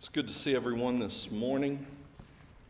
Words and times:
It's 0.00 0.08
good 0.08 0.28
to 0.28 0.32
see 0.32 0.54
everyone 0.54 0.98
this 0.98 1.30
morning. 1.30 1.84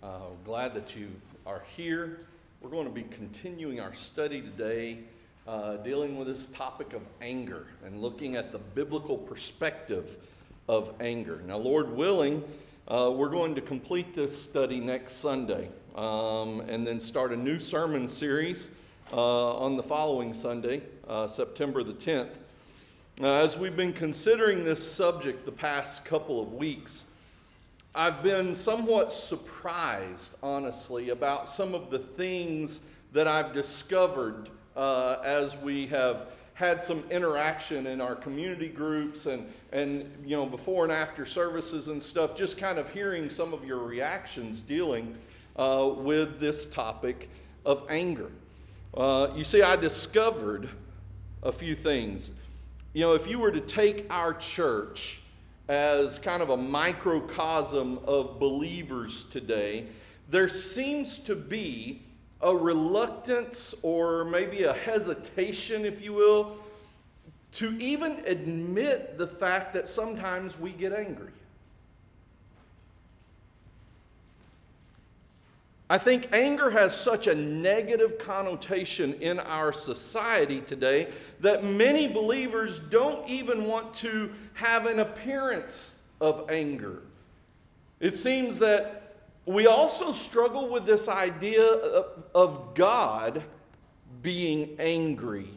Uh, 0.02 0.18
glad 0.44 0.74
that 0.74 0.96
you 0.96 1.10
are 1.46 1.62
here. 1.76 2.26
We're 2.60 2.70
going 2.70 2.86
to 2.86 2.92
be 2.92 3.04
continuing 3.04 3.78
our 3.78 3.94
study 3.94 4.42
today, 4.42 4.98
uh, 5.46 5.76
dealing 5.76 6.18
with 6.18 6.26
this 6.26 6.46
topic 6.46 6.92
of 6.92 7.02
anger 7.22 7.68
and 7.86 8.02
looking 8.02 8.34
at 8.34 8.50
the 8.50 8.58
biblical 8.58 9.16
perspective 9.16 10.16
of 10.68 10.92
anger. 10.98 11.40
Now, 11.46 11.58
Lord 11.58 11.92
willing, 11.92 12.42
uh, 12.88 13.12
we're 13.14 13.28
going 13.28 13.54
to 13.54 13.60
complete 13.60 14.12
this 14.12 14.36
study 14.36 14.80
next 14.80 15.12
Sunday 15.12 15.68
um, 15.94 16.62
and 16.62 16.84
then 16.84 16.98
start 16.98 17.30
a 17.30 17.36
new 17.36 17.60
sermon 17.60 18.08
series 18.08 18.70
uh, 19.12 19.54
on 19.56 19.76
the 19.76 19.84
following 19.84 20.34
Sunday, 20.34 20.82
uh, 21.06 21.28
September 21.28 21.84
the 21.84 21.92
10th. 21.92 22.30
Now, 23.20 23.34
as 23.34 23.56
we've 23.56 23.76
been 23.76 23.92
considering 23.92 24.64
this 24.64 24.82
subject 24.82 25.44
the 25.44 25.52
past 25.52 26.04
couple 26.04 26.42
of 26.42 26.54
weeks, 26.54 27.04
I've 27.92 28.22
been 28.22 28.54
somewhat 28.54 29.12
surprised, 29.12 30.36
honestly, 30.44 31.10
about 31.10 31.48
some 31.48 31.74
of 31.74 31.90
the 31.90 31.98
things 31.98 32.80
that 33.12 33.26
I've 33.26 33.52
discovered 33.52 34.48
uh, 34.76 35.16
as 35.24 35.56
we 35.56 35.88
have 35.88 36.28
had 36.54 36.80
some 36.80 37.02
interaction 37.10 37.88
in 37.88 38.00
our 38.00 38.14
community 38.14 38.68
groups 38.68 39.26
and, 39.26 39.52
and, 39.72 40.08
you 40.24 40.36
know, 40.36 40.46
before 40.46 40.84
and 40.84 40.92
after 40.92 41.26
services 41.26 41.88
and 41.88 42.00
stuff, 42.00 42.36
just 42.36 42.56
kind 42.58 42.78
of 42.78 42.88
hearing 42.90 43.28
some 43.28 43.52
of 43.52 43.64
your 43.64 43.78
reactions 43.78 44.60
dealing 44.60 45.16
uh, 45.56 45.90
with 45.96 46.38
this 46.38 46.66
topic 46.66 47.28
of 47.66 47.84
anger. 47.88 48.30
Uh, 48.94 49.28
you 49.34 49.42
see, 49.42 49.62
I 49.62 49.74
discovered 49.74 50.68
a 51.42 51.50
few 51.50 51.74
things. 51.74 52.30
You 52.92 53.00
know, 53.00 53.14
if 53.14 53.26
you 53.26 53.40
were 53.40 53.50
to 53.50 53.60
take 53.60 54.06
our 54.10 54.32
church 54.34 55.20
as 55.70 56.18
kind 56.18 56.42
of 56.42 56.50
a 56.50 56.56
microcosm 56.56 58.00
of 58.04 58.40
believers 58.40 59.22
today, 59.22 59.86
there 60.28 60.48
seems 60.48 61.16
to 61.16 61.36
be 61.36 62.02
a 62.40 62.52
reluctance 62.52 63.72
or 63.82 64.24
maybe 64.24 64.64
a 64.64 64.72
hesitation, 64.72 65.84
if 65.84 66.02
you 66.02 66.12
will, 66.12 66.56
to 67.52 67.70
even 67.80 68.20
admit 68.26 69.16
the 69.16 69.28
fact 69.28 69.72
that 69.72 69.86
sometimes 69.86 70.58
we 70.58 70.72
get 70.72 70.92
angry. 70.92 71.30
I 75.90 75.98
think 75.98 76.28
anger 76.32 76.70
has 76.70 76.94
such 76.94 77.26
a 77.26 77.34
negative 77.34 78.16
connotation 78.16 79.14
in 79.14 79.40
our 79.40 79.72
society 79.72 80.60
today 80.60 81.08
that 81.40 81.64
many 81.64 82.06
believers 82.06 82.78
don't 82.78 83.28
even 83.28 83.64
want 83.64 83.92
to 83.94 84.30
have 84.54 84.86
an 84.86 85.00
appearance 85.00 85.98
of 86.20 86.48
anger. 86.48 87.02
It 87.98 88.14
seems 88.14 88.60
that 88.60 89.16
we 89.46 89.66
also 89.66 90.12
struggle 90.12 90.68
with 90.68 90.86
this 90.86 91.08
idea 91.08 91.64
of 92.36 92.74
God 92.74 93.42
being 94.22 94.76
angry 94.78 95.48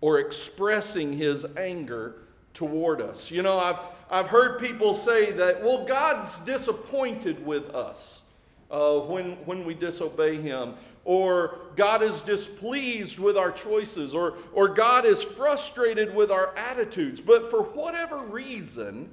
or 0.00 0.20
expressing 0.20 1.14
his 1.14 1.44
anger 1.56 2.14
toward 2.54 3.00
us. 3.00 3.28
You 3.28 3.42
know, 3.42 3.58
I've, 3.58 3.80
I've 4.08 4.28
heard 4.28 4.60
people 4.60 4.94
say 4.94 5.32
that, 5.32 5.64
well, 5.64 5.84
God's 5.84 6.38
disappointed 6.38 7.44
with 7.44 7.70
us 7.70 8.22
uh, 8.70 8.98
when, 9.00 9.32
when 9.46 9.64
we 9.64 9.74
disobey 9.74 10.40
Him, 10.40 10.74
or 11.04 11.58
God 11.76 12.02
is 12.02 12.20
displeased 12.20 13.18
with 13.18 13.36
our 13.36 13.50
choices, 13.50 14.14
or, 14.14 14.34
or 14.52 14.68
God 14.68 15.04
is 15.04 15.22
frustrated 15.22 16.14
with 16.14 16.30
our 16.30 16.54
attitudes. 16.56 17.20
But 17.20 17.50
for 17.50 17.62
whatever 17.62 18.18
reason, 18.18 19.10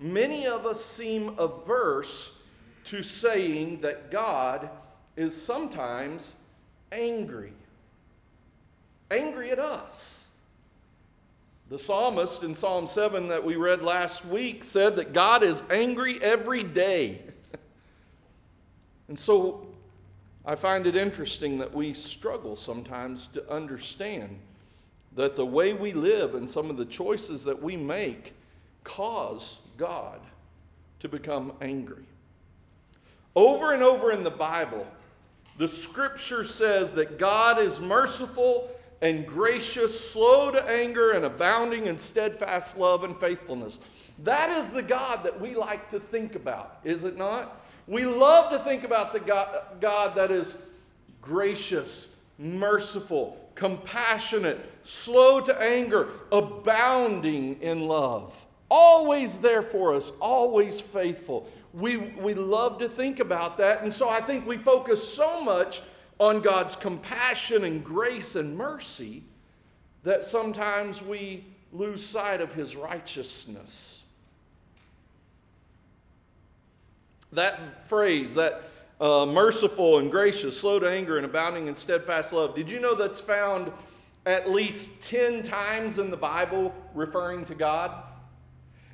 many 0.00 0.46
of 0.46 0.66
us 0.66 0.84
seem 0.84 1.38
averse 1.38 2.32
to 2.84 3.02
saying 3.02 3.80
that 3.80 4.10
God 4.10 4.70
is 5.16 5.40
sometimes 5.40 6.34
angry. 6.92 7.52
Angry 9.10 9.50
at 9.50 9.58
us. 9.58 10.26
The 11.68 11.78
psalmist 11.78 12.44
in 12.44 12.54
Psalm 12.54 12.86
7 12.86 13.28
that 13.28 13.44
we 13.44 13.56
read 13.56 13.82
last 13.82 14.24
week 14.24 14.62
said 14.62 14.96
that 14.96 15.12
God 15.12 15.42
is 15.42 15.64
angry 15.68 16.22
every 16.22 16.62
day. 16.62 17.20
And 19.08 19.18
so 19.18 19.66
I 20.44 20.54
find 20.54 20.86
it 20.86 20.96
interesting 20.96 21.58
that 21.58 21.74
we 21.74 21.94
struggle 21.94 22.56
sometimes 22.56 23.26
to 23.28 23.50
understand 23.52 24.38
that 25.14 25.36
the 25.36 25.46
way 25.46 25.72
we 25.72 25.92
live 25.92 26.34
and 26.34 26.48
some 26.48 26.70
of 26.70 26.76
the 26.76 26.84
choices 26.84 27.44
that 27.44 27.62
we 27.62 27.76
make 27.76 28.34
cause 28.84 29.58
God 29.76 30.20
to 31.00 31.08
become 31.08 31.52
angry. 31.60 32.04
Over 33.34 33.74
and 33.74 33.82
over 33.82 34.12
in 34.12 34.22
the 34.22 34.30
Bible, 34.30 34.86
the 35.58 35.68
scripture 35.68 36.44
says 36.44 36.92
that 36.92 37.18
God 37.18 37.58
is 37.58 37.80
merciful 37.80 38.70
and 39.02 39.26
gracious, 39.26 39.98
slow 40.10 40.50
to 40.50 40.62
anger, 40.70 41.12
and 41.12 41.24
abounding 41.24 41.86
in 41.86 41.98
steadfast 41.98 42.78
love 42.78 43.04
and 43.04 43.18
faithfulness. 43.18 43.78
That 44.24 44.50
is 44.50 44.68
the 44.68 44.82
God 44.82 45.24
that 45.24 45.40
we 45.40 45.54
like 45.54 45.90
to 45.90 46.00
think 46.00 46.34
about, 46.34 46.78
is 46.84 47.04
it 47.04 47.16
not? 47.16 47.65
We 47.86 48.04
love 48.04 48.50
to 48.52 48.58
think 48.58 48.84
about 48.84 49.12
the 49.12 49.20
God, 49.20 49.60
God 49.80 50.16
that 50.16 50.30
is 50.30 50.56
gracious, 51.20 52.14
merciful, 52.38 53.50
compassionate, 53.54 54.58
slow 54.82 55.40
to 55.40 55.62
anger, 55.62 56.08
abounding 56.32 57.60
in 57.62 57.88
love. 57.88 58.44
Always 58.68 59.38
there 59.38 59.62
for 59.62 59.94
us, 59.94 60.10
always 60.20 60.80
faithful. 60.80 61.48
We, 61.72 61.96
we 61.96 62.34
love 62.34 62.78
to 62.78 62.88
think 62.88 63.20
about 63.20 63.58
that. 63.58 63.82
And 63.82 63.92
so 63.92 64.08
I 64.08 64.20
think 64.20 64.46
we 64.46 64.56
focus 64.56 65.06
so 65.06 65.42
much 65.42 65.82
on 66.18 66.40
God's 66.40 66.74
compassion 66.74 67.64
and 67.64 67.84
grace 67.84 68.34
and 68.34 68.56
mercy 68.56 69.22
that 70.02 70.24
sometimes 70.24 71.02
we 71.02 71.44
lose 71.72 72.04
sight 72.04 72.40
of 72.40 72.54
his 72.54 72.74
righteousness. 72.74 74.02
That 77.32 77.88
phrase, 77.88 78.34
that 78.34 78.62
uh, 79.00 79.26
merciful 79.26 79.98
and 79.98 80.10
gracious, 80.10 80.58
slow 80.58 80.78
to 80.78 80.90
anger, 80.90 81.16
and 81.16 81.26
abounding 81.26 81.66
in 81.66 81.76
steadfast 81.76 82.32
love, 82.32 82.54
did 82.54 82.70
you 82.70 82.80
know 82.80 82.94
that's 82.94 83.20
found 83.20 83.72
at 84.24 84.50
least 84.50 85.00
10 85.02 85.42
times 85.42 85.98
in 85.98 86.10
the 86.10 86.16
Bible 86.16 86.74
referring 86.94 87.44
to 87.46 87.54
God? 87.54 87.92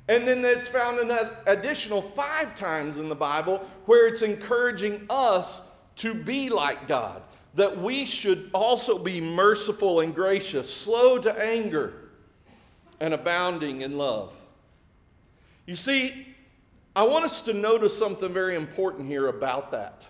And 0.07 0.27
then 0.27 0.41
that's 0.41 0.67
found 0.67 0.99
an 0.99 1.29
additional 1.45 2.01
five 2.01 2.55
times 2.55 2.97
in 2.97 3.07
the 3.07 3.15
Bible 3.15 3.65
where 3.85 4.07
it's 4.07 4.21
encouraging 4.21 5.05
us 5.09 5.61
to 5.97 6.13
be 6.13 6.49
like 6.49 6.87
God, 6.87 7.21
that 7.53 7.81
we 7.81 8.05
should 8.05 8.49
also 8.53 8.97
be 8.97 9.21
merciful 9.21 10.01
and 10.01 10.13
gracious, 10.13 10.73
slow 10.73 11.19
to 11.19 11.39
anger, 11.39 11.93
and 12.99 13.13
abounding 13.13 13.81
in 13.81 13.97
love. 13.97 14.35
You 15.65 15.75
see, 15.77 16.32
I 16.95 17.03
want 17.03 17.25
us 17.25 17.41
to 17.41 17.53
notice 17.53 17.97
something 17.97 18.31
very 18.31 18.55
important 18.55 19.07
here 19.07 19.27
about 19.27 19.71
that 19.71 20.05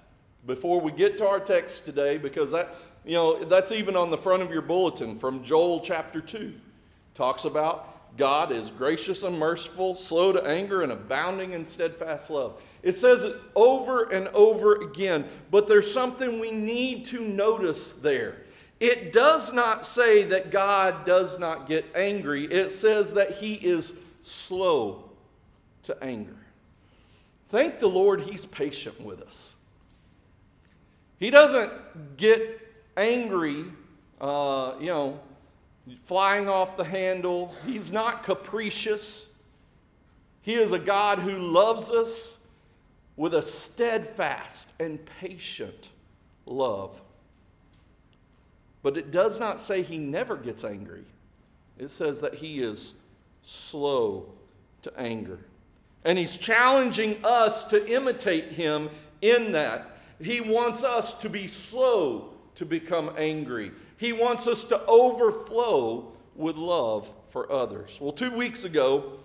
before 0.46 0.82
we 0.82 0.92
get 0.92 1.18
to 1.20 1.28
our 1.28 1.40
text 1.40 1.86
today, 1.86 2.18
because 2.18 2.52
that, 2.52 2.76
you 3.06 3.14
know, 3.14 3.42
that's 3.42 3.72
even 3.72 3.96
on 3.96 4.12
the 4.12 4.18
front 4.18 4.44
of 4.44 4.52
your 4.52 4.62
bulletin 4.62 5.18
from 5.18 5.46
Joel 5.46 5.80
chapter 5.80 6.20
2. 6.20 6.54
Talks 7.16 7.46
about 7.46 8.18
God 8.18 8.52
is 8.52 8.70
gracious 8.70 9.24
and 9.24 9.40
merciful, 9.40 9.96
slow 9.96 10.34
to 10.34 10.46
anger, 10.46 10.82
and 10.82 10.92
abounding 10.92 11.54
in 11.54 11.66
steadfast 11.66 12.30
love. 12.30 12.62
It 12.82 12.94
says 12.94 13.24
it 13.24 13.38
over 13.56 14.04
and 14.12 14.28
over 14.30 14.82
again, 14.82 15.26
but 15.52 15.68
there's 15.70 15.92
something 15.92 16.38
we 16.38 16.52
need 16.52 17.06
to 17.08 17.22
notice 17.22 17.94
there. 17.94 18.36
It 18.82 19.14
does 19.14 19.54
not 19.54 19.86
say 19.86 20.24
that 20.26 20.52
God 20.52 21.06
does 21.06 21.40
not 21.40 21.66
get 21.66 21.86
angry, 21.96 22.44
it 22.44 22.74
says 22.74 23.14
that 23.14 23.32
he 23.32 23.54
is 23.54 23.94
slow 24.22 25.10
to 25.84 26.04
anger. 26.04 26.36
Thank 27.54 27.78
the 27.78 27.88
Lord, 27.88 28.22
He's 28.22 28.48
patient 28.48 29.00
with 29.00 29.22
us. 29.22 29.54
He 31.20 31.30
doesn't 31.30 31.72
get 32.18 32.60
angry, 32.98 33.66
uh, 34.20 34.74
you 34.80 34.88
know, 34.88 35.20
flying 36.02 36.50
off 36.50 36.78
the 36.78 36.84
handle. 36.84 37.54
He's 37.64 37.92
not 37.92 38.24
capricious. 38.24 39.30
He 40.42 40.56
is 40.56 40.72
a 40.72 40.80
God 40.80 41.20
who 41.20 41.38
loves 41.38 41.92
us 41.92 42.40
with 43.18 43.36
a 43.36 43.44
steadfast 43.44 44.70
and 44.80 45.06
patient 45.06 45.90
love. 46.48 47.00
But 48.82 48.98
it 48.98 49.12
does 49.12 49.40
not 49.40 49.60
say 49.60 49.84
he 49.84 50.00
never 50.00 50.38
gets 50.38 50.64
angry. 50.64 51.06
It 51.78 51.92
says 51.92 52.20
that 52.22 52.34
he 52.34 52.64
is 52.64 52.96
slow 53.44 54.34
to 54.82 54.92
anger. 55.00 55.46
And 56.06 56.18
he's 56.18 56.38
challenging 56.38 57.18
us 57.24 57.64
to 57.66 57.88
imitate 57.88 58.52
him 58.54 58.90
in 59.22 59.54
that. 59.54 59.98
He 60.22 60.42
wants 60.42 60.84
us 60.84 61.14
to 61.20 61.30
be 61.30 61.48
slow 61.48 62.34
to 62.56 62.66
become 62.66 63.12
angry. 63.18 63.72
He 63.98 64.14
wants 64.14 64.48
us 64.48 64.64
to 64.66 64.86
overflow 64.86 66.12
with 66.36 66.56
love 66.56 67.10
for 67.30 67.52
others. 67.52 67.98
Well, 68.00 68.12
two 68.12 68.32
weeks 68.32 68.64
ago, 68.64 69.20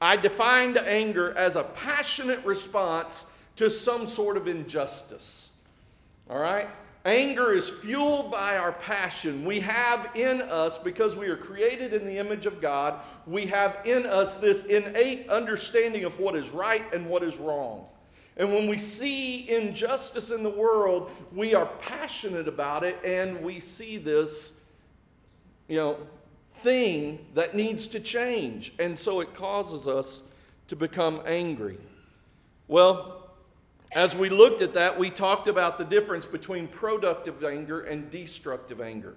I 0.00 0.16
defined 0.16 0.76
anger 0.78 1.36
as 1.36 1.56
a 1.56 1.64
passionate 1.64 2.44
response 2.44 3.26
to 3.56 3.70
some 3.70 4.06
sort 4.06 4.36
of 4.36 4.48
injustice. 4.48 5.50
All 6.28 6.38
right? 6.38 6.68
Anger 7.04 7.52
is 7.52 7.68
fueled 7.68 8.30
by 8.30 8.56
our 8.56 8.72
passion. 8.72 9.44
We 9.44 9.60
have 9.60 10.08
in 10.14 10.40
us, 10.40 10.78
because 10.78 11.16
we 11.16 11.26
are 11.28 11.36
created 11.36 11.92
in 11.92 12.06
the 12.06 12.16
image 12.16 12.46
of 12.46 12.62
God, 12.62 13.00
we 13.26 13.44
have 13.46 13.76
in 13.84 14.06
us 14.06 14.38
this 14.38 14.64
innate 14.64 15.28
understanding 15.28 16.04
of 16.04 16.18
what 16.18 16.34
is 16.34 16.50
right 16.50 16.82
and 16.94 17.06
what 17.06 17.22
is 17.22 17.36
wrong. 17.36 17.86
And 18.38 18.52
when 18.52 18.68
we 18.68 18.78
see 18.78 19.48
injustice 19.48 20.30
in 20.30 20.42
the 20.42 20.50
world, 20.50 21.10
we 21.32 21.54
are 21.54 21.66
passionate 21.66 22.48
about 22.48 22.82
it 22.82 22.98
and 23.04 23.42
we 23.42 23.60
see 23.60 23.98
this, 23.98 24.54
you 25.68 25.76
know, 25.76 25.98
thing 26.50 27.26
that 27.34 27.54
needs 27.54 27.86
to 27.88 28.00
change. 28.00 28.72
And 28.78 28.98
so 28.98 29.20
it 29.20 29.34
causes 29.34 29.86
us 29.86 30.22
to 30.68 30.74
become 30.74 31.20
angry. 31.26 31.78
Well, 32.66 33.13
as 33.94 34.16
we 34.16 34.28
looked 34.28 34.60
at 34.60 34.74
that, 34.74 34.98
we 34.98 35.08
talked 35.08 35.46
about 35.46 35.78
the 35.78 35.84
difference 35.84 36.24
between 36.24 36.66
productive 36.66 37.42
anger 37.44 37.82
and 37.82 38.10
destructive 38.10 38.80
anger. 38.80 39.14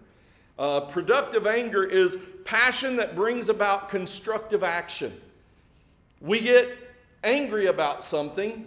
Uh, 0.59 0.81
productive 0.81 1.45
anger 1.47 1.83
is 1.83 2.17
passion 2.45 2.95
that 2.97 3.15
brings 3.15 3.49
about 3.49 3.89
constructive 3.89 4.63
action. 4.63 5.19
We 6.21 6.39
get 6.41 6.75
angry 7.23 7.67
about 7.67 8.03
something, 8.03 8.65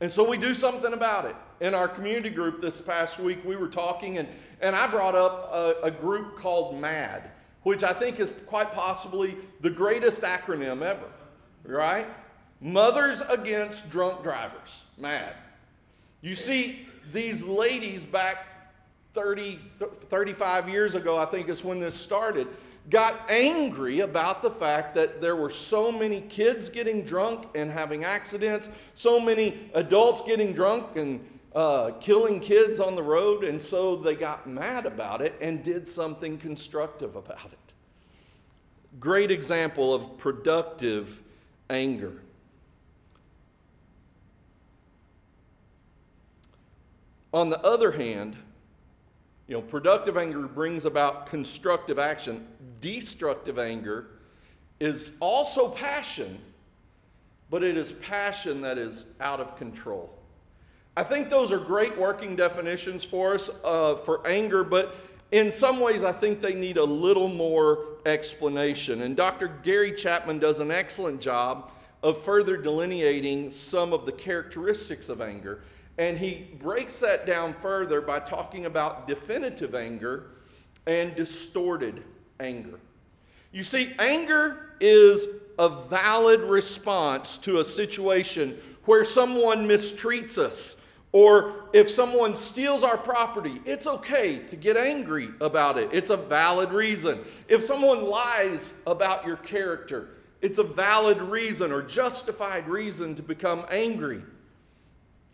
and 0.00 0.10
so 0.10 0.28
we 0.28 0.36
do 0.36 0.54
something 0.54 0.92
about 0.92 1.24
it. 1.24 1.36
In 1.60 1.74
our 1.74 1.88
community 1.88 2.30
group 2.30 2.60
this 2.60 2.80
past 2.80 3.18
week, 3.18 3.38
we 3.44 3.56
were 3.56 3.68
talking, 3.68 4.18
and, 4.18 4.28
and 4.60 4.76
I 4.76 4.86
brought 4.86 5.14
up 5.14 5.50
a, 5.52 5.74
a 5.84 5.90
group 5.90 6.38
called 6.38 6.78
MAD, 6.80 7.30
which 7.62 7.82
I 7.82 7.92
think 7.92 8.20
is 8.20 8.30
quite 8.46 8.72
possibly 8.72 9.36
the 9.60 9.70
greatest 9.70 10.20
acronym 10.20 10.82
ever, 10.82 11.06
right? 11.64 12.06
Mothers 12.60 13.22
Against 13.28 13.90
Drunk 13.90 14.22
Drivers, 14.22 14.84
MAD. 14.98 15.34
You 16.22 16.34
see, 16.34 16.86
these 17.12 17.42
ladies 17.42 18.04
back 18.04 18.46
30, 19.14 19.58
35 20.10 20.68
years 20.68 20.94
ago, 20.94 21.18
I 21.18 21.24
think 21.24 21.48
is 21.48 21.64
when 21.64 21.78
this 21.78 21.94
started, 21.94 22.48
got 22.90 23.14
angry 23.30 24.00
about 24.00 24.42
the 24.42 24.50
fact 24.50 24.94
that 24.94 25.20
there 25.20 25.36
were 25.36 25.50
so 25.50 25.90
many 25.90 26.20
kids 26.22 26.68
getting 26.68 27.02
drunk 27.02 27.46
and 27.54 27.70
having 27.70 28.04
accidents, 28.04 28.68
so 28.94 29.18
many 29.18 29.70
adults 29.74 30.20
getting 30.26 30.52
drunk 30.52 30.96
and 30.96 31.26
uh, 31.54 31.92
killing 32.00 32.38
kids 32.38 32.78
on 32.78 32.94
the 32.94 33.02
road, 33.02 33.42
and 33.42 33.60
so 33.60 33.96
they 33.96 34.14
got 34.14 34.46
mad 34.46 34.84
about 34.84 35.22
it 35.22 35.34
and 35.40 35.64
did 35.64 35.88
something 35.88 36.36
constructive 36.36 37.16
about 37.16 37.46
it. 37.46 37.58
Great 39.00 39.30
example 39.30 39.94
of 39.94 40.18
productive 40.18 41.20
anger. 41.70 42.12
On 47.36 47.50
the 47.50 47.60
other 47.60 47.90
hand, 47.90 48.34
you 49.46 49.54
know, 49.54 49.60
productive 49.60 50.16
anger 50.16 50.40
brings 50.40 50.86
about 50.86 51.26
constructive 51.26 51.98
action. 51.98 52.46
Destructive 52.80 53.58
anger 53.58 54.06
is 54.80 55.12
also 55.20 55.68
passion, 55.68 56.38
but 57.50 57.62
it 57.62 57.76
is 57.76 57.92
passion 57.92 58.62
that 58.62 58.78
is 58.78 59.04
out 59.20 59.38
of 59.38 59.54
control. 59.58 60.18
I 60.96 61.02
think 61.02 61.28
those 61.28 61.52
are 61.52 61.58
great 61.58 61.98
working 61.98 62.36
definitions 62.36 63.04
for 63.04 63.34
us 63.34 63.50
uh, 63.64 63.96
for 63.96 64.26
anger, 64.26 64.64
but 64.64 64.96
in 65.30 65.52
some 65.52 65.78
ways, 65.78 66.04
I 66.04 66.12
think 66.12 66.40
they 66.40 66.54
need 66.54 66.78
a 66.78 66.84
little 66.84 67.28
more 67.28 67.98
explanation. 68.06 69.02
And 69.02 69.14
Dr. 69.14 69.48
Gary 69.62 69.94
Chapman 69.94 70.38
does 70.38 70.58
an 70.58 70.70
excellent 70.70 71.20
job 71.20 71.70
of 72.02 72.16
further 72.24 72.56
delineating 72.56 73.50
some 73.50 73.92
of 73.92 74.06
the 74.06 74.12
characteristics 74.12 75.10
of 75.10 75.20
anger. 75.20 75.60
And 75.98 76.18
he 76.18 76.46
breaks 76.58 76.98
that 77.00 77.26
down 77.26 77.54
further 77.60 78.00
by 78.00 78.20
talking 78.20 78.66
about 78.66 79.08
definitive 79.08 79.74
anger 79.74 80.30
and 80.86 81.14
distorted 81.14 82.02
anger. 82.38 82.78
You 83.50 83.62
see, 83.62 83.94
anger 83.98 84.72
is 84.80 85.26
a 85.58 85.68
valid 85.68 86.40
response 86.40 87.38
to 87.38 87.60
a 87.60 87.64
situation 87.64 88.58
where 88.84 89.04
someone 89.04 89.66
mistreats 89.66 90.36
us 90.36 90.76
or 91.12 91.70
if 91.72 91.88
someone 91.88 92.36
steals 92.36 92.82
our 92.82 92.98
property. 92.98 93.62
It's 93.64 93.86
okay 93.86 94.38
to 94.38 94.56
get 94.56 94.76
angry 94.76 95.30
about 95.40 95.78
it, 95.78 95.88
it's 95.92 96.10
a 96.10 96.16
valid 96.16 96.70
reason. 96.70 97.20
If 97.48 97.62
someone 97.62 98.04
lies 98.04 98.74
about 98.86 99.26
your 99.26 99.36
character, 99.36 100.10
it's 100.42 100.58
a 100.58 100.62
valid 100.62 101.22
reason 101.22 101.72
or 101.72 101.80
justified 101.80 102.68
reason 102.68 103.14
to 103.14 103.22
become 103.22 103.64
angry 103.70 104.22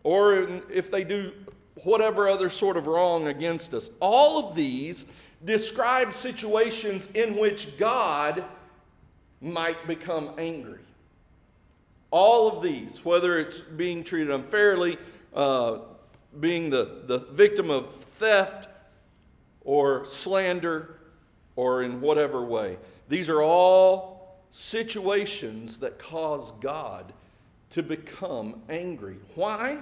or 0.05 0.63
if 0.71 0.91
they 0.91 1.05
do 1.05 1.33
whatever 1.85 2.29
other 2.29 2.49
sort 2.51 2.77
of 2.77 2.87
wrong 2.87 3.27
against 3.27 3.75
us. 3.75 3.91
All 4.01 4.49
of 4.49 4.55
these 4.55 5.05
describe 5.45 6.13
situations 6.13 7.09
in 7.15 7.37
which 7.37 7.77
God 7.77 8.45
might 9.41 9.87
become 9.87 10.33
angry. 10.39 10.79
All 12.11 12.57
of 12.57 12.63
these, 12.63 13.05
whether 13.05 13.39
it's 13.39 13.59
being 13.59 14.05
treated 14.05 14.31
unfairly, 14.31 14.99
uh, 15.35 15.79
being 16.39 16.71
the, 16.71 17.03
the 17.07 17.19
victim 17.19 17.71
of 17.71 17.95
theft 17.97 18.69
or 19.63 20.05
slander, 20.05 20.99
or 21.57 21.83
in 21.83 22.01
whatever 22.01 22.43
way, 22.45 22.79
these 23.09 23.29
are 23.29 23.43
all 23.43 24.39
situations 24.51 25.79
that 25.79 25.99
cause 25.99 26.53
God 26.61 27.13
to 27.71 27.83
become 27.83 28.63
angry. 28.69 29.17
Why? 29.35 29.79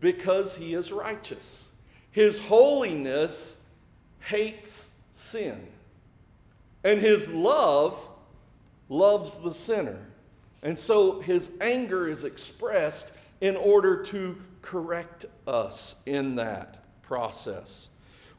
Because 0.00 0.56
he 0.56 0.74
is 0.74 0.92
righteous. 0.92 1.68
His 2.10 2.38
holiness 2.38 3.60
hates 4.20 4.90
sin, 5.12 5.68
and 6.82 7.00
his 7.00 7.28
love 7.28 8.00
loves 8.88 9.38
the 9.38 9.54
sinner. 9.54 9.98
And 10.62 10.78
so 10.78 11.20
his 11.20 11.50
anger 11.60 12.08
is 12.08 12.24
expressed 12.24 13.12
in 13.40 13.56
order 13.56 14.02
to 14.04 14.36
correct 14.60 15.26
us 15.46 15.94
in 16.04 16.36
that 16.36 16.84
process. 17.02 17.88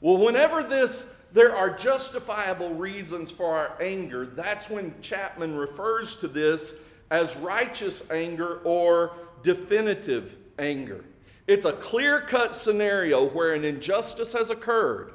Well, 0.01 0.17
whenever 0.17 0.63
this 0.63 1.11
there 1.33 1.55
are 1.55 1.69
justifiable 1.69 2.73
reasons 2.73 3.31
for 3.31 3.55
our 3.55 3.77
anger, 3.81 4.25
that's 4.25 4.69
when 4.69 4.93
Chapman 5.01 5.55
refers 5.55 6.15
to 6.15 6.27
this 6.27 6.75
as 7.09 7.35
righteous 7.37 8.09
anger 8.11 8.59
or 8.63 9.13
definitive 9.41 10.35
anger. 10.59 11.05
It's 11.47 11.65
a 11.65 11.73
clear 11.73 12.21
cut 12.21 12.55
scenario 12.55 13.25
where 13.25 13.53
an 13.53 13.63
injustice 13.63 14.33
has 14.33 14.49
occurred. 14.49 15.13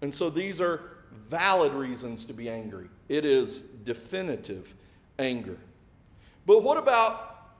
And 0.00 0.14
so 0.14 0.30
these 0.30 0.60
are 0.60 0.80
valid 1.28 1.72
reasons 1.72 2.24
to 2.26 2.32
be 2.32 2.48
angry. 2.48 2.88
It 3.08 3.24
is 3.24 3.60
definitive 3.84 4.74
anger. 5.18 5.58
But 6.46 6.62
what 6.62 6.78
about 6.78 7.50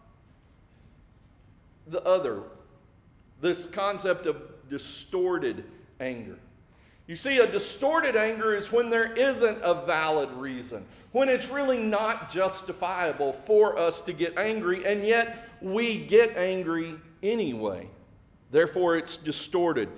the 1.86 2.02
other? 2.04 2.42
This 3.40 3.66
concept 3.66 4.26
of 4.26 4.42
distorted 4.68 5.64
anger. 6.00 6.38
You 7.06 7.16
see, 7.16 7.38
a 7.38 7.46
distorted 7.50 8.16
anger 8.16 8.54
is 8.54 8.70
when 8.70 8.90
there 8.90 9.12
isn't 9.14 9.58
a 9.62 9.86
valid 9.86 10.30
reason, 10.32 10.84
when 11.12 11.28
it's 11.28 11.48
really 11.48 11.82
not 11.82 12.30
justifiable 12.30 13.32
for 13.32 13.78
us 13.78 14.02
to 14.02 14.12
get 14.12 14.36
angry, 14.36 14.84
and 14.84 15.02
yet 15.02 15.48
we 15.62 16.04
get 16.04 16.36
angry 16.36 16.96
anyway. 17.22 17.88
Therefore, 18.50 18.96
it's 18.96 19.16
distorted. 19.16 19.88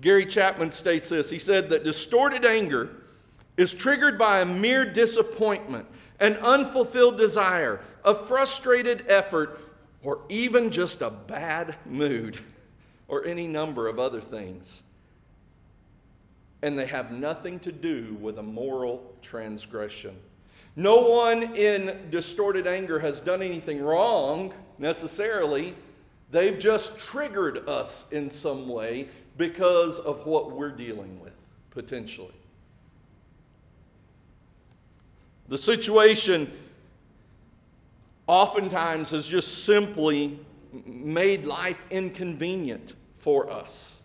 Gary 0.00 0.26
Chapman 0.26 0.70
states 0.70 1.08
this 1.08 1.30
He 1.30 1.38
said 1.38 1.70
that 1.70 1.84
distorted 1.84 2.44
anger 2.44 2.90
is 3.56 3.72
triggered 3.72 4.18
by 4.18 4.40
a 4.40 4.46
mere 4.46 4.84
disappointment, 4.84 5.86
an 6.20 6.34
unfulfilled 6.34 7.16
desire, 7.16 7.80
a 8.04 8.14
frustrated 8.14 9.04
effort, 9.08 9.60
or 10.02 10.20
even 10.28 10.70
just 10.70 11.00
a 11.00 11.10
bad 11.10 11.74
mood, 11.86 12.38
or 13.08 13.24
any 13.24 13.46
number 13.46 13.88
of 13.88 13.98
other 13.98 14.20
things. 14.20 14.82
And 16.62 16.78
they 16.78 16.86
have 16.86 17.10
nothing 17.12 17.60
to 17.60 17.72
do 17.72 18.16
with 18.20 18.38
a 18.38 18.42
moral 18.42 19.14
transgression. 19.22 20.16
No 20.74 20.98
one 20.98 21.56
in 21.56 22.10
distorted 22.10 22.66
anger 22.66 22.98
has 22.98 23.20
done 23.20 23.40
anything 23.40 23.82
wrong 23.82 24.52
necessarily. 24.78 25.74
They've 26.36 26.58
just 26.58 26.98
triggered 26.98 27.66
us 27.66 28.12
in 28.12 28.28
some 28.28 28.68
way 28.68 29.08
because 29.38 29.98
of 29.98 30.26
what 30.26 30.52
we're 30.52 30.68
dealing 30.70 31.18
with, 31.18 31.32
potentially. 31.70 32.34
The 35.48 35.56
situation 35.56 36.52
oftentimes 38.26 39.08
has 39.12 39.26
just 39.26 39.64
simply 39.64 40.38
made 40.84 41.46
life 41.46 41.86
inconvenient 41.88 42.92
for 43.16 43.50
us. 43.50 44.00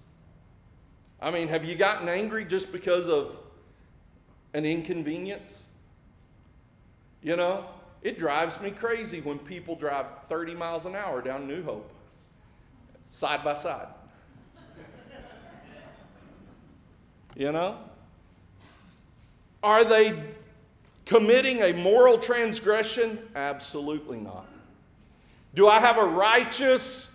I 1.22 1.32
mean, 1.32 1.50
have 1.50 1.66
you 1.66 1.76
gotten 1.76 2.08
angry 2.08 2.46
just 2.46 2.72
because 2.72 3.10
of 3.10 3.36
an 4.54 4.64
inconvenience? 4.64 5.66
You 7.22 7.36
know, 7.36 7.66
It 8.02 8.18
drives 8.18 8.58
me 8.62 8.72
crazy 8.72 9.20
when 9.20 9.38
people 9.38 9.76
drive 9.76 10.06
30 10.30 10.56
miles 10.56 10.86
an 10.86 10.96
hour 10.96 11.22
down 11.22 11.46
New 11.46 11.62
Hope, 11.64 11.92
side 13.12 13.44
by 13.44 13.54
side. 13.54 13.88
You 17.36 17.52
know? 17.52 17.78
Are 19.62 19.84
they 19.84 20.24
committing 21.06 21.62
a 21.62 21.74
moral 21.74 22.18
transgression? 22.18 23.20
Absolutely 23.36 24.20
not. 24.20 24.48
Do 25.54 25.68
I 25.68 25.80
have 25.80 25.98
a 25.98 26.06
righteous, 26.06 27.10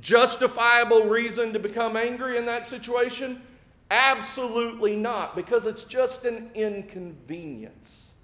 justifiable 0.00 1.04
reason 1.04 1.52
to 1.52 1.58
become 1.58 1.96
angry 1.96 2.36
in 2.36 2.46
that 2.46 2.66
situation? 2.66 3.42
Absolutely 3.90 4.96
not, 4.96 5.36
because 5.36 5.66
it's 5.66 5.84
just 5.84 6.24
an 6.24 6.50
inconvenience. 6.54 8.14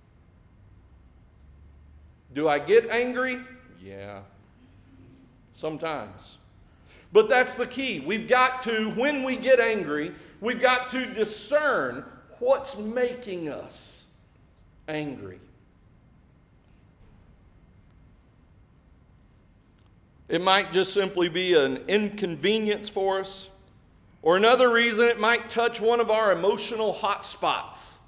Do 2.33 2.49
I 2.49 2.59
get 2.59 2.89
angry? 2.89 3.41
Yeah, 3.83 4.21
sometimes. 5.57 6.37
But 7.13 7.29
that's 7.29 7.57
the 7.57 7.67
key. 7.67 8.01
We've 8.01 8.29
got 8.29 8.63
to, 8.63 8.91
when 8.91 9.25
we 9.25 9.37
get 9.37 9.59
angry, 9.59 10.15
we've 10.41 10.61
got 10.61 10.89
to 10.91 11.07
discern 11.07 12.05
what's 12.39 12.77
making 12.77 13.49
us 13.49 14.05
angry. 14.87 15.41
It 20.29 20.41
might 20.41 20.73
just 20.73 20.93
simply 20.93 21.29
be 21.29 21.55
an 21.55 21.79
inconvenience 21.89 22.89
for 22.89 23.21
us, 23.21 23.49
or 24.23 24.37
another 24.37 24.71
reason, 24.71 25.07
it 25.07 25.21
might 25.21 25.51
touch 25.51 25.81
one 25.81 26.01
of 26.01 26.11
our 26.11 26.33
emotional 26.33 26.93
hot 26.93 27.25
spots. 27.25 27.99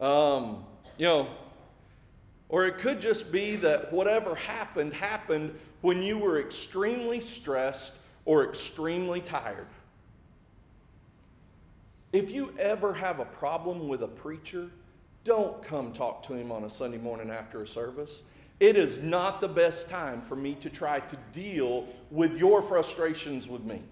Um, 0.00 0.64
you 0.96 1.06
know, 1.06 1.28
or 2.48 2.64
it 2.64 2.78
could 2.78 3.00
just 3.00 3.30
be 3.30 3.56
that 3.56 3.92
whatever 3.92 4.34
happened 4.34 4.94
happened 4.94 5.54
when 5.82 6.02
you 6.02 6.16
were 6.16 6.40
extremely 6.40 7.20
stressed 7.20 7.94
or 8.24 8.48
extremely 8.48 9.20
tired. 9.20 9.66
If 12.12 12.30
you 12.30 12.54
ever 12.58 12.92
have 12.94 13.20
a 13.20 13.24
problem 13.24 13.88
with 13.88 14.02
a 14.02 14.08
preacher, 14.08 14.70
don't 15.24 15.62
come 15.62 15.92
talk 15.92 16.22
to 16.26 16.34
him 16.34 16.50
on 16.50 16.64
a 16.64 16.70
Sunday 16.70 16.98
morning 16.98 17.30
after 17.30 17.62
a 17.62 17.66
service. 17.66 18.22
It 18.60 18.76
is 18.76 19.02
not 19.02 19.40
the 19.40 19.48
best 19.48 19.88
time 19.88 20.20
for 20.22 20.36
me 20.36 20.54
to 20.56 20.70
try 20.70 21.00
to 21.00 21.16
deal 21.32 21.86
with 22.10 22.36
your 22.36 22.62
frustrations 22.62 23.48
with 23.48 23.64
me 23.64 23.82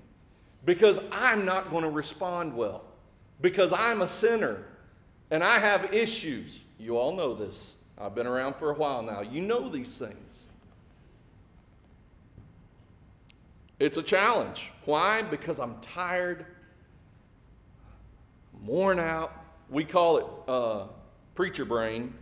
because 0.65 1.01
I'm 1.11 1.45
not 1.45 1.71
going 1.71 1.85
to 1.85 1.91
respond 1.91 2.55
well 2.55 2.85
because 3.41 3.73
I'm 3.73 4.03
a 4.03 4.09
sinner 4.09 4.59
and 5.31 5.43
I 5.43 5.59
have 5.59 5.93
issues. 5.93 6.61
You 6.79 6.99
all 6.99 7.17
know 7.17 7.35
this. 7.35 7.77
I've 7.99 8.15
been 8.15 8.27
around 8.27 8.57
for 8.57 8.71
a 8.71 8.75
while 8.75 9.03
now. 9.03 9.23
You 9.23 9.41
know 9.41 9.69
these 9.69 9.97
things. 9.97 10.47
It's 13.81 13.97
a 13.97 14.03
challenge. 14.03 14.71
Why? 14.85 15.23
Because 15.23 15.59
I'm 15.59 15.81
tired 15.81 16.45
worn 18.65 18.99
out. 18.99 19.33
We 19.71 19.85
call 19.85 20.19
it 20.19 20.27
uh, 20.47 20.87
preacher 21.35 21.65
brain, 21.65 22.13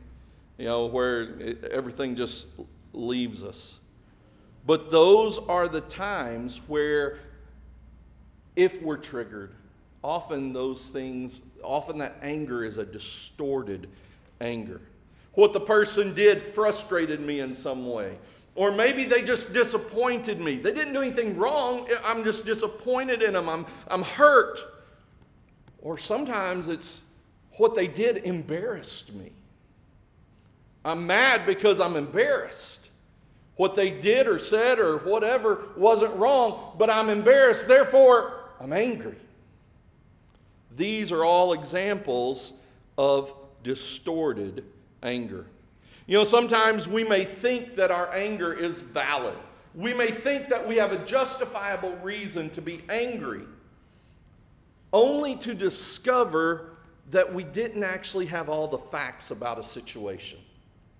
you 0.57 0.67
know, 0.67 0.87
where 0.87 1.23
it, 1.41 1.65
everything 1.65 2.15
just 2.15 2.47
leaves 2.93 3.43
us. 3.43 3.79
But 4.67 4.91
those 4.91 5.39
are 5.39 5.67
the 5.67 5.81
times 5.81 6.61
where, 6.69 7.19
if 8.55 8.81
we're 8.81 8.97
triggered, 8.97 9.53
often 10.05 10.53
those 10.53 10.89
things, 10.91 11.43
often 11.65 11.99
that 11.99 12.19
anger 12.23 12.65
is 12.65 12.77
a 12.77 12.85
distorted 12.85 13.89
anger. 14.41 14.81
What 15.33 15.53
the 15.53 15.61
person 15.61 16.15
did 16.15 16.43
frustrated 16.43 17.21
me 17.21 17.41
in 17.41 17.55
some 17.55 17.91
way. 17.91 18.19
Or 18.59 18.73
maybe 18.73 19.05
they 19.05 19.23
just 19.23 19.53
disappointed 19.53 20.41
me. 20.41 20.57
They 20.57 20.73
didn't 20.73 20.93
do 20.93 21.01
anything 21.01 21.37
wrong. 21.37 21.87
I'm 22.05 22.25
just 22.25 22.45
disappointed 22.45 23.23
in 23.23 23.35
them. 23.35 23.49
I'm, 23.49 23.65
I'm 23.87 24.03
hurt. 24.03 24.59
Or 25.81 25.97
sometimes 25.97 26.67
it's 26.67 27.03
what 27.53 27.77
they 27.77 27.87
did 27.87 28.17
embarrassed 28.17 29.15
me. 29.15 29.31
I'm 30.85 31.07
mad 31.07 31.47
because 31.47 31.79
I'm 31.79 31.95
embarrassed. 31.95 32.89
What 33.55 33.77
they 33.77 33.91
did 33.91 34.27
or 34.27 34.41
said 34.41 34.81
or 34.81 34.99
whatever 34.99 35.69
wasn't 35.77 36.17
wrong, 36.17 36.75
but 36.77 36.91
I'm 36.91 37.11
embarrassed, 37.11 37.69
therefore 37.69 38.41
I'm 38.61 38.73
angry. 38.73 39.19
These 40.77 41.13
are 41.13 41.25
all 41.25 41.53
examples 41.53 42.55
of 42.97 43.33
distorted 43.63 44.65
anger. 45.01 45.47
You 46.09 46.15
know, 46.17 46.25
sometimes 46.25 46.89
we 46.89 47.05
may 47.05 47.27
think 47.27 47.77
that 47.77 47.91
our 47.91 48.13
anger 48.15 48.55
is 48.55 48.81
valid. 48.81 49.37
We 49.75 49.93
may 49.93 50.11
think 50.11 50.49
that 50.49 50.67
we 50.67 50.77
have 50.77 50.91
a 50.91 51.05
justifiable 51.05 51.95
reason 51.97 52.49
to 52.51 52.63
be 52.63 52.83
angry 52.89 53.43
only 54.91 55.37
to 55.37 55.55
discover 55.55 56.71
that 57.11 57.35
we 57.35 57.45
didn't 57.45 57.85
actually 57.85 58.25
have 58.25 58.49
all 58.49 58.67
the 58.67 58.79
facts 58.79 59.31
about 59.31 59.59
a 59.59 59.63
situation. 59.63 60.39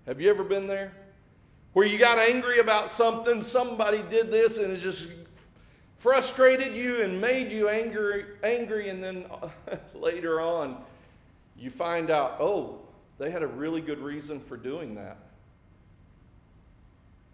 Have 0.05 0.21
you 0.21 0.29
ever 0.29 0.43
been 0.43 0.67
there? 0.67 0.91
Where 1.73 1.87
you 1.87 1.97
got 1.97 2.19
angry 2.19 2.59
about 2.59 2.91
something, 2.91 3.41
somebody 3.41 4.03
did 4.11 4.29
this, 4.29 4.59
and 4.59 4.71
it 4.71 4.79
just 4.79 5.07
frustrated 5.97 6.75
you 6.75 7.01
and 7.01 7.19
made 7.19 7.51
you 7.51 7.67
angry, 7.67 8.25
angry 8.43 8.89
and 8.89 9.03
then 9.03 9.25
later 9.95 10.39
on 10.39 10.77
you 11.57 11.71
find 11.71 12.11
out, 12.11 12.37
oh, 12.39 12.79
they 13.19 13.29
had 13.29 13.43
a 13.43 13.47
really 13.47 13.81
good 13.81 13.99
reason 13.99 14.39
for 14.39 14.57
doing 14.57 14.95
that. 14.95 15.17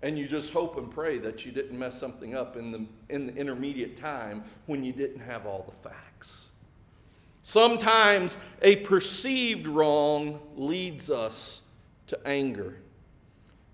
And 0.02 0.20
you 0.20 0.28
just 0.28 0.52
hope 0.52 0.78
and 0.78 0.92
pray 0.92 1.18
that 1.20 1.46
you 1.46 1.52
didn't 1.52 1.78
mess 1.78 1.98
something 1.98 2.36
up 2.36 2.58
in 2.58 2.72
the, 2.72 2.86
in 3.10 3.28
the 3.28 3.36
intermediate 3.36 3.96
time 3.98 4.44
when 4.66 4.84
you 4.84 4.92
didn't 4.92 5.22
have 5.22 5.46
all 5.46 5.66
the 5.68 5.90
facts. 5.90 6.50
Sometimes 7.42 8.36
a 8.62 8.78
perceived 8.78 9.68
wrong 9.68 10.40
leads 10.56 11.10
us 11.10 11.62
to 12.08 12.20
anger. 12.28 12.78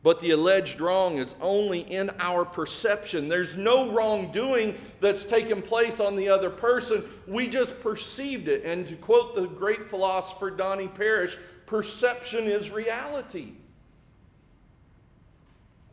But 0.04 0.20
the 0.20 0.32
alleged 0.32 0.82
wrong 0.82 1.18
is 1.18 1.36
only 1.40 1.82
in 1.82 2.10
our 2.18 2.44
perception. 2.44 3.30
There's 3.30 3.56
no 3.56 3.92
wrongdoing 3.92 4.76
that's 5.00 5.24
taken 5.24 5.62
place 5.62 6.00
on 6.00 6.16
the 6.16 6.28
other 6.28 6.50
person. 6.50 7.04
We 7.28 7.48
just 7.48 7.80
perceived 7.82 8.48
it. 8.48 8.64
And 8.66 8.86
to 8.88 8.96
quote 8.96 9.36
the 9.36 9.48
great 9.48 9.90
philosopher 9.90 10.50
Donnie 10.50 10.88
Parrish, 10.88 11.38
perception 11.72 12.48
is 12.48 12.70
reality. 12.70 13.54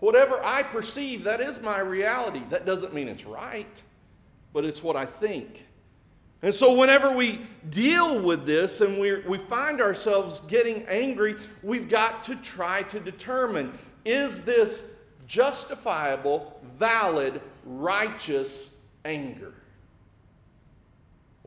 Whatever 0.01 0.45
I 0.45 0.65
perceive, 0.65 1.23
that 1.23 1.41
is 1.41 1.61
my 1.61 1.79
reality. 1.79 2.43
That 2.51 2.67
doesn't 2.67 2.93
mean 2.93 3.07
it's 3.07 3.25
right, 3.25 3.83
but 4.53 4.65
it's 4.65 4.83
what 4.83 4.97
I 4.97 5.07
think. 5.07 5.67
And 6.43 6.53
so, 6.53 6.75
whenever 6.75 7.13
we 7.13 7.43
deal 7.71 8.21
with 8.21 8.45
this 8.45 8.81
and 8.81 8.99
we 8.99 9.21
we 9.21 9.39
find 9.39 9.81
ourselves 9.81 10.41
getting 10.49 10.85
angry, 10.87 11.37
we've 11.63 11.89
got 11.89 12.25
to 12.25 12.35
try 12.37 12.83
to 12.83 12.99
determine 12.99 13.77
is 14.05 14.43
this 14.43 14.85
justifiable, 15.29 16.61
valid, 16.77 17.41
righteous 17.65 18.75
anger? 19.05 19.55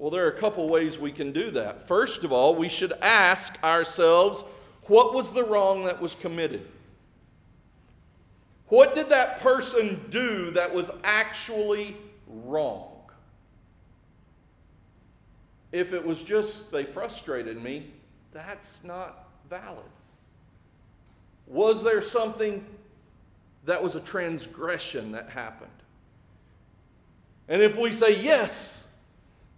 Well, 0.01 0.09
there 0.09 0.25
are 0.25 0.31
a 0.31 0.39
couple 0.39 0.67
ways 0.67 0.97
we 0.97 1.11
can 1.11 1.31
do 1.31 1.51
that. 1.51 1.87
First 1.87 2.23
of 2.23 2.31
all, 2.31 2.55
we 2.55 2.69
should 2.69 2.91
ask 3.03 3.63
ourselves 3.63 4.43
what 4.87 5.13
was 5.13 5.31
the 5.31 5.43
wrong 5.43 5.85
that 5.85 6.01
was 6.01 6.15
committed? 6.15 6.67
What 8.65 8.95
did 8.95 9.09
that 9.09 9.41
person 9.41 10.03
do 10.09 10.49
that 10.51 10.73
was 10.73 10.89
actually 11.03 11.95
wrong? 12.25 12.97
If 15.71 15.93
it 15.93 16.03
was 16.03 16.23
just 16.23 16.71
they 16.71 16.83
frustrated 16.83 17.61
me, 17.61 17.91
that's 18.33 18.83
not 18.83 19.27
valid. 19.51 19.85
Was 21.45 21.83
there 21.83 22.01
something 22.01 22.65
that 23.65 23.83
was 23.83 23.95
a 23.95 23.99
transgression 23.99 25.11
that 25.11 25.29
happened? 25.29 25.69
And 27.47 27.61
if 27.61 27.77
we 27.77 27.91
say 27.91 28.19
yes, 28.19 28.87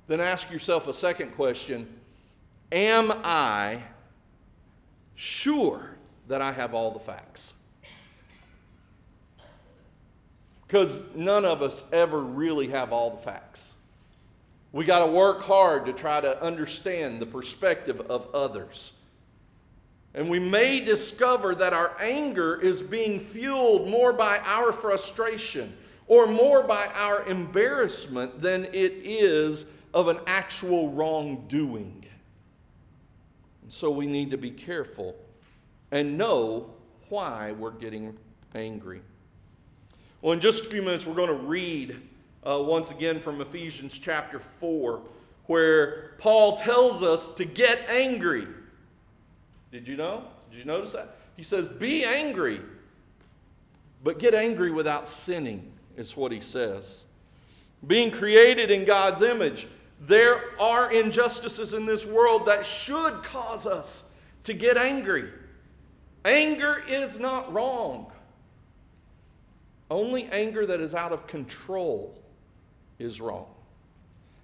then 0.08 0.20
ask 0.20 0.52
yourself 0.52 0.88
a 0.88 0.94
second 0.94 1.32
question 1.36 1.88
Am 2.72 3.12
I 3.24 3.84
sure 5.16 5.92
that 6.28 6.42
I 6.42 6.52
have 6.52 6.74
all 6.74 6.92
the 6.92 7.00
facts? 7.00 7.54
Because 10.66 11.04
none 11.14 11.46
of 11.46 11.62
us 11.62 11.84
ever 11.92 12.20
really 12.20 12.68
have 12.70 12.92
all 12.92 13.12
the 13.12 13.22
facts. 13.22 13.74
We 14.72 14.86
got 14.86 15.06
to 15.06 15.12
work 15.12 15.44
hard 15.44 15.86
to 15.86 15.94
try 15.94 16.20
to 16.20 16.42
understand 16.42 17.20
the 17.20 17.28
perspective 17.28 18.02
of 18.02 18.28
others. 18.34 18.92
And 20.16 20.30
we 20.30 20.40
may 20.40 20.80
discover 20.80 21.54
that 21.56 21.74
our 21.74 21.96
anger 22.00 22.60
is 22.60 22.82
being 22.82 23.20
fueled 23.20 23.88
more 23.88 24.14
by 24.14 24.40
our 24.44 24.74
frustration 24.74 25.76
or 26.08 26.26
more 26.26 26.64
by 26.64 26.88
our 26.96 27.24
embarrassment 27.28 28.42
than 28.42 28.66
it 28.66 28.94
is 29.04 29.66
of 29.94 30.08
an 30.08 30.20
actual 30.26 30.90
wrongdoing. 30.92 32.06
And 33.62 33.72
so 33.72 33.92
we 33.92 34.08
need 34.08 34.32
to 34.32 34.38
be 34.38 34.52
careful 34.52 35.16
and 35.92 36.18
know 36.18 36.72
why 37.10 37.52
we're 37.52 37.72
getting 37.72 38.18
angry. 38.56 39.02
Well, 40.22 40.34
in 40.34 40.40
just 40.40 40.64
a 40.64 40.66
few 40.66 40.82
minutes, 40.82 41.06
we're 41.06 41.16
going 41.16 41.28
to 41.28 41.34
read 41.34 42.00
uh, 42.44 42.62
once 42.62 42.92
again 42.92 43.20
from 43.20 43.42
Ephesians 43.42 43.98
chapter 43.98 44.40
4, 44.40 45.02
where 45.46 46.12
Paul 46.18 46.58
tells 46.58 47.04
us 47.04 47.28
to 47.36 47.46
get 47.46 47.80
angry. 47.90 48.48
Did 49.72 49.88
you 49.88 49.96
know? 49.96 50.26
Did 50.50 50.60
you 50.60 50.66
notice 50.66 50.94
that? 50.94 51.18
He 51.36 51.44
says, 51.44 51.68
Be 51.68 52.06
angry, 52.06 52.62
but 54.04 54.20
get 54.20 54.34
angry 54.34 54.72
without 54.72 55.08
sinning, 55.08 55.72
is 55.98 56.16
what 56.16 56.32
he 56.32 56.42
says. 56.42 57.06
Being 57.86 58.12
created 58.12 58.72
in 58.72 58.86
God's 58.86 59.22
image, 59.22 59.68
there 60.02 60.60
are 60.60 60.92
injustices 60.92 61.74
in 61.74 61.86
this 61.86 62.06
world 62.06 62.46
that 62.48 62.66
should 62.66 63.24
cause 63.24 63.66
us 63.66 64.04
to 64.44 64.54
get 64.54 64.78
angry. 64.78 65.30
Anger 66.26 66.84
is 66.88 67.20
not 67.20 67.52
wrong. 67.54 68.12
Only 69.90 70.26
anger 70.26 70.66
that 70.66 70.80
is 70.80 70.94
out 70.94 71.12
of 71.12 71.28
control 71.28 72.18
is 73.00 73.22
wrong. 73.22 73.46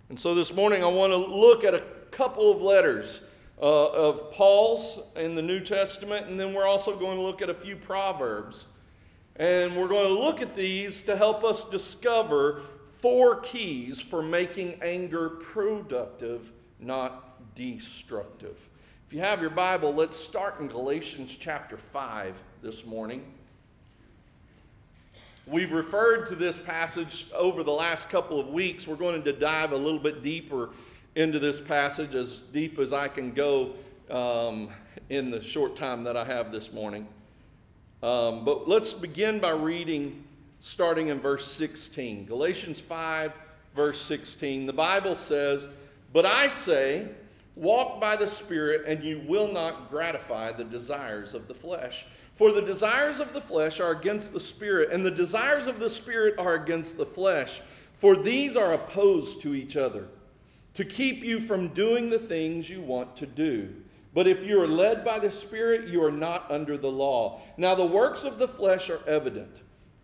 And 0.09 0.19
so 0.19 0.35
this 0.35 0.53
morning 0.53 0.83
I 0.83 0.87
want 0.87 1.11
to 1.11 1.17
look 1.17 1.63
at 1.63 1.73
a 1.73 1.83
couple 2.11 2.51
of 2.51 2.61
letters 2.61 3.21
uh, 3.61 3.89
of 3.89 4.31
Paul's 4.31 4.99
in 5.15 5.35
the 5.35 5.41
New 5.41 5.59
Testament, 5.59 6.27
and 6.27 6.39
then 6.39 6.53
we're 6.53 6.67
also 6.67 6.97
going 6.97 7.17
to 7.17 7.23
look 7.23 7.41
at 7.41 7.49
a 7.49 7.53
few 7.53 7.75
Proverbs. 7.75 8.67
And 9.35 9.75
we're 9.75 9.87
going 9.87 10.07
to 10.07 10.13
look 10.13 10.41
at 10.41 10.53
these 10.53 11.01
to 11.03 11.15
help 11.15 11.43
us 11.43 11.69
discover 11.69 12.63
four 12.99 13.37
keys 13.37 14.01
for 14.01 14.21
making 14.21 14.79
anger 14.81 15.29
productive, 15.29 16.51
not 16.79 17.55
destructive. 17.55 18.69
If 19.07 19.13
you 19.13 19.21
have 19.21 19.41
your 19.41 19.49
Bible, 19.49 19.93
let's 19.93 20.17
start 20.17 20.59
in 20.59 20.67
Galatians 20.67 21.35
chapter 21.35 21.77
5 21.77 22.35
this 22.61 22.85
morning. 22.85 23.23
We've 25.47 25.71
referred 25.71 26.27
to 26.27 26.35
this 26.35 26.59
passage 26.59 27.25
over 27.33 27.63
the 27.63 27.71
last 27.71 28.09
couple 28.09 28.39
of 28.39 28.49
weeks. 28.49 28.85
We're 28.85 28.97
going 28.97 29.23
to 29.23 29.33
dive 29.33 29.71
a 29.71 29.77
little 29.77 29.99
bit 29.99 30.21
deeper 30.21 30.69
into 31.15 31.39
this 31.39 31.59
passage, 31.59 32.13
as 32.13 32.43
deep 32.53 32.77
as 32.77 32.93
I 32.93 33.07
can 33.07 33.31
go 33.31 33.73
um, 34.11 34.69
in 35.09 35.31
the 35.31 35.43
short 35.43 35.75
time 35.75 36.03
that 36.03 36.15
I 36.15 36.23
have 36.23 36.51
this 36.51 36.71
morning. 36.71 37.07
Um, 38.03 38.45
but 38.45 38.67
let's 38.67 38.93
begin 38.93 39.39
by 39.39 39.49
reading 39.49 40.23
starting 40.59 41.07
in 41.07 41.19
verse 41.19 41.45
16. 41.51 42.25
Galatians 42.25 42.79
5, 42.79 43.33
verse 43.75 44.01
16. 44.01 44.65
The 44.65 44.73
Bible 44.73 45.15
says, 45.15 45.67
But 46.13 46.25
I 46.25 46.47
say, 46.47 47.09
walk 47.55 47.99
by 47.99 48.15
the 48.15 48.27
Spirit, 48.27 48.83
and 48.85 49.03
you 49.03 49.21
will 49.27 49.51
not 49.51 49.89
gratify 49.89 50.51
the 50.51 50.63
desires 50.63 51.33
of 51.33 51.47
the 51.47 51.53
flesh. 51.53 52.05
For 52.35 52.51
the 52.51 52.61
desires 52.61 53.19
of 53.19 53.33
the 53.33 53.41
flesh 53.41 53.79
are 53.79 53.91
against 53.91 54.33
the 54.33 54.39
Spirit, 54.39 54.91
and 54.91 55.05
the 55.05 55.11
desires 55.11 55.67
of 55.67 55.79
the 55.79 55.89
Spirit 55.89 56.35
are 56.37 56.55
against 56.55 56.97
the 56.97 57.05
flesh. 57.05 57.61
For 57.97 58.15
these 58.15 58.55
are 58.55 58.73
opposed 58.73 59.41
to 59.41 59.53
each 59.53 59.75
other, 59.75 60.07
to 60.73 60.85
keep 60.85 61.23
you 61.23 61.41
from 61.41 61.69
doing 61.69 62.09
the 62.09 62.19
things 62.19 62.69
you 62.69 62.81
want 62.81 63.17
to 63.17 63.25
do. 63.25 63.75
But 64.13 64.25
if 64.25 64.43
you 64.43 64.61
are 64.61 64.67
led 64.67 65.05
by 65.05 65.19
the 65.19 65.29
Spirit, 65.29 65.89
you 65.89 66.03
are 66.03 66.11
not 66.11 66.49
under 66.49 66.77
the 66.77 66.91
law. 66.91 67.41
Now, 67.57 67.75
the 67.75 67.85
works 67.85 68.23
of 68.23 68.39
the 68.39 68.47
flesh 68.47 68.89
are 68.89 69.05
evident 69.05 69.61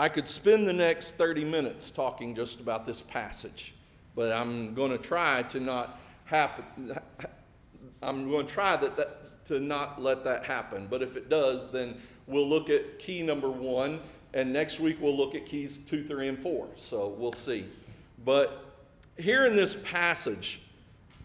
I 0.00 0.08
could 0.08 0.26
spend 0.26 0.66
the 0.66 0.72
next 0.72 1.16
30 1.16 1.44
minutes 1.44 1.90
talking 1.90 2.34
just 2.34 2.58
about 2.58 2.86
this 2.86 3.02
passage, 3.02 3.74
but 4.16 4.32
I'm 4.32 4.72
going 4.72 4.92
to 4.92 4.96
try 4.96 5.42
to 5.42 5.60
not 5.60 6.00
happen. 6.24 6.98
I'm 8.02 8.30
going 8.30 8.46
to 8.46 8.52
try 8.52 8.76
that, 8.76 8.96
that 8.96 9.44
to 9.48 9.60
not 9.60 10.00
let 10.00 10.24
that 10.24 10.46
happen. 10.46 10.86
But 10.88 11.02
if 11.02 11.16
it 11.16 11.28
does, 11.28 11.70
then 11.70 12.00
we'll 12.26 12.48
look 12.48 12.70
at 12.70 12.98
key 12.98 13.22
number 13.22 13.50
one, 13.50 14.00
and 14.32 14.50
next 14.54 14.80
week 14.80 14.96
we'll 15.02 15.14
look 15.14 15.34
at 15.34 15.44
keys 15.44 15.76
two, 15.76 16.02
three, 16.02 16.28
and 16.28 16.38
four. 16.38 16.68
So 16.76 17.08
we'll 17.08 17.32
see. 17.32 17.66
But 18.24 18.72
here 19.18 19.44
in 19.44 19.54
this 19.54 19.76
passage, 19.84 20.62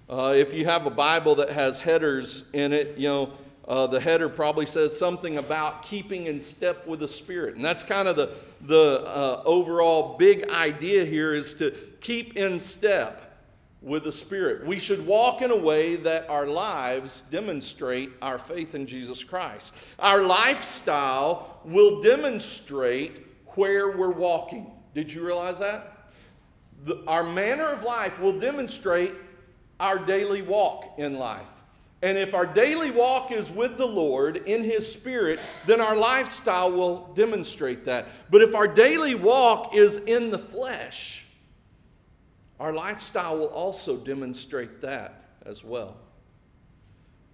uh, 0.10 0.34
if 0.36 0.54
you 0.54 0.66
have 0.66 0.86
a 0.86 0.92
Bible 0.92 1.36
that 1.36 1.50
has 1.50 1.80
headers 1.80 2.44
in 2.52 2.74
it, 2.74 2.98
you 2.98 3.08
know, 3.08 3.32
uh, 3.68 3.88
the 3.88 4.00
header 4.00 4.30
probably 4.30 4.66
says 4.66 4.98
something 4.98 5.38
about 5.38 5.84
keeping 5.84 6.28
in 6.28 6.40
step 6.40 6.86
with 6.86 7.00
the 7.00 7.08
Spirit. 7.08 7.56
And 7.56 7.66
that's 7.66 7.84
kind 7.84 8.08
of 8.08 8.16
the, 8.16 8.32
the 8.62 9.04
uh, 9.06 9.42
overall 9.46 10.18
big 10.18 10.50
idea 10.50 11.04
here 11.06 11.34
is 11.34 11.54
to 11.56 11.72
keep 12.02 12.38
in 12.38 12.60
step 12.60 13.22
with 13.82 14.04
the 14.04 14.12
Spirit. 14.12 14.66
We 14.66 14.78
should 14.78 15.06
walk 15.06 15.42
in 15.42 15.52
a 15.52 15.56
way 15.56 15.96
that 15.96 16.30
our 16.30 16.46
lives 16.46 17.22
demonstrate 17.32 18.12
our 18.22 18.38
faith 18.38 18.76
in 18.76 18.86
Jesus 18.86 19.24
Christ. 19.24 19.74
Our 19.98 20.22
lifestyle 20.22 21.62
will 21.66 22.02
demonstrate 22.02 23.26
where 23.56 23.98
we're 23.98 24.12
walking. 24.12 24.72
Did 24.94 25.12
you 25.12 25.26
realize 25.26 25.60
that? 25.60 26.10
The, 26.84 27.04
our 27.08 27.24
manner 27.24 27.72
of 27.72 27.84
life 27.84 28.20
will 28.20 28.40
demonstrate 28.40 29.14
our 29.80 29.98
daily 29.98 30.42
walk 30.44 30.96
in 30.98 31.16
life. 31.16 31.46
And 32.02 32.18
if 32.18 32.34
our 32.34 32.46
daily 32.46 32.92
walk 32.92 33.32
is 33.32 33.50
with 33.50 33.78
the 33.78 33.88
Lord 33.88 34.38
in 34.38 34.64
His 34.64 34.92
Spirit, 34.92 35.40
then 35.66 35.82
our 35.82 35.96
lifestyle 35.96 36.72
will 36.72 37.14
demonstrate 37.16 37.86
that. 37.86 38.08
But 38.30 38.42
if 38.42 38.54
our 38.54 38.68
daily 38.68 39.16
walk 39.16 39.74
is 39.74 39.98
in 39.98 40.30
the 40.30 40.38
flesh, 40.38 41.26
our 42.60 42.74
lifestyle 42.74 43.38
will 43.38 43.48
also 43.48 43.98
demonstrate 43.98 44.82
that 44.82 45.24
as 45.46 45.64
well. 45.64 45.98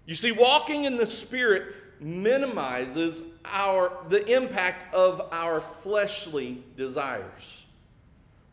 You 0.05 0.15
see, 0.15 0.31
walking 0.31 0.85
in 0.85 0.97
the 0.97 1.05
Spirit 1.05 1.75
minimizes 1.99 3.23
our, 3.45 3.93
the 4.09 4.25
impact 4.35 4.93
of 4.93 5.27
our 5.31 5.61
fleshly 5.61 6.63
desires. 6.75 7.65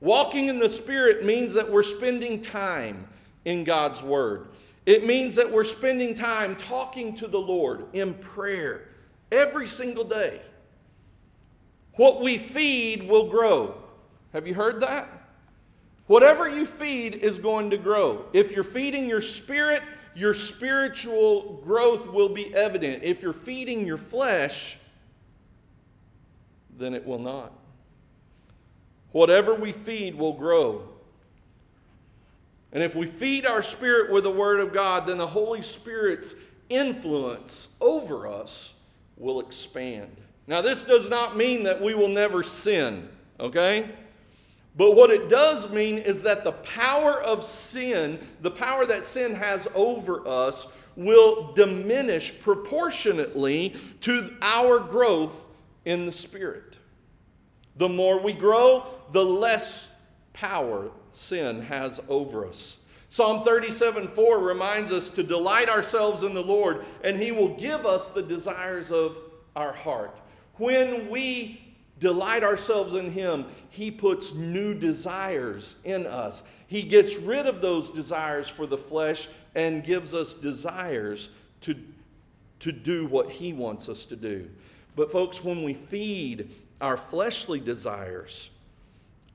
Walking 0.00 0.48
in 0.48 0.58
the 0.58 0.68
Spirit 0.68 1.24
means 1.24 1.54
that 1.54 1.70
we're 1.70 1.82
spending 1.82 2.40
time 2.40 3.08
in 3.44 3.64
God's 3.64 4.02
Word. 4.02 4.48
It 4.88 5.04
means 5.04 5.34
that 5.34 5.52
we're 5.52 5.64
spending 5.64 6.14
time 6.14 6.56
talking 6.56 7.14
to 7.16 7.28
the 7.28 7.38
Lord 7.38 7.84
in 7.92 8.14
prayer 8.14 8.88
every 9.30 9.66
single 9.66 10.02
day. 10.02 10.40
What 11.96 12.22
we 12.22 12.38
feed 12.38 13.06
will 13.06 13.28
grow. 13.28 13.74
Have 14.32 14.46
you 14.46 14.54
heard 14.54 14.80
that? 14.80 15.06
Whatever 16.06 16.48
you 16.48 16.64
feed 16.64 17.16
is 17.16 17.36
going 17.36 17.68
to 17.68 17.76
grow. 17.76 18.24
If 18.32 18.50
you're 18.50 18.64
feeding 18.64 19.06
your 19.06 19.20
spirit, 19.20 19.82
your 20.14 20.32
spiritual 20.32 21.60
growth 21.62 22.06
will 22.10 22.30
be 22.30 22.54
evident. 22.54 23.02
If 23.02 23.20
you're 23.20 23.34
feeding 23.34 23.86
your 23.86 23.98
flesh, 23.98 24.78
then 26.78 26.94
it 26.94 27.06
will 27.06 27.18
not. 27.18 27.52
Whatever 29.12 29.54
we 29.54 29.72
feed 29.72 30.14
will 30.14 30.32
grow. 30.32 30.88
And 32.72 32.82
if 32.82 32.94
we 32.94 33.06
feed 33.06 33.46
our 33.46 33.62
spirit 33.62 34.10
with 34.10 34.24
the 34.24 34.30
Word 34.30 34.60
of 34.60 34.72
God, 34.72 35.06
then 35.06 35.18
the 35.18 35.26
Holy 35.26 35.62
Spirit's 35.62 36.34
influence 36.68 37.68
over 37.80 38.26
us 38.26 38.74
will 39.16 39.40
expand. 39.40 40.16
Now, 40.46 40.60
this 40.62 40.84
does 40.84 41.08
not 41.08 41.36
mean 41.36 41.62
that 41.64 41.80
we 41.80 41.94
will 41.94 42.08
never 42.08 42.42
sin, 42.42 43.08
okay? 43.40 43.90
But 44.76 44.94
what 44.94 45.10
it 45.10 45.28
does 45.28 45.70
mean 45.70 45.98
is 45.98 46.22
that 46.22 46.44
the 46.44 46.52
power 46.52 47.20
of 47.20 47.42
sin, 47.42 48.18
the 48.42 48.50
power 48.50 48.86
that 48.86 49.04
sin 49.04 49.34
has 49.34 49.66
over 49.74 50.26
us, 50.26 50.66
will 50.94 51.52
diminish 51.52 52.38
proportionately 52.40 53.74
to 54.02 54.36
our 54.42 54.78
growth 54.78 55.46
in 55.84 56.06
the 56.06 56.12
Spirit. 56.12 56.76
The 57.76 57.88
more 57.88 58.20
we 58.20 58.32
grow, 58.32 58.84
the 59.12 59.24
less 59.24 59.88
power 60.32 60.90
sin 61.18 61.62
has 61.62 62.00
over 62.08 62.46
us. 62.46 62.78
Psalm 63.10 63.42
37 63.42 64.08
4 64.08 64.38
reminds 64.38 64.92
us 64.92 65.08
to 65.10 65.22
delight 65.22 65.68
ourselves 65.68 66.22
in 66.22 66.34
the 66.34 66.42
Lord, 66.42 66.84
and 67.02 67.20
He 67.20 67.32
will 67.32 67.56
give 67.56 67.86
us 67.86 68.08
the 68.08 68.22
desires 68.22 68.90
of 68.90 69.18
our 69.56 69.72
heart. 69.72 70.16
When 70.54 71.08
we 71.08 71.74
delight 71.98 72.44
ourselves 72.44 72.94
in 72.94 73.10
Him, 73.10 73.46
He 73.70 73.90
puts 73.90 74.34
new 74.34 74.74
desires 74.74 75.76
in 75.84 76.06
us. 76.06 76.42
He 76.66 76.82
gets 76.82 77.16
rid 77.16 77.46
of 77.46 77.60
those 77.60 77.90
desires 77.90 78.48
for 78.48 78.66
the 78.66 78.78
flesh 78.78 79.28
and 79.54 79.82
gives 79.82 80.12
us 80.12 80.34
desires 80.34 81.30
to, 81.62 81.74
to 82.60 82.72
do 82.72 83.06
what 83.06 83.30
He 83.30 83.52
wants 83.52 83.88
us 83.88 84.04
to 84.06 84.16
do. 84.16 84.50
But, 84.94 85.10
folks, 85.10 85.42
when 85.42 85.62
we 85.62 85.74
feed 85.74 86.50
our 86.80 86.96
fleshly 86.96 87.58
desires, 87.58 88.50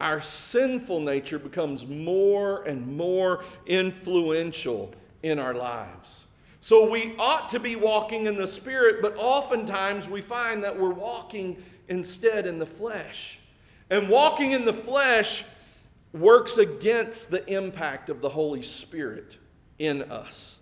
our 0.03 0.19
sinful 0.19 0.99
nature 0.99 1.39
becomes 1.39 1.87
more 1.87 2.61
and 2.63 2.85
more 2.97 3.45
influential 3.65 4.93
in 5.23 5.39
our 5.39 5.53
lives. 5.53 6.25
So 6.59 6.89
we 6.89 7.15
ought 7.17 7.49
to 7.51 7.59
be 7.59 7.77
walking 7.77 8.25
in 8.25 8.35
the 8.35 8.45
Spirit, 8.45 9.01
but 9.01 9.15
oftentimes 9.17 10.09
we 10.09 10.21
find 10.21 10.61
that 10.65 10.77
we're 10.77 10.89
walking 10.89 11.63
instead 11.87 12.45
in 12.45 12.59
the 12.59 12.65
flesh. 12.65 13.39
And 13.89 14.09
walking 14.09 14.51
in 14.51 14.65
the 14.65 14.73
flesh 14.73 15.45
works 16.11 16.57
against 16.57 17.31
the 17.31 17.49
impact 17.49 18.09
of 18.09 18.19
the 18.19 18.29
Holy 18.29 18.61
Spirit 18.61 19.37
in 19.79 20.03
us. 20.03 20.59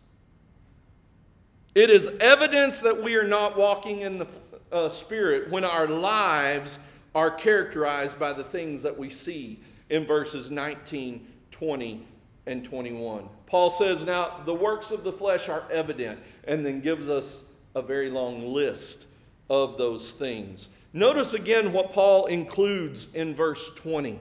It 1.73 1.89
is 1.89 2.11
evidence 2.19 2.79
that 2.81 3.01
we 3.01 3.15
are 3.15 3.27
not 3.27 3.57
walking 3.57 4.01
in 4.01 4.19
the 4.19 4.27
uh, 4.71 4.89
Spirit 4.89 5.49
when 5.49 5.63
our 5.63 5.87
lives 5.87 6.77
are 7.13 7.31
characterized 7.31 8.19
by 8.19 8.33
the 8.33 8.43
things 8.43 8.83
that 8.83 8.97
we 8.97 9.09
see 9.09 9.59
in 9.89 10.05
verses 10.05 10.49
19, 10.49 11.27
20, 11.51 12.07
and 12.47 12.63
21. 12.63 13.27
Paul 13.45 13.69
says, 13.69 14.03
Now 14.03 14.41
the 14.45 14.53
works 14.53 14.91
of 14.91 15.03
the 15.03 15.11
flesh 15.11 15.49
are 15.49 15.63
evident, 15.71 16.19
and 16.45 16.65
then 16.65 16.81
gives 16.81 17.07
us 17.07 17.43
a 17.75 17.81
very 17.81 18.09
long 18.09 18.47
list 18.47 19.05
of 19.49 19.77
those 19.77 20.11
things. 20.11 20.69
Notice 20.93 21.33
again 21.33 21.71
what 21.71 21.93
Paul 21.93 22.25
includes 22.25 23.07
in 23.13 23.35
verse 23.35 23.69
20. 23.75 24.19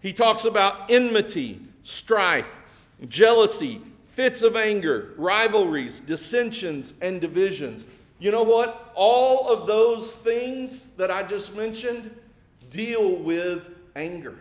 He 0.00 0.12
talks 0.12 0.44
about 0.44 0.90
enmity, 0.90 1.60
strife, 1.82 2.48
jealousy, 3.08 3.80
fits 4.12 4.42
of 4.42 4.56
anger, 4.56 5.14
rivalries, 5.16 6.00
dissensions, 6.00 6.94
and 7.00 7.20
divisions. 7.20 7.84
You 8.22 8.30
know 8.30 8.44
what? 8.44 8.92
All 8.94 9.52
of 9.52 9.66
those 9.66 10.14
things 10.14 10.88
that 10.96 11.10
I 11.10 11.24
just 11.24 11.56
mentioned 11.56 12.14
deal 12.70 13.16
with 13.16 13.66
anger. 13.96 14.38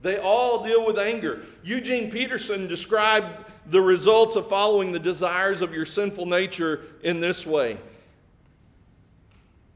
They 0.00 0.18
all 0.18 0.64
deal 0.64 0.86
with 0.86 0.98
anger. 0.98 1.44
Eugene 1.62 2.10
Peterson 2.10 2.68
described 2.68 3.44
the 3.66 3.80
results 3.80 4.36
of 4.36 4.48
following 4.48 4.92
the 4.92 4.98
desires 4.98 5.60
of 5.60 5.74
your 5.74 5.84
sinful 5.84 6.26
nature 6.26 6.82
in 7.02 7.20
this 7.20 7.44
way 7.44 7.78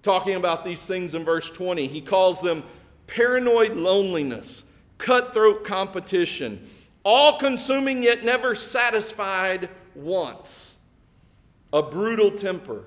talking 0.05 0.35
about 0.35 0.65
these 0.65 0.87
things 0.87 1.15
in 1.15 1.25
verse 1.25 1.49
20. 1.49 1.89
He 1.89 2.03
calls 2.03 2.41
them 2.41 2.63
paranoid 3.07 3.73
loneliness, 3.73 4.63
cutthroat 4.99 5.65
competition, 5.65 6.69
all 7.03 7.39
consuming 7.39 8.03
yet 8.03 8.23
never 8.23 8.55
satisfied 8.55 9.71
wants, 9.95 10.74
a 11.75 11.83
brutal 11.83 12.31
temper, 12.31 12.85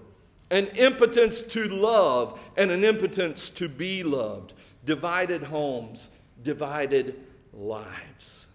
an 0.49 0.65
impotence 0.67 1.41
to 1.43 1.65
love, 1.65 2.39
and 2.55 2.71
an 2.71 2.85
impotence 2.85 3.49
to 3.49 3.67
be 3.67 4.01
loved, 4.01 4.53
divided 4.85 5.43
homes, 5.43 6.09
divided 6.41 7.19
lives. 7.53 8.45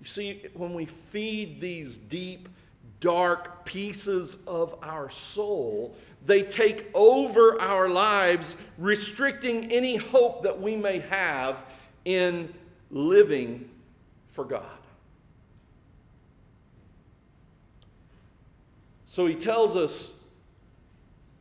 You 0.00 0.06
see, 0.06 0.42
when 0.54 0.74
we 0.74 0.86
feed 0.86 1.60
these 1.60 1.96
deep, 1.96 2.48
dark 3.00 3.64
pieces 3.64 4.36
of 4.46 4.76
our 4.80 5.10
soul, 5.10 5.96
they 6.24 6.44
take 6.44 6.88
over 6.94 7.60
our 7.60 7.88
lives, 7.88 8.54
restricting 8.78 9.72
any 9.72 9.96
hope 9.96 10.44
that 10.44 10.62
we 10.62 10.76
may 10.76 11.00
have 11.00 11.64
in 12.04 12.54
living 12.92 13.68
for 14.28 14.44
God. 14.44 14.75
So 19.16 19.24
he 19.24 19.34
tells 19.34 19.76
us 19.76 20.10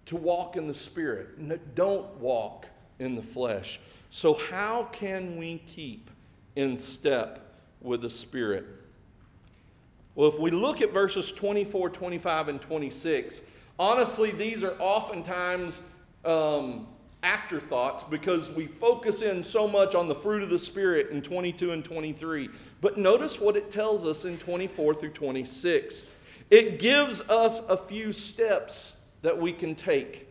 to 0.06 0.16
walk 0.16 0.56
in 0.56 0.66
the 0.66 0.74
Spirit, 0.74 1.76
don't 1.76 2.08
walk 2.22 2.68
in 3.00 3.16
the 3.16 3.22
flesh. 3.22 3.82
So, 4.10 4.36
how 4.36 4.88
can 4.94 5.36
we 5.36 5.62
keep 5.68 6.10
in 6.56 6.78
step 6.78 7.54
with 7.82 8.04
the 8.04 8.10
Spirit? 8.10 8.66
Well, 10.16 10.30
if 10.30 10.40
we 10.40 10.52
look 10.52 10.82
at 10.82 10.94
verses 10.94 11.34
24, 11.34 11.90
25, 11.90 12.48
and 12.48 12.62
26, 12.62 13.42
honestly, 13.78 14.32
these 14.32 14.64
are 14.64 14.78
oftentimes 14.80 15.82
um, 16.24 16.88
afterthoughts 17.24 18.04
because 18.04 18.52
we 18.52 18.68
focus 18.68 19.22
in 19.22 19.44
so 19.44 19.68
much 19.68 19.96
on 19.96 20.08
the 20.08 20.16
fruit 20.16 20.44
of 20.44 20.50
the 20.50 20.60
Spirit 20.60 21.10
in 21.10 21.22
22 21.22 21.74
and 21.74 21.84
23. 21.84 22.50
But 22.80 22.98
notice 22.98 23.42
what 23.42 23.58
it 23.58 23.70
tells 23.70 24.06
us 24.06 24.24
in 24.24 24.38
24 24.38 24.94
through 24.94 25.10
26. 25.10 26.06
It 26.50 26.80
gives 26.80 27.22
us 27.22 27.62
a 27.68 27.78
few 27.78 28.14
steps 28.14 28.98
that 29.22 29.40
we 29.40 29.52
can 29.52 29.76
take. 29.76 30.28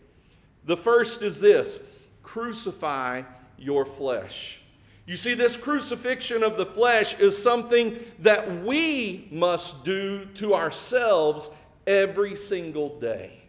The 0.64 0.76
first 0.76 1.22
is 1.22 1.40
this 1.40 1.80
crucify 2.22 3.22
your 3.58 3.84
flesh. 3.84 4.60
You 5.06 5.16
see, 5.16 5.34
this 5.34 5.56
crucifixion 5.56 6.42
of 6.42 6.56
the 6.56 6.64
flesh 6.64 7.18
is 7.18 7.40
something 7.40 7.98
that 8.20 8.64
we 8.64 9.28
must 9.30 9.84
do 9.84 10.24
to 10.36 10.54
ourselves 10.54 11.50
every 11.86 12.34
single 12.34 12.98
day. 12.98 13.42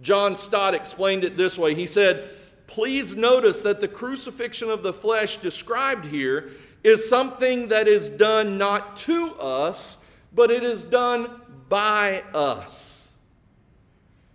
John 0.00 0.36
Stott 0.36 0.74
explained 0.74 1.24
it 1.24 1.36
this 1.36 1.58
way. 1.58 1.74
He 1.74 1.86
said, 1.86 2.30
Please 2.66 3.14
notice 3.14 3.60
that 3.62 3.80
the 3.80 3.88
crucifixion 3.88 4.70
of 4.70 4.82
the 4.82 4.92
flesh 4.92 5.38
described 5.38 6.06
here 6.06 6.50
is 6.84 7.08
something 7.08 7.68
that 7.68 7.88
is 7.88 8.08
done 8.08 8.56
not 8.56 8.96
to 8.98 9.34
us, 9.34 9.98
but 10.32 10.50
it 10.50 10.62
is 10.62 10.84
done 10.84 11.40
by 11.68 12.22
us. 12.34 13.10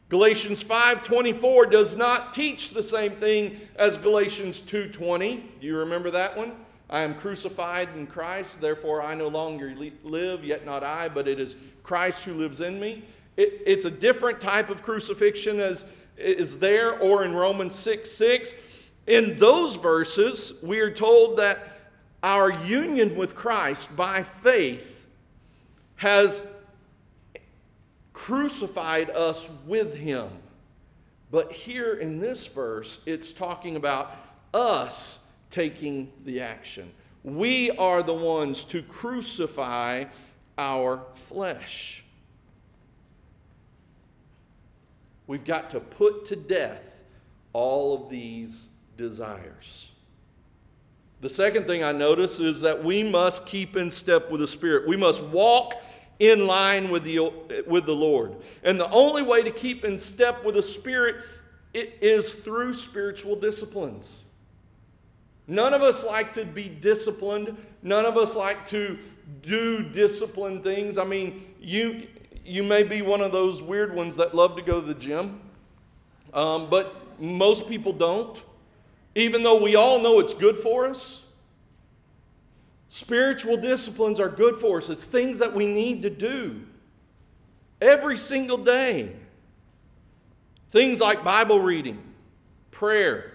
Galatians 0.10 0.64
5:24 0.64 1.66
does 1.66 1.96
not 1.96 2.34
teach 2.34 2.70
the 2.70 2.84
same 2.84 3.14
thing 3.14 3.60
as 3.76 3.98
Galatians 3.98 4.62
2:20. 4.62 5.44
Do 5.60 5.66
you 5.66 5.78
remember 5.78 6.12
that 6.12 6.38
one? 6.38 6.54
I 6.90 7.02
am 7.02 7.16
crucified 7.16 7.90
in 7.96 8.06
Christ, 8.06 8.62
therefore 8.62 9.02
I 9.02 9.16
no 9.16 9.28
longer 9.28 9.74
live, 10.04 10.46
yet 10.46 10.66
not 10.66 10.84
I, 10.84 11.10
but 11.10 11.28
it 11.28 11.40
is 11.40 11.56
Christ 11.82 12.24
who 12.24 12.34
lives 12.36 12.62
in 12.62 12.80
me. 12.80 13.04
It, 13.36 13.64
it's 13.66 13.86
a 13.86 13.92
different 13.92 14.40
type 14.40 14.70
of 14.70 14.84
crucifixion 14.84 15.60
as 15.60 15.86
is 16.18 16.60
there, 16.60 17.00
or 17.00 17.24
in 17.24 17.34
Romans 17.34 17.74
6 17.74 18.12
6. 18.12 18.54
In 19.08 19.36
those 19.38 19.76
verses, 19.76 20.54
we 20.62 20.80
are 20.80 20.92
told 20.92 21.38
that 21.38 21.80
our 22.22 22.52
union 22.52 23.16
with 23.16 23.36
Christ 23.36 23.96
by 23.96 24.22
faith 24.22 25.08
has 25.96 26.44
crucified 28.24 29.10
us 29.10 29.50
with 29.68 29.96
him. 29.96 30.30
But 31.30 31.52
here 31.52 31.96
in 31.96 32.22
this 32.22 32.48
verse, 32.48 33.02
it's 33.06 33.34
talking 33.34 33.76
about 33.76 34.16
us 34.54 35.20
taking 35.50 36.10
the 36.24 36.40
action. 36.40 36.90
We 37.26 37.72
are 37.72 38.02
the 38.02 38.14
ones 38.14 38.64
to 38.66 38.82
crucify 38.82 40.06
our 40.58 41.04
flesh. 41.28 42.06
We've 45.28 45.44
got 45.44 45.72
to 45.72 45.82
put 45.82 46.26
to 46.28 46.38
death 46.38 47.04
all 47.52 47.94
of 48.06 48.10
these 48.10 48.70
desires. 48.96 49.90
The 51.20 51.30
second 51.30 51.68
thing 51.68 51.84
I 51.84 51.92
notice 51.92 52.40
is 52.40 52.62
that 52.62 52.86
we 52.86 53.04
must 53.04 53.46
keep 53.46 53.76
in 53.76 53.92
step 53.92 54.32
with 54.32 54.40
the 54.40 54.48
Spirit. 54.48 54.88
We 54.88 54.96
must 54.96 55.22
walk 55.22 55.74
in 56.24 56.48
line 56.48 56.90
with 56.90 57.04
the, 57.04 57.20
with 57.68 57.86
the 57.86 57.96
Lord. 57.96 58.38
And 58.64 58.80
the 58.80 58.90
only 58.92 59.22
way 59.22 59.44
to 59.44 59.52
keep 59.52 59.84
in 59.84 60.00
step 60.00 60.46
with 60.46 60.56
the 60.56 60.62
Spirit 60.62 61.18
is 61.74 62.34
through 62.34 62.74
spiritual 62.74 63.36
disciplines. 63.36 64.24
None 65.48 65.74
of 65.74 65.82
us 65.82 66.06
like 66.06 66.34
to 66.36 66.46
be 66.46 66.70
disciplined. 66.70 67.58
None 67.82 68.06
of 68.06 68.16
us 68.16 68.38
like 68.38 68.66
to 68.70 68.98
do 69.42 69.84
disciplined 69.84 70.64
things. 70.64 70.98
I 70.98 71.04
mean, 71.04 71.46
you, 71.60 72.08
you 72.46 72.64
may 72.64 72.84
be 72.84 73.02
one 73.02 73.20
of 73.20 73.34
those 73.34 73.62
weird 73.62 73.94
ones 73.94 74.16
that 74.16 74.34
love 74.34 74.56
to 74.56 74.62
go 74.62 74.80
to 74.80 74.88
the 74.88 74.94
gym, 74.94 75.42
um, 76.34 76.70
but 76.70 77.20
most 77.20 77.68
people 77.68 77.92
don't. 77.92 78.42
Even 79.16 79.44
though 79.44 79.62
we 79.62 79.76
all 79.76 80.02
know 80.02 80.20
it's 80.20 80.34
good 80.34 80.58
for 80.58 80.86
us, 80.86 81.23
spiritual 82.94 83.58
disciplines 83.58 84.20
are 84.20 84.30
good 84.30 84.56
for 84.56 84.78
us. 84.78 84.88
It's 84.88 85.04
things 85.04 85.40
that 85.40 85.52
we 85.52 85.66
need 85.66 86.04
to 86.04 86.12
do. 86.12 86.62
every 87.82 88.16
single 88.18 88.58
day. 88.58 89.12
Things 90.72 91.00
like 91.00 91.24
Bible 91.24 91.60
reading, 91.60 92.02
prayer. 92.70 93.34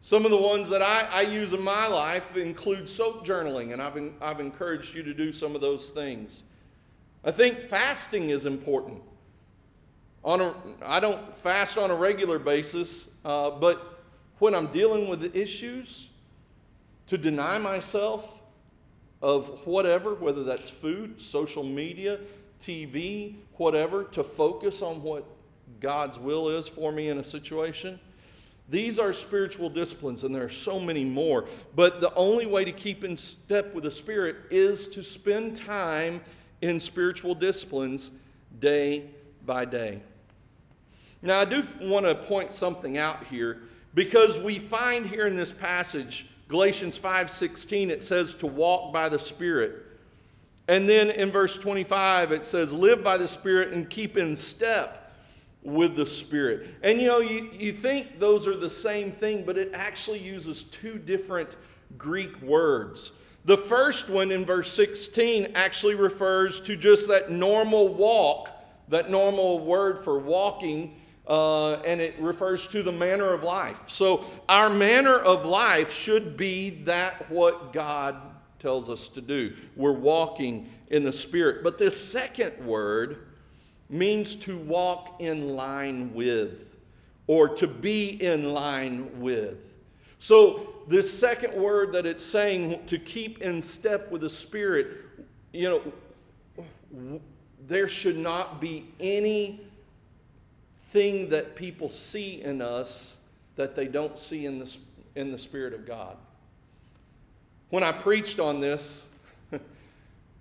Some 0.00 0.24
of 0.24 0.30
the 0.30 0.38
ones 0.38 0.70
that 0.70 0.80
I, 0.80 1.06
I 1.10 1.20
use 1.20 1.52
in 1.52 1.60
my 1.60 1.86
life 1.86 2.34
include 2.34 2.88
soap 2.88 3.26
journaling, 3.26 3.74
and 3.74 3.82
I've, 3.82 3.96
I've 4.22 4.40
encouraged 4.40 4.94
you 4.94 5.02
to 5.02 5.12
do 5.12 5.30
some 5.30 5.54
of 5.54 5.60
those 5.60 5.90
things. 5.90 6.44
I 7.22 7.30
think 7.30 7.60
fasting 7.60 8.30
is 8.30 8.46
important. 8.46 9.02
On 10.24 10.40
a, 10.40 10.54
I 10.82 10.98
don't 10.98 11.36
fast 11.36 11.76
on 11.76 11.90
a 11.90 11.94
regular 11.94 12.38
basis, 12.38 13.08
uh, 13.24 13.50
but 13.50 14.02
when 14.38 14.54
I'm 14.54 14.68
dealing 14.68 15.08
with 15.08 15.20
the 15.20 15.38
issues, 15.38 16.07
to 17.08 17.18
deny 17.18 17.58
myself 17.58 18.38
of 19.20 19.66
whatever, 19.66 20.14
whether 20.14 20.44
that's 20.44 20.70
food, 20.70 21.20
social 21.20 21.64
media, 21.64 22.20
TV, 22.60 23.34
whatever, 23.54 24.04
to 24.04 24.22
focus 24.22 24.82
on 24.82 25.02
what 25.02 25.24
God's 25.80 26.18
will 26.18 26.48
is 26.48 26.68
for 26.68 26.92
me 26.92 27.08
in 27.08 27.18
a 27.18 27.24
situation. 27.24 27.98
These 28.68 28.98
are 28.98 29.12
spiritual 29.14 29.70
disciplines, 29.70 30.24
and 30.24 30.34
there 30.34 30.44
are 30.44 30.50
so 30.50 30.78
many 30.78 31.04
more. 31.04 31.46
But 31.74 32.00
the 32.00 32.14
only 32.14 32.44
way 32.44 32.64
to 32.64 32.72
keep 32.72 33.02
in 33.02 33.16
step 33.16 33.74
with 33.74 33.84
the 33.84 33.90
Spirit 33.90 34.36
is 34.50 34.86
to 34.88 35.02
spend 35.02 35.56
time 35.56 36.20
in 36.60 36.78
spiritual 36.78 37.34
disciplines 37.34 38.10
day 38.60 39.04
by 39.46 39.64
day. 39.64 40.02
Now, 41.22 41.40
I 41.40 41.46
do 41.46 41.66
want 41.80 42.04
to 42.04 42.14
point 42.14 42.52
something 42.52 42.98
out 42.98 43.24
here 43.24 43.62
because 43.94 44.38
we 44.38 44.58
find 44.58 45.06
here 45.06 45.26
in 45.26 45.34
this 45.34 45.50
passage, 45.50 46.26
Galatians 46.48 46.98
5:16, 46.98 47.90
it 47.90 48.02
says 48.02 48.34
to 48.34 48.46
walk 48.46 48.92
by 48.92 49.08
the 49.08 49.18
Spirit. 49.18 49.84
And 50.66 50.88
then 50.88 51.10
in 51.10 51.30
verse 51.30 51.56
25, 51.56 52.30
it 52.30 52.44
says, 52.44 52.74
live 52.74 53.02
by 53.02 53.16
the 53.16 53.26
Spirit 53.26 53.72
and 53.72 53.88
keep 53.88 54.18
in 54.18 54.36
step 54.36 55.14
with 55.62 55.96
the 55.96 56.04
Spirit. 56.04 56.74
And 56.82 57.00
you 57.00 57.06
know, 57.06 57.20
you, 57.20 57.50
you 57.52 57.72
think 57.72 58.18
those 58.18 58.46
are 58.46 58.56
the 58.56 58.68
same 58.68 59.10
thing, 59.10 59.44
but 59.44 59.56
it 59.56 59.70
actually 59.72 60.18
uses 60.18 60.64
two 60.64 60.98
different 60.98 61.56
Greek 61.96 62.40
words. 62.42 63.12
The 63.46 63.56
first 63.56 64.10
one 64.10 64.30
in 64.30 64.44
verse 64.44 64.70
16 64.72 65.52
actually 65.54 65.94
refers 65.94 66.60
to 66.60 66.76
just 66.76 67.08
that 67.08 67.30
normal 67.30 67.88
walk, 67.88 68.50
that 68.88 69.10
normal 69.10 69.60
word 69.60 70.04
for 70.04 70.18
walking, 70.18 70.96
uh, 71.28 71.74
and 71.82 72.00
it 72.00 72.14
refers 72.18 72.66
to 72.68 72.82
the 72.82 72.92
manner 72.92 73.32
of 73.34 73.42
life. 73.42 73.80
So, 73.86 74.24
our 74.48 74.70
manner 74.70 75.16
of 75.16 75.44
life 75.44 75.92
should 75.92 76.36
be 76.36 76.70
that 76.84 77.30
what 77.30 77.72
God 77.74 78.16
tells 78.58 78.88
us 78.88 79.08
to 79.08 79.20
do. 79.20 79.54
We're 79.76 79.92
walking 79.92 80.70
in 80.88 81.04
the 81.04 81.12
Spirit. 81.12 81.62
But 81.62 81.76
this 81.76 82.02
second 82.02 82.64
word 82.64 83.26
means 83.90 84.34
to 84.36 84.56
walk 84.56 85.16
in 85.20 85.50
line 85.54 86.14
with 86.14 86.76
or 87.26 87.48
to 87.56 87.66
be 87.66 88.08
in 88.22 88.52
line 88.52 89.20
with. 89.20 89.58
So, 90.18 90.74
this 90.88 91.16
second 91.16 91.54
word 91.54 91.92
that 91.92 92.06
it's 92.06 92.24
saying 92.24 92.86
to 92.86 92.98
keep 92.98 93.42
in 93.42 93.60
step 93.60 94.10
with 94.10 94.22
the 94.22 94.30
Spirit, 94.30 94.96
you 95.52 95.68
know, 95.68 97.22
there 97.66 97.86
should 97.86 98.16
not 98.16 98.62
be 98.62 98.88
anything 100.94 101.28
that 101.30 101.54
people 101.54 101.90
see 101.90 102.42
in 102.42 102.62
us 102.62 103.18
that 103.56 103.74
they 103.74 103.86
don't 103.86 104.18
see 104.18 104.46
in 104.46 104.58
the, 104.58 104.76
in 105.16 105.32
the 105.32 105.38
Spirit 105.38 105.74
of 105.74 105.86
God. 105.86 106.16
When 107.70 107.82
I 107.82 107.92
preached 107.92 108.40
on 108.40 108.60
this 108.60 109.06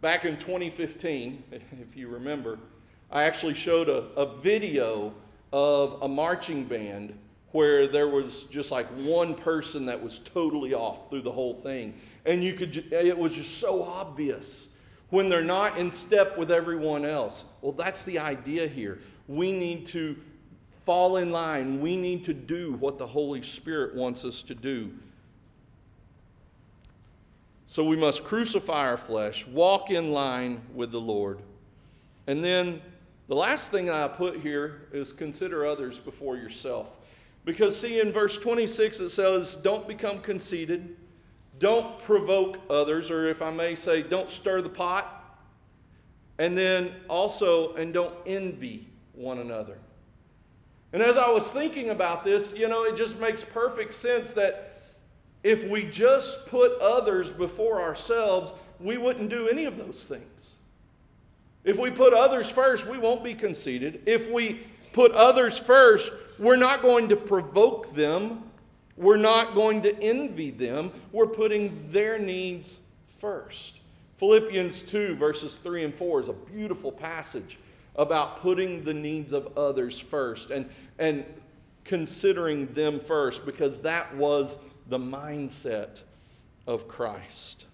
back 0.02 0.26
in 0.26 0.38
2015, 0.38 1.44
if 1.52 1.98
you 1.98 2.08
remember, 2.08 2.60
I 3.12 3.24
actually 3.24 3.56
showed 3.56 3.90
a, 3.90 4.04
a 4.16 4.38
video 4.38 5.14
of 5.52 6.02
a 6.02 6.08
marching 6.08 6.64
band 6.64 7.18
where 7.52 7.88
there 7.88 8.08
was 8.08 8.44
just 8.44 8.72
like 8.72 8.88
one 8.88 9.34
person 9.34 9.86
that 9.86 10.02
was 10.02 10.20
totally 10.20 10.74
off 10.74 11.10
through 11.10 11.22
the 11.22 11.32
whole 11.32 11.56
thing. 11.56 11.94
And 12.26 12.44
you 12.44 12.54
could, 12.54 12.92
it 12.92 13.18
was 13.18 13.36
just 13.36 13.58
so 13.58 13.84
obvious 13.84 14.70
when 15.10 15.30
they're 15.30 15.44
not 15.44 15.78
in 15.78 15.90
step 15.90 16.38
with 16.38 16.52
everyone 16.52 17.06
else. 17.06 17.46
Well, 17.62 17.72
that's 17.72 18.04
the 18.04 18.20
idea 18.20 18.68
here. 18.68 19.00
We 19.28 19.52
need 19.54 19.86
to 19.88 20.18
fall 20.88 21.18
in 21.18 21.34
line, 21.34 21.82
we 21.82 21.98
need 21.98 22.24
to 22.24 22.34
do 22.34 22.72
what 22.80 22.98
the 22.98 23.08
Holy 23.08 23.42
Spirit 23.42 23.94
wants 23.94 24.24
us 24.24 24.42
to 24.42 24.56
do. 24.56 24.90
So 27.66 27.84
we 27.84 27.98
must 27.98 28.24
crucify 28.24 28.88
our 28.88 28.96
flesh, 28.96 29.46
walk 29.46 29.92
in 29.92 30.12
line 30.12 30.62
with 30.74 30.94
the 30.94 31.02
Lord. 31.02 31.42
And 32.26 32.42
then 32.42 32.82
the 33.28 33.36
last 33.36 33.70
thing 33.70 33.90
I 33.90 34.08
put 34.08 34.40
here 34.40 34.88
is 34.94 35.12
consider 35.12 35.66
others 35.66 36.00
before 36.00 36.38
yourself. 36.38 36.96
Because, 37.44 37.78
see, 37.78 38.00
in 38.00 38.14
verse 38.14 38.38
26 38.38 39.02
it 39.02 39.10
says, 39.10 39.56
Don't 39.56 39.90
become 39.90 40.22
conceited, 40.22 40.96
don't 41.60 42.00
provoke 42.00 42.62
others, 42.70 43.12
or 43.12 43.28
if 43.28 43.42
I 43.42 43.52
may 43.52 43.76
say, 43.76 44.04
don't 44.04 44.30
stir 44.30 44.62
the 44.62 44.70
pot. 44.70 45.38
And 46.40 46.58
then 46.58 46.94
also, 47.10 47.76
and 47.76 47.94
don't 47.94 48.16
envy 48.26 48.88
one 49.12 49.40
another. 49.40 49.80
And 50.98 51.06
as 51.06 51.16
I 51.16 51.30
was 51.30 51.52
thinking 51.52 51.92
about 51.92 52.24
this, 52.24 52.56
you 52.58 52.68
know, 52.68 52.84
it 52.84 52.98
just 52.98 53.20
makes 53.20 53.44
perfect 53.44 53.94
sense 53.94 54.34
that 54.34 54.82
if 55.44 55.64
we 55.64 55.84
just 55.84 56.48
put 56.48 56.72
others 56.82 57.30
before 57.30 57.80
ourselves, 57.80 58.52
we 58.80 58.98
wouldn't 58.98 59.30
do 59.30 59.48
any 59.48 59.66
of 59.66 59.78
those 59.78 60.08
things. 60.08 60.56
If 61.64 61.78
we 61.78 61.92
put 61.92 62.16
others 62.16 62.50
first, 62.50 62.88
we 62.88 62.98
won't 62.98 63.24
be 63.24 63.36
conceited. 63.36 64.02
If 64.08 64.28
we 64.28 64.62
put 64.92 65.12
others 65.12 65.56
first, 65.56 66.12
we're 66.40 66.56
not 66.56 66.82
going 66.82 67.10
to 67.10 67.16
provoke 67.16 67.94
them. 67.94 68.50
We're 68.96 69.18
not 69.18 69.54
going 69.54 69.84
to 69.84 69.96
envy 70.02 70.50
them. 70.50 70.92
We're 71.12 71.28
putting 71.28 71.92
their 71.92 72.18
needs 72.18 72.80
first. 73.20 73.76
Philippians 74.18 74.82
2, 74.82 75.14
verses 75.14 75.58
3 75.58 75.84
and 75.84 75.94
4 75.94 76.22
is 76.22 76.28
a 76.30 76.34
beautiful 76.34 76.92
passage 76.92 77.60
about 77.98 78.42
putting 78.42 78.84
the 78.84 78.94
needs 78.94 79.34
of 79.34 79.58
others 79.58 80.00
first 80.00 80.52
and, 80.52 80.70
and 81.00 81.26
considering 81.84 82.68
them 82.74 83.00
first 83.00 83.46
because 83.46 83.80
that 83.80 84.16
was 84.16 84.58
the 84.88 85.00
mindset 85.00 86.02
of 86.68 86.88
Christ. 86.88 87.66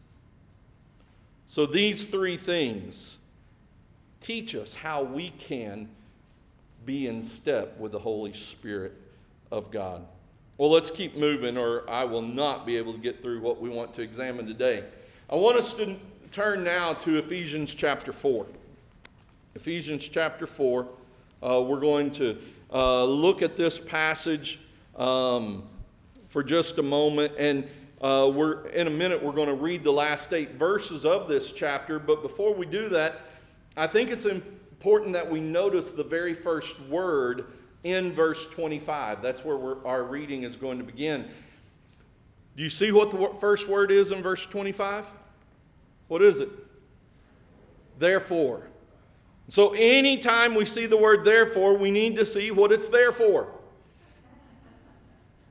So, 1.48 1.66
these 1.66 2.06
three 2.06 2.38
things 2.38 3.18
teach 4.22 4.56
us 4.56 4.74
how 4.76 5.04
we 5.04 5.30
can 5.30 5.90
be 6.86 7.08
in 7.08 7.24
step 7.24 7.78
with 7.78 7.92
the 7.92 8.00
Holy 8.00 8.34
Spirit 8.34 8.94
of 9.52 9.70
God. 9.70 10.06
Well, 10.58 10.72
let's 10.72 10.92
keep 10.92 11.16
moving, 11.18 11.58
or 11.58 11.90
I 11.90 12.06
will 12.06 12.22
not 12.22 12.66
be 12.66 12.78
able 12.78 12.94
to 12.94 13.00
get 13.00 13.22
through 13.22 13.42
what 13.42 13.60
we 13.60 13.70
want 13.70 13.94
to 13.96 14.02
examine 14.02 14.46
today. 14.46 14.84
I 15.30 15.36
want 15.36 15.58
us 15.58 15.74
to 15.74 15.96
turn 16.32 16.64
now 16.64 16.94
to 16.94 17.18
Ephesians 17.18 17.74
chapter 17.76 18.14
4. 18.14 18.46
Ephesians 19.56 20.08
chapter 20.08 20.48
4. 20.48 20.88
Uh, 21.44 21.62
we're 21.62 21.80
going 21.80 22.10
to 22.10 22.40
uh, 22.74 23.04
look 23.04 23.44
at 23.44 23.56
this 23.56 23.78
passage 23.78 24.60
um, 24.96 25.64
for 26.30 26.42
just 26.42 26.80
a 26.80 26.84
moment, 26.84 27.34
and 27.38 27.68
uh, 28.02 28.32
we're 28.34 28.66
in 28.70 28.88
a 28.88 28.90
minute 28.90 29.22
we're 29.22 29.32
going 29.32 29.48
to 29.48 29.54
read 29.54 29.84
the 29.84 29.92
last 29.92 30.34
eight 30.34 30.54
verses 30.54 31.06
of 31.06 31.28
this 31.28 31.52
chapter. 31.52 32.00
But 32.00 32.24
before 32.24 32.56
we 32.56 32.66
do 32.66 32.90
that, 32.90 33.22
I 33.78 33.86
think 33.86 34.10
it's 34.10 34.26
important 34.26 35.14
that 35.14 35.30
we 35.30 35.40
notice 35.40 35.92
the 35.92 36.04
very 36.04 36.34
first 36.34 36.80
word 36.82 37.46
in 37.84 38.12
verse 38.12 38.50
25. 38.50 39.22
That's 39.22 39.46
where 39.46 39.86
our 39.86 40.04
reading 40.04 40.42
is 40.44 40.56
going 40.56 40.80
to 40.80 40.84
begin. 40.84 41.30
Do 42.58 42.64
you 42.64 42.72
see 42.72 42.92
what 42.92 43.12
the 43.12 43.38
first 43.40 43.68
word 43.68 43.92
is 43.92 44.10
in 44.10 44.24
verse 44.24 44.48
25? 44.48 45.12
What 46.08 46.24
is 46.24 46.40
it? 46.40 46.50
Therefore. 48.00 48.64
So, 49.50 49.74
anytime 49.74 50.56
we 50.56 50.66
see 50.66 50.86
the 50.86 50.98
word 50.98 51.26
therefore, 51.26 51.78
we 51.78 51.92
need 51.92 52.16
to 52.16 52.26
see 52.26 52.50
what 52.52 52.72
it's 52.72 52.88
there 52.88 53.12
for. 53.12 53.48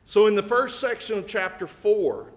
So, 0.04 0.26
in 0.26 0.34
the 0.34 0.42
first 0.42 0.80
section 0.80 1.18
of 1.18 1.26
chapter 1.26 1.66
4, 1.66 2.32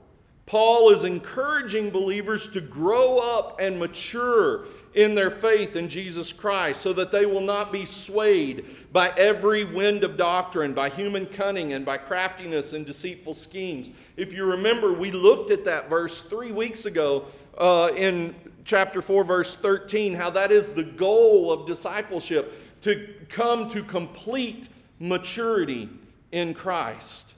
Paul 0.46 0.92
is 0.92 1.04
encouraging 1.04 1.90
believers 1.90 2.48
to 2.50 2.62
grow 2.62 3.18
up 3.18 3.60
and 3.60 3.80
mature 3.80 4.66
in 4.94 5.16
their 5.16 5.32
faith 5.32 5.76
in 5.76 5.90
Jesus 5.90 6.32
Christ, 6.32 6.82
so 6.82 6.94
that 6.94 7.12
they 7.12 7.26
will 7.26 7.42
not 7.42 7.72
be 7.72 7.84
swayed 7.84 8.66
by 8.94 9.10
every 9.18 9.64
wind 9.64 10.04
of 10.04 10.16
doctrine, 10.16 10.74
by 10.74 10.90
human 10.90 11.26
cunning, 11.26 11.74
and 11.74 11.86
by 11.86 11.98
craftiness 11.98 12.74
and 12.74 12.86
deceitful 12.86 13.34
schemes. 13.34 13.90
If 14.16 14.32
you 14.32 14.46
remember, 14.46 14.94
we 14.94 15.12
looked 15.12 15.52
at 15.52 15.66
that 15.66 15.90
verse 15.90 16.22
three 16.22 16.52
weeks 16.52 16.86
ago 16.86 17.26
uh, 17.58 17.90
in 17.96 18.36
chapter 18.66 19.02
4, 19.02 19.24
verse 19.24 19.56
13, 19.56 20.16
how 20.16 20.30
that 20.32 20.52
is 20.52 20.72
the 20.72 20.84
goal 20.84 21.52
of 21.52 21.68
discipleship 21.68 22.82
to 22.82 23.08
come 23.30 23.70
to 23.70 23.84
complete 23.84 24.68
maturity 25.00 25.90
in 26.32 26.54
Christ. 26.54 27.34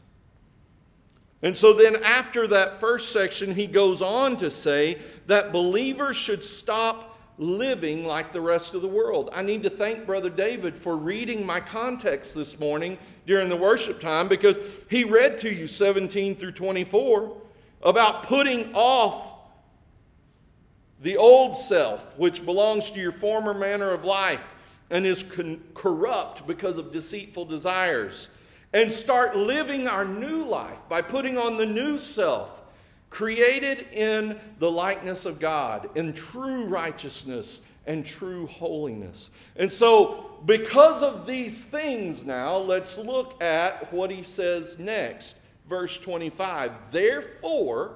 And 1.43 1.55
so 1.55 1.73
then, 1.73 1.97
after 2.03 2.47
that 2.47 2.79
first 2.79 3.11
section, 3.11 3.53
he 3.53 3.67
goes 3.67 4.01
on 4.01 4.37
to 4.37 4.49
say 4.49 4.97
that 5.27 5.51
believers 5.51 6.17
should 6.17 6.43
stop 6.43 7.19
living 7.37 8.03
like 8.03 8.33
the 8.33 8.41
rest 8.41 8.73
of 8.73 8.81
the 8.81 8.87
world. 8.87 9.29
I 9.31 9.43
need 9.43 9.61
to 9.63 9.69
thank 9.69 10.07
Brother 10.07 10.31
David 10.31 10.75
for 10.75 10.97
reading 10.97 11.45
my 11.45 11.59
context 11.59 12.33
this 12.33 12.59
morning 12.59 12.97
during 13.27 13.49
the 13.49 13.55
worship 13.55 14.01
time 14.01 14.27
because 14.27 14.57
he 14.89 15.03
read 15.03 15.37
to 15.39 15.53
you 15.53 15.67
17 15.67 16.35
through 16.35 16.53
24 16.53 17.37
about 17.83 18.23
putting 18.23 18.73
off 18.73 19.36
the 21.01 21.17
old 21.17 21.55
self, 21.55 22.17
which 22.17 22.45
belongs 22.45 22.89
to 22.91 22.99
your 22.99 23.11
former 23.11 23.53
manner 23.53 23.91
of 23.91 24.03
life 24.03 24.45
and 24.89 25.05
is 25.05 25.23
con- 25.23 25.61
corrupt 25.73 26.47
because 26.47 26.77
of 26.77 26.91
deceitful 26.91 27.45
desires, 27.45 28.29
and 28.73 28.91
start 28.91 29.35
living 29.35 29.87
our 29.87 30.05
new 30.05 30.43
life 30.43 30.81
by 30.89 31.01
putting 31.01 31.37
on 31.37 31.57
the 31.57 31.65
new 31.65 31.99
self 31.99 32.57
created 33.09 33.87
in 33.91 34.39
the 34.59 34.69
likeness 34.69 35.25
of 35.25 35.39
God, 35.39 35.89
in 35.95 36.13
true 36.13 36.65
righteousness 36.65 37.61
and 37.85 38.05
true 38.05 38.47
holiness. 38.47 39.29
And 39.55 39.71
so, 39.71 40.39
because 40.45 41.01
of 41.01 41.25
these 41.25 41.65
things, 41.65 42.25
now 42.25 42.57
let's 42.57 42.97
look 42.97 43.41
at 43.41 43.91
what 43.93 44.11
he 44.11 44.23
says 44.23 44.77
next. 44.77 45.35
Verse 45.67 45.97
25 45.97 46.71
Therefore, 46.91 47.95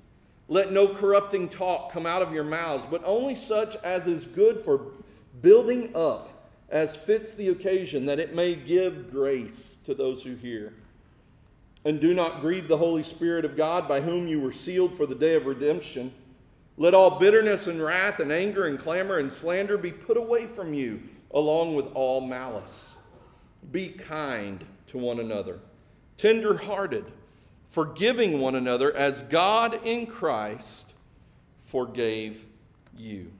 Let 0.51 0.73
no 0.73 0.89
corrupting 0.89 1.47
talk 1.47 1.93
come 1.93 2.05
out 2.05 2.21
of 2.21 2.33
your 2.33 2.43
mouths, 2.43 2.85
but 2.91 3.01
only 3.05 3.35
such 3.35 3.77
as 3.77 4.05
is 4.05 4.25
good 4.25 4.59
for 4.59 4.81
building 5.41 5.95
up, 5.95 6.51
as 6.67 6.93
fits 6.93 7.33
the 7.33 7.47
occasion, 7.47 8.05
that 8.07 8.19
it 8.19 8.35
may 8.35 8.55
give 8.55 9.11
grace 9.11 9.77
to 9.85 9.93
those 9.93 10.23
who 10.23 10.35
hear. 10.35 10.73
And 11.85 12.01
do 12.01 12.13
not 12.13 12.41
grieve 12.41 12.67
the 12.67 12.75
Holy 12.75 13.01
Spirit 13.01 13.45
of 13.45 13.55
God, 13.55 13.87
by 13.87 14.01
whom 14.01 14.27
you 14.27 14.41
were 14.41 14.51
sealed 14.51 14.97
for 14.97 15.05
the 15.05 15.15
day 15.15 15.35
of 15.35 15.45
redemption. 15.45 16.13
Let 16.75 16.93
all 16.93 17.17
bitterness 17.17 17.65
and 17.65 17.81
wrath 17.81 18.19
and 18.19 18.29
anger 18.29 18.67
and 18.67 18.77
clamor 18.77 19.19
and 19.19 19.31
slander 19.31 19.77
be 19.77 19.93
put 19.93 20.17
away 20.17 20.47
from 20.47 20.73
you, 20.73 21.01
along 21.33 21.75
with 21.75 21.85
all 21.93 22.19
malice. 22.19 22.91
Be 23.71 23.87
kind 23.87 24.65
to 24.87 24.97
one 24.97 25.21
another, 25.21 25.59
tender 26.17 26.57
hearted, 26.57 27.05
forgiving 27.71 28.39
one 28.39 28.53
another 28.53 28.95
as 28.95 29.23
God 29.23 29.85
in 29.85 30.05
Christ 30.05 30.93
forgave 31.65 32.45
you. 32.95 33.31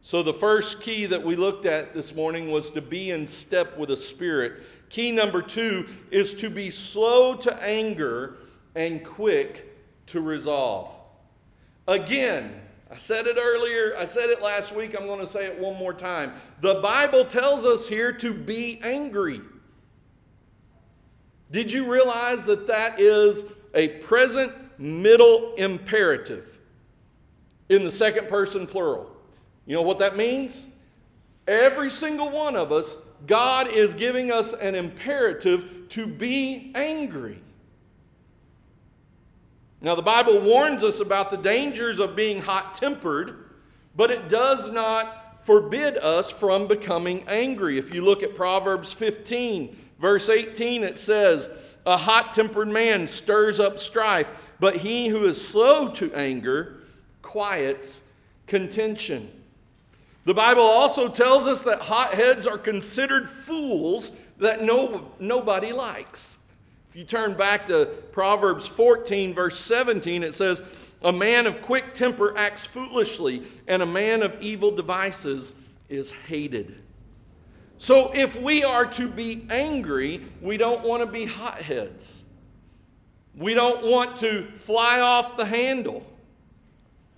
So, 0.00 0.22
the 0.22 0.32
first 0.32 0.80
key 0.80 1.06
that 1.06 1.22
we 1.22 1.36
looked 1.36 1.66
at 1.66 1.94
this 1.94 2.14
morning 2.14 2.50
was 2.50 2.70
to 2.70 2.80
be 2.80 3.10
in 3.10 3.26
step 3.26 3.76
with 3.76 3.88
the 3.90 3.96
Spirit. 3.96 4.62
Key 4.88 5.12
number 5.12 5.42
two 5.42 5.88
is 6.10 6.34
to 6.34 6.50
be 6.50 6.70
slow 6.70 7.36
to 7.36 7.62
anger 7.62 8.38
and 8.74 9.04
quick 9.04 9.76
to 10.06 10.20
resolve. 10.20 10.92
Again, 11.86 12.52
I 12.90 12.96
said 12.96 13.26
it 13.26 13.36
earlier, 13.40 13.96
I 13.96 14.04
said 14.04 14.28
it 14.28 14.42
last 14.42 14.74
week, 14.74 14.94
I'm 14.98 15.06
going 15.06 15.20
to 15.20 15.26
say 15.26 15.46
it 15.46 15.58
one 15.58 15.76
more 15.76 15.94
time. 15.94 16.34
The 16.60 16.74
Bible 16.74 17.24
tells 17.24 17.64
us 17.64 17.86
here 17.86 18.12
to 18.12 18.34
be 18.34 18.80
angry. 18.82 19.40
Did 21.52 21.70
you 21.70 21.92
realize 21.92 22.46
that 22.46 22.66
that 22.66 22.98
is 22.98 23.44
a 23.74 23.88
present 23.88 24.52
middle 24.78 25.54
imperative 25.54 26.58
in 27.68 27.84
the 27.84 27.90
second 27.90 28.28
person 28.28 28.66
plural? 28.66 29.14
You 29.66 29.76
know 29.76 29.82
what 29.82 29.98
that 30.00 30.16
means? 30.16 30.66
Every 31.46 31.90
single 31.90 32.30
one 32.30 32.56
of 32.56 32.72
us 32.72 32.98
God 33.26 33.68
is 33.68 33.94
giving 33.94 34.32
us 34.32 34.52
an 34.52 34.74
imperative 34.74 35.88
to 35.90 36.06
be 36.06 36.72
angry. 36.74 37.40
Now, 39.80 39.94
the 39.94 40.02
Bible 40.02 40.40
warns 40.40 40.82
us 40.82 41.00
about 41.00 41.30
the 41.30 41.36
dangers 41.36 41.98
of 41.98 42.16
being 42.16 42.40
hot 42.40 42.76
tempered, 42.76 43.50
but 43.96 44.10
it 44.10 44.28
does 44.28 44.70
not 44.70 45.44
forbid 45.44 45.96
us 45.98 46.30
from 46.30 46.68
becoming 46.68 47.24
angry. 47.26 47.78
If 47.78 47.92
you 47.92 48.02
look 48.02 48.22
at 48.22 48.34
Proverbs 48.34 48.92
15, 48.92 49.76
verse 50.02 50.28
18, 50.28 50.84
it 50.84 50.98
says, 50.98 51.48
A 51.86 51.96
hot 51.96 52.34
tempered 52.34 52.68
man 52.68 53.08
stirs 53.08 53.58
up 53.58 53.78
strife, 53.78 54.28
but 54.60 54.76
he 54.76 55.08
who 55.08 55.24
is 55.24 55.48
slow 55.48 55.88
to 55.92 56.12
anger 56.12 56.82
quiets 57.22 58.02
contention. 58.46 59.30
The 60.24 60.34
Bible 60.34 60.62
also 60.62 61.08
tells 61.08 61.46
us 61.46 61.62
that 61.62 61.80
hotheads 61.80 62.46
are 62.46 62.58
considered 62.58 63.28
fools 63.28 64.12
that 64.38 64.62
no, 64.62 65.12
nobody 65.18 65.72
likes. 65.72 66.38
If 66.90 66.96
you 66.96 67.04
turn 67.04 67.34
back 67.34 67.68
to 67.68 67.86
Proverbs 68.12 68.66
14, 68.66 69.34
verse 69.34 69.58
17, 69.58 70.22
it 70.22 70.34
says, 70.34 70.62
A 71.02 71.12
man 71.12 71.46
of 71.46 71.62
quick 71.62 71.94
temper 71.94 72.36
acts 72.36 72.66
foolishly, 72.66 73.44
and 73.66 73.82
a 73.82 73.86
man 73.86 74.22
of 74.22 74.40
evil 74.42 74.70
devices 74.70 75.54
is 75.88 76.10
hated. 76.10 76.82
So 77.82 78.12
if 78.14 78.40
we 78.40 78.62
are 78.62 78.86
to 78.92 79.08
be 79.08 79.44
angry, 79.50 80.20
we 80.40 80.56
don't 80.56 80.84
want 80.84 81.04
to 81.04 81.10
be 81.10 81.24
hotheads. 81.24 82.22
We 83.34 83.54
don't 83.54 83.84
want 83.84 84.20
to 84.20 84.46
fly 84.52 85.00
off 85.00 85.36
the 85.36 85.46
handle. 85.46 86.06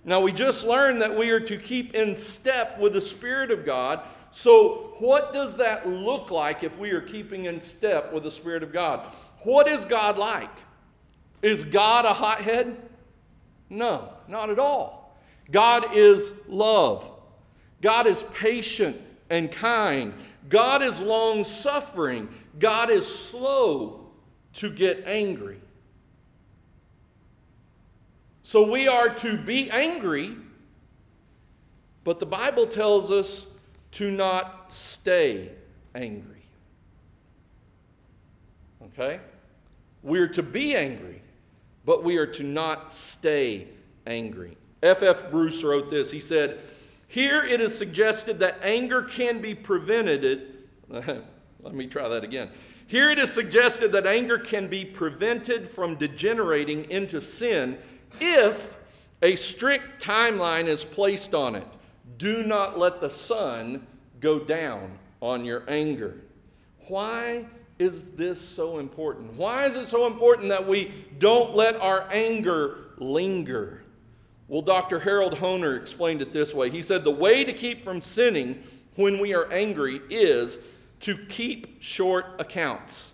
Now, 0.03 0.21
we 0.21 0.31
just 0.31 0.65
learned 0.65 1.03
that 1.03 1.15
we 1.15 1.29
are 1.29 1.39
to 1.39 1.59
keep 1.59 1.93
in 1.93 2.15
step 2.15 2.79
with 2.79 2.93
the 2.93 3.01
Spirit 3.01 3.51
of 3.51 3.63
God. 3.63 4.01
So, 4.31 4.95
what 4.97 5.33
does 5.33 5.55
that 5.57 5.87
look 5.87 6.31
like 6.31 6.63
if 6.63 6.75
we 6.79 6.89
are 6.93 7.01
keeping 7.01 7.45
in 7.45 7.59
step 7.59 8.11
with 8.11 8.23
the 8.23 8.31
Spirit 8.31 8.63
of 8.63 8.73
God? 8.73 9.01
What 9.43 9.67
is 9.67 9.85
God 9.85 10.17
like? 10.17 10.49
Is 11.43 11.63
God 11.63 12.05
a 12.05 12.13
hothead? 12.13 12.75
No, 13.69 14.11
not 14.27 14.49
at 14.49 14.57
all. 14.57 15.15
God 15.51 15.95
is 15.95 16.31
love. 16.47 17.07
God 17.83 18.07
is 18.07 18.23
patient 18.33 18.99
and 19.29 19.51
kind. 19.51 20.11
God 20.49 20.83
is 20.83 20.99
long 20.99 21.43
suffering. 21.43 22.29
God 22.59 22.89
is 22.89 23.07
slow 23.07 24.07
to 24.53 24.69
get 24.69 25.03
angry. 25.07 25.59
So 28.43 28.69
we 28.69 28.87
are 28.87 29.09
to 29.09 29.37
be 29.37 29.71
angry, 29.71 30.35
but 32.03 32.19
the 32.19 32.27
Bible 32.27 32.67
tells 32.67 33.11
us 33.11 33.45
to 33.93 34.11
not 34.11 34.71
stay 34.71 35.49
angry. 35.95 36.43
Okay? 38.83 39.19
We're 40.03 40.27
to 40.27 40.43
be 40.43 40.75
angry, 40.75 41.21
but 41.85 42.03
we 42.03 42.17
are 42.17 42.27
to 42.27 42.43
not 42.43 42.91
stay 42.91 43.67
angry. 44.05 44.57
F.F. 44.83 45.23
F. 45.23 45.31
Bruce 45.31 45.63
wrote 45.63 45.89
this. 45.89 46.11
He 46.11 46.19
said, 46.19 46.59
Here 47.15 47.45
it 47.45 47.61
is 47.61 47.73
suggested 47.73 48.39
that 48.39 48.57
anger 48.61 49.01
can 49.01 49.39
be 49.39 49.55
prevented. 49.55 50.65
Let 50.89 51.73
me 51.73 51.87
try 51.87 52.09
that 52.09 52.25
again. 52.25 52.49
Here 52.87 53.09
it 53.09 53.17
is 53.17 53.31
suggested 53.31 53.93
that 53.93 54.05
anger 54.05 54.37
can 54.37 54.67
be 54.67 54.83
prevented 54.83 55.69
from 55.69 55.95
degenerating 55.95 56.91
into 56.91 57.21
sin 57.21 57.77
if 58.19 58.75
a 59.21 59.37
strict 59.37 60.03
timeline 60.03 60.65
is 60.65 60.83
placed 60.83 61.33
on 61.33 61.55
it. 61.55 61.65
Do 62.17 62.43
not 62.43 62.77
let 62.77 62.99
the 62.99 63.09
sun 63.09 63.87
go 64.19 64.37
down 64.37 64.99
on 65.21 65.45
your 65.45 65.63
anger. 65.69 66.17
Why 66.89 67.45
is 67.79 68.03
this 68.15 68.41
so 68.41 68.77
important? 68.77 69.35
Why 69.35 69.67
is 69.67 69.77
it 69.77 69.87
so 69.87 70.05
important 70.05 70.49
that 70.49 70.67
we 70.67 70.91
don't 71.17 71.55
let 71.55 71.77
our 71.77 72.09
anger 72.11 72.87
linger? 72.97 73.84
Well, 74.47 74.61
Dr. 74.61 74.99
Harold 74.99 75.35
Hoehner 75.35 75.79
explained 75.79 76.21
it 76.21 76.33
this 76.33 76.53
way. 76.53 76.69
He 76.69 76.81
said, 76.81 77.03
The 77.03 77.11
way 77.11 77.43
to 77.43 77.53
keep 77.53 77.83
from 77.83 78.01
sinning 78.01 78.63
when 78.95 79.19
we 79.19 79.33
are 79.33 79.51
angry 79.51 80.01
is 80.09 80.59
to 81.01 81.17
keep 81.27 81.81
short 81.81 82.25
accounts, 82.39 83.11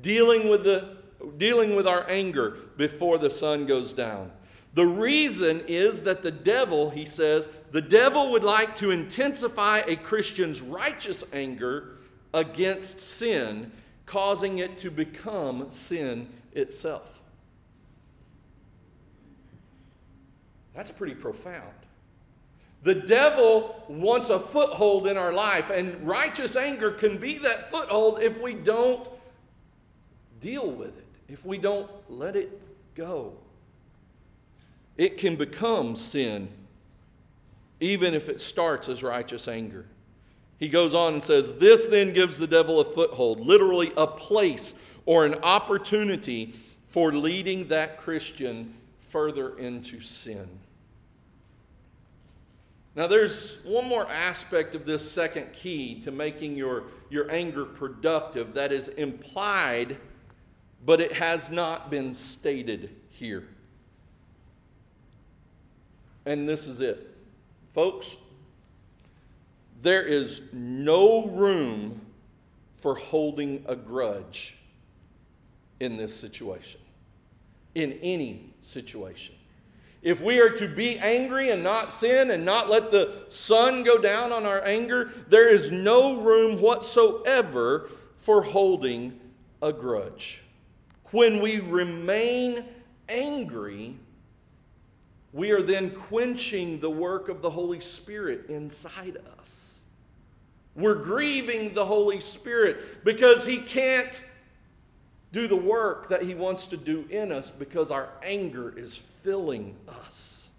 dealing 0.00 0.48
with 0.48 0.64
the 0.64 0.96
dealing 1.38 1.76
with 1.76 1.86
our 1.86 2.08
anger 2.10 2.58
before 2.76 3.16
the 3.16 3.30
sun 3.30 3.64
goes 3.64 3.92
down. 3.92 4.30
The 4.74 4.86
reason 4.86 5.62
is 5.68 6.02
that 6.02 6.22
the 6.22 6.30
devil, 6.30 6.90
he 6.90 7.04
says, 7.04 7.48
the 7.70 7.80
devil 7.80 8.32
would 8.32 8.42
like 8.42 8.76
to 8.78 8.90
intensify 8.90 9.82
a 9.86 9.96
Christian's 9.96 10.60
righteous 10.60 11.24
anger 11.32 11.98
against 12.34 13.00
sin, 13.00 13.70
causing 14.06 14.58
it 14.58 14.80
to 14.80 14.90
become 14.90 15.70
sin 15.70 16.28
itself. 16.52 17.21
That's 20.74 20.90
pretty 20.90 21.14
profound. 21.14 21.72
The 22.82 22.94
devil 22.94 23.84
wants 23.88 24.28
a 24.28 24.40
foothold 24.40 25.06
in 25.06 25.16
our 25.16 25.32
life, 25.32 25.70
and 25.70 26.06
righteous 26.06 26.56
anger 26.56 26.90
can 26.90 27.16
be 27.18 27.38
that 27.38 27.70
foothold 27.70 28.20
if 28.20 28.40
we 28.40 28.54
don't 28.54 29.08
deal 30.40 30.70
with 30.70 30.98
it, 30.98 31.06
if 31.28 31.44
we 31.46 31.58
don't 31.58 31.88
let 32.08 32.34
it 32.34 32.60
go. 32.94 33.34
It 34.96 35.16
can 35.16 35.36
become 35.36 35.94
sin, 35.94 36.48
even 37.78 38.14
if 38.14 38.28
it 38.28 38.40
starts 38.40 38.88
as 38.88 39.02
righteous 39.02 39.46
anger. 39.46 39.86
He 40.58 40.68
goes 40.68 40.94
on 40.94 41.14
and 41.14 41.22
says, 41.22 41.54
This 41.54 41.86
then 41.86 42.12
gives 42.12 42.38
the 42.38 42.46
devil 42.46 42.80
a 42.80 42.84
foothold, 42.84 43.40
literally 43.40 43.92
a 43.96 44.06
place 44.06 44.74
or 45.06 45.24
an 45.24 45.34
opportunity 45.42 46.54
for 46.90 47.12
leading 47.12 47.68
that 47.68 47.98
Christian 47.98 48.74
further 49.00 49.56
into 49.56 50.00
sin. 50.00 50.48
Now, 52.94 53.06
there's 53.06 53.58
one 53.64 53.86
more 53.86 54.06
aspect 54.10 54.74
of 54.74 54.84
this 54.84 55.10
second 55.10 55.52
key 55.54 56.00
to 56.02 56.10
making 56.10 56.56
your, 56.56 56.84
your 57.08 57.30
anger 57.30 57.64
productive 57.64 58.54
that 58.54 58.70
is 58.70 58.88
implied, 58.88 59.96
but 60.84 61.00
it 61.00 61.12
has 61.12 61.50
not 61.50 61.90
been 61.90 62.12
stated 62.12 62.90
here. 63.08 63.48
And 66.26 66.46
this 66.46 66.66
is 66.66 66.80
it. 66.80 67.16
Folks, 67.72 68.16
there 69.80 70.02
is 70.02 70.42
no 70.52 71.26
room 71.28 72.00
for 72.76 72.94
holding 72.94 73.64
a 73.66 73.74
grudge 73.74 74.56
in 75.80 75.96
this 75.96 76.14
situation, 76.14 76.80
in 77.74 77.92
any 78.02 78.52
situation. 78.60 79.34
If 80.02 80.20
we 80.20 80.40
are 80.40 80.50
to 80.50 80.66
be 80.66 80.98
angry 80.98 81.50
and 81.50 81.62
not 81.62 81.92
sin 81.92 82.32
and 82.32 82.44
not 82.44 82.68
let 82.68 82.90
the 82.90 83.24
sun 83.28 83.84
go 83.84 83.98
down 83.98 84.32
on 84.32 84.44
our 84.44 84.64
anger, 84.64 85.10
there 85.28 85.48
is 85.48 85.70
no 85.70 86.20
room 86.20 86.60
whatsoever 86.60 87.88
for 88.18 88.42
holding 88.42 89.20
a 89.62 89.72
grudge. 89.72 90.42
When 91.12 91.40
we 91.40 91.60
remain 91.60 92.64
angry, 93.08 93.96
we 95.32 95.52
are 95.52 95.62
then 95.62 95.90
quenching 95.90 96.80
the 96.80 96.90
work 96.90 97.28
of 97.28 97.40
the 97.40 97.50
Holy 97.50 97.80
Spirit 97.80 98.46
inside 98.48 99.18
us. 99.38 99.82
We're 100.74 100.94
grieving 100.94 101.74
the 101.74 101.86
Holy 101.86 102.20
Spirit 102.20 103.04
because 103.04 103.46
He 103.46 103.58
can't 103.58 104.24
do 105.32 105.46
the 105.46 105.56
work 105.56 106.08
that 106.08 106.22
He 106.22 106.34
wants 106.34 106.66
to 106.68 106.76
do 106.76 107.06
in 107.08 107.30
us 107.30 107.50
because 107.50 107.90
our 107.90 108.08
anger 108.22 108.74
is 108.76 109.02
filling 109.22 109.76
us. 109.88 110.50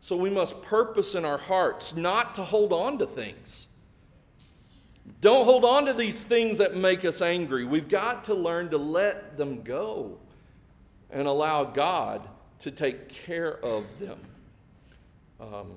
So 0.00 0.16
we 0.16 0.30
must 0.30 0.62
purpose 0.62 1.14
in 1.14 1.24
our 1.24 1.38
hearts 1.38 1.94
not 1.94 2.34
to 2.36 2.44
hold 2.44 2.72
on 2.72 2.98
to 2.98 3.06
things. 3.06 3.68
Don't 5.20 5.44
hold 5.44 5.64
on 5.64 5.86
to 5.86 5.92
these 5.92 6.24
things 6.24 6.58
that 6.58 6.74
make 6.74 7.04
us 7.04 7.20
angry. 7.20 7.64
We've 7.64 7.88
got 7.88 8.24
to 8.24 8.34
learn 8.34 8.70
to 8.70 8.78
let 8.78 9.36
them 9.36 9.62
go 9.62 10.18
and 11.10 11.26
allow 11.26 11.64
God 11.64 12.26
to 12.60 12.70
take 12.70 13.08
care 13.08 13.58
of 13.64 13.84
them. 13.98 14.18
Um, 15.40 15.72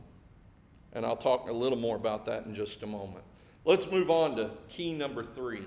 and 0.93 1.05
I'll 1.05 1.17
talk 1.17 1.49
a 1.49 1.53
little 1.53 1.77
more 1.77 1.95
about 1.95 2.25
that 2.25 2.45
in 2.45 2.55
just 2.55 2.83
a 2.83 2.87
moment. 2.87 3.23
Let's 3.65 3.89
move 3.89 4.09
on 4.09 4.35
to 4.35 4.51
key 4.69 4.93
number 4.93 5.23
three. 5.23 5.63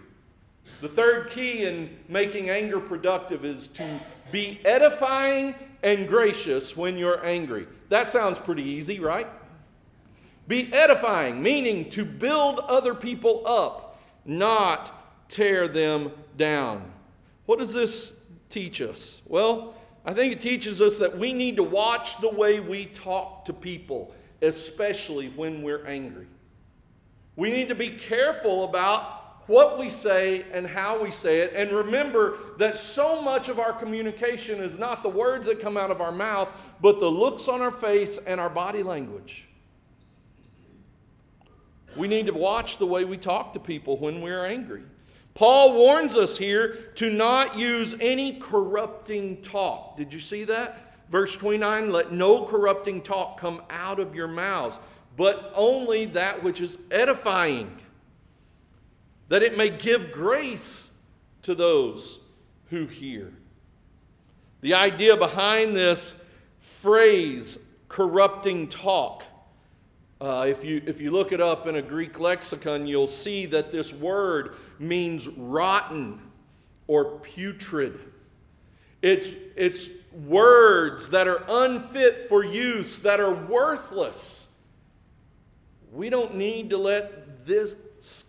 The 0.81 0.89
third 0.89 1.31
key 1.31 1.65
in 1.65 1.97
making 2.09 2.51
anger 2.51 2.81
productive 2.81 3.45
is 3.45 3.69
to 3.69 4.01
be 4.31 4.61
edifying 4.65 5.55
and 5.83 6.09
gracious 6.09 6.77
when 6.77 6.99
you're 6.99 7.25
angry. 7.25 7.67
That 7.89 8.09
sounds 8.09 8.39
pretty 8.39 8.63
easy, 8.63 9.01
right? 9.01 9.29
Be 10.49 10.73
edifying, 10.73 11.43
meaning 11.43 11.91
to 11.91 12.05
build 12.05 12.61
other 12.61 12.95
people 12.95 13.43
up, 13.47 14.01
not 14.25 15.29
tear 15.29 15.67
them 15.69 16.13
down. 16.37 16.93
What 17.47 17.59
does 17.59 17.73
this 17.73 18.17
teach 18.51 18.81
us? 18.81 19.21
Well, 19.27 19.75
I 20.05 20.13
think 20.15 20.33
it 20.33 20.41
teaches 20.41 20.81
us 20.81 20.99
that 20.99 21.19
we 21.19 21.33
need 21.33 21.57
to 21.57 21.65
watch 21.65 22.21
the 22.21 22.29
way 22.29 22.61
we 22.61 22.87
talk 22.87 23.45
to 23.47 23.53
people, 23.53 24.15
especially 24.43 25.31
when 25.31 25.63
we're 25.63 25.85
angry. 25.85 26.27
We 27.35 27.51
need 27.51 27.69
to 27.69 27.75
be 27.75 27.91
careful 27.91 28.65
about 28.65 29.26
what 29.47 29.79
we 29.79 29.89
say 29.89 30.45
and 30.53 30.67
how 30.67 31.03
we 31.03 31.11
say 31.11 31.41
it, 31.41 31.53
and 31.55 31.71
remember 31.71 32.37
that 32.59 32.77
so 32.77 33.23
much 33.23 33.49
of 33.49 33.59
our 33.59 33.73
communication 33.73 34.59
is 34.61 34.79
not 34.79 35.03
the 35.03 35.09
words 35.09 35.47
that 35.47 35.61
come 35.61 35.77
out 35.77 35.91
of 35.91 36.01
our 36.01 36.13
mouth, 36.13 36.49
but 36.81 36.99
the 36.99 37.11
looks 37.11 37.49
on 37.49 37.61
our 37.61 37.71
face 37.71 38.19
and 38.19 38.41
our 38.41 38.51
body 38.51 38.83
language. 38.83 39.49
We 41.97 42.09
need 42.09 42.27
to 42.27 42.35
watch 42.35 42.79
the 42.79 42.87
way 42.87 43.05
we 43.05 43.17
talk 43.17 43.53
to 43.55 43.61
people 43.61 43.97
when 43.97 44.21
we're 44.21 44.45
angry. 44.45 44.83
Paul 45.35 45.75
warns 45.75 46.17
us 46.17 46.39
here 46.39 46.91
to 46.97 47.11
not 47.11 47.59
use 47.59 47.95
any 48.01 48.39
corrupting 48.41 49.43
talk. 49.43 49.97
Did 49.97 50.13
you 50.13 50.21
see 50.21 50.45
that? 50.45 50.95
Verse 51.11 51.37
29 51.37 51.93
let 51.93 52.13
no 52.13 52.45
corrupting 52.45 53.03
talk 53.03 53.39
come 53.39 53.63
out 53.71 54.01
of 54.01 54.15
your 54.15 54.29
mouths, 54.29 54.79
but 55.17 55.53
only 55.55 56.07
that 56.07 56.43
which 56.43 56.61
is 56.61 56.79
edifying, 56.91 57.71
that 59.29 59.43
it 59.43 59.57
may 59.57 59.71
give 59.71 60.13
grace 60.13 60.91
to 61.43 61.55
those 61.55 62.21
who 62.71 62.87
hear. 62.87 63.33
The 64.61 64.75
idea 64.75 65.17
behind 65.17 65.77
this 65.77 66.15
phrase, 66.61 67.59
corrupting 67.89 68.69
talk, 68.69 69.25
uh, 70.21 70.47
if, 70.49 70.65
you, 70.65 70.83
if 70.87 71.01
you 71.01 71.11
look 71.11 71.33
it 71.33 71.41
up 71.41 71.67
in 71.67 71.77
a 71.77 71.83
Greek 71.83 72.19
lexicon, 72.19 72.87
you'll 72.87 73.07
see 73.07 73.47
that 73.47 73.71
this 73.71 73.93
word 73.93 74.57
means 74.79 75.29
rotten 75.29 76.21
or 76.87 77.19
putrid. 77.19 78.01
It's, 79.03 79.33
it's 79.57 79.91
words 80.25 81.11
that 81.11 81.29
are 81.29 81.45
unfit 81.49 82.29
for 82.29 82.45
use, 82.45 82.99
that 83.01 83.21
are 83.21 83.35
worthless. 83.35 84.49
We 85.93 86.09
don't 86.09 86.37
need 86.37 86.71
to 86.71 86.79
let 86.79 87.47
this 87.47 87.75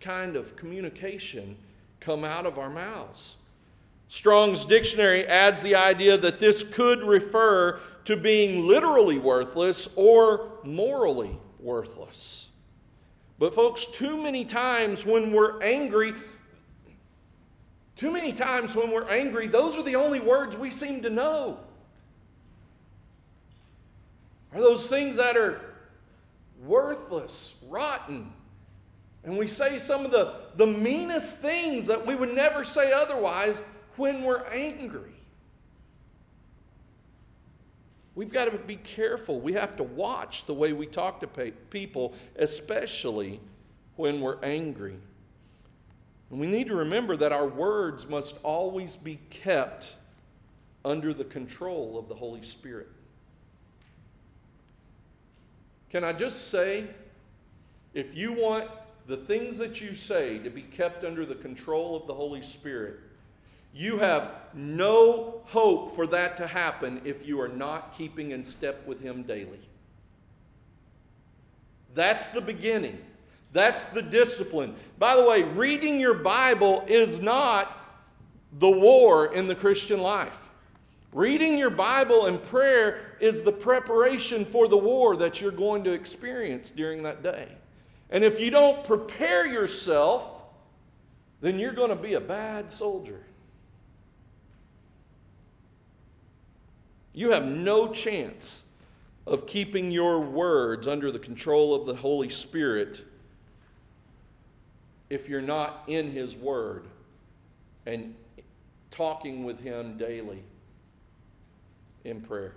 kind 0.00 0.36
of 0.36 0.56
communication 0.56 1.56
come 2.00 2.24
out 2.24 2.46
of 2.46 2.58
our 2.58 2.70
mouths. 2.70 3.36
Strong's 4.08 4.64
dictionary 4.64 5.26
adds 5.26 5.60
the 5.60 5.74
idea 5.74 6.16
that 6.16 6.40
this 6.40 6.62
could 6.62 7.02
refer 7.02 7.80
to 8.06 8.16
being 8.16 8.66
literally 8.66 9.18
worthless 9.18 9.88
or 9.96 10.50
morally 10.64 11.38
worthless. 11.60 12.48
But, 13.38 13.54
folks, 13.54 13.84
too 13.84 14.20
many 14.20 14.44
times 14.44 15.04
when 15.04 15.32
we're 15.32 15.62
angry, 15.62 16.14
too 17.96 18.10
many 18.10 18.32
times 18.32 18.74
when 18.74 18.90
we're 18.90 19.08
angry, 19.08 19.46
those 19.46 19.76
are 19.76 19.82
the 19.82 19.96
only 19.96 20.20
words 20.20 20.56
we 20.56 20.70
seem 20.70 21.02
to 21.02 21.10
know. 21.10 21.58
Are 24.54 24.60
those 24.60 24.88
things 24.88 25.16
that 25.16 25.36
are 25.36 25.60
worthless, 26.64 27.54
rotten. 27.68 28.32
And 29.28 29.36
we 29.36 29.46
say 29.46 29.76
some 29.76 30.06
of 30.06 30.10
the, 30.10 30.36
the 30.56 30.66
meanest 30.66 31.36
things 31.36 31.86
that 31.88 32.06
we 32.06 32.14
would 32.14 32.34
never 32.34 32.64
say 32.64 32.92
otherwise 32.92 33.60
when 33.96 34.22
we're 34.22 34.46
angry. 34.46 35.12
We've 38.14 38.32
got 38.32 38.46
to 38.46 38.56
be 38.56 38.76
careful. 38.76 39.38
We 39.38 39.52
have 39.52 39.76
to 39.76 39.82
watch 39.82 40.46
the 40.46 40.54
way 40.54 40.72
we 40.72 40.86
talk 40.86 41.20
to 41.20 41.26
people, 41.68 42.14
especially 42.36 43.38
when 43.96 44.22
we're 44.22 44.42
angry. 44.42 44.96
And 46.30 46.40
we 46.40 46.46
need 46.46 46.68
to 46.68 46.74
remember 46.76 47.14
that 47.18 47.30
our 47.30 47.46
words 47.46 48.08
must 48.08 48.34
always 48.42 48.96
be 48.96 49.20
kept 49.28 49.88
under 50.86 51.12
the 51.12 51.24
control 51.24 51.98
of 51.98 52.08
the 52.08 52.14
Holy 52.14 52.42
Spirit. 52.42 52.88
Can 55.90 56.02
I 56.02 56.14
just 56.14 56.48
say, 56.48 56.86
if 57.92 58.16
you 58.16 58.32
want 58.32 58.70
the 59.08 59.16
things 59.16 59.56
that 59.56 59.80
you 59.80 59.94
say 59.94 60.38
to 60.38 60.50
be 60.50 60.60
kept 60.60 61.02
under 61.02 61.24
the 61.24 61.34
control 61.34 61.96
of 61.96 62.06
the 62.06 62.12
Holy 62.12 62.42
Spirit, 62.42 63.00
you 63.72 63.98
have 63.98 64.32
no 64.54 65.40
hope 65.46 65.96
for 65.96 66.06
that 66.06 66.36
to 66.36 66.46
happen 66.46 67.00
if 67.04 67.26
you 67.26 67.40
are 67.40 67.48
not 67.48 67.96
keeping 67.96 68.32
in 68.32 68.44
step 68.44 68.86
with 68.86 69.00
Him 69.00 69.22
daily. 69.22 69.60
That's 71.94 72.28
the 72.28 72.42
beginning. 72.42 72.98
That's 73.54 73.84
the 73.84 74.02
discipline. 74.02 74.74
By 74.98 75.16
the 75.16 75.24
way, 75.24 75.42
reading 75.42 75.98
your 75.98 76.14
Bible 76.14 76.84
is 76.86 77.18
not 77.18 77.74
the 78.58 78.70
war 78.70 79.32
in 79.32 79.46
the 79.46 79.54
Christian 79.54 80.02
life. 80.02 80.48
Reading 81.14 81.56
your 81.56 81.70
Bible 81.70 82.26
and 82.26 82.42
prayer 82.42 83.16
is 83.20 83.42
the 83.42 83.52
preparation 83.52 84.44
for 84.44 84.68
the 84.68 84.76
war 84.76 85.16
that 85.16 85.40
you're 85.40 85.50
going 85.50 85.82
to 85.84 85.92
experience 85.92 86.68
during 86.68 87.02
that 87.04 87.22
day. 87.22 87.56
And 88.10 88.24
if 88.24 88.40
you 88.40 88.50
don't 88.50 88.84
prepare 88.84 89.46
yourself, 89.46 90.42
then 91.40 91.58
you're 91.58 91.72
going 91.72 91.90
to 91.90 91.96
be 91.96 92.14
a 92.14 92.20
bad 92.20 92.70
soldier. 92.70 93.22
You 97.12 97.32
have 97.32 97.44
no 97.44 97.92
chance 97.92 98.64
of 99.26 99.46
keeping 99.46 99.90
your 99.90 100.20
words 100.20 100.86
under 100.86 101.12
the 101.12 101.18
control 101.18 101.74
of 101.74 101.86
the 101.86 101.94
Holy 101.94 102.30
Spirit 102.30 103.02
if 105.10 105.28
you're 105.28 105.42
not 105.42 105.84
in 105.86 106.10
His 106.12 106.34
Word 106.34 106.86
and 107.86 108.14
talking 108.90 109.44
with 109.44 109.60
Him 109.60 109.96
daily 109.98 110.42
in 112.04 112.20
prayer. 112.20 112.54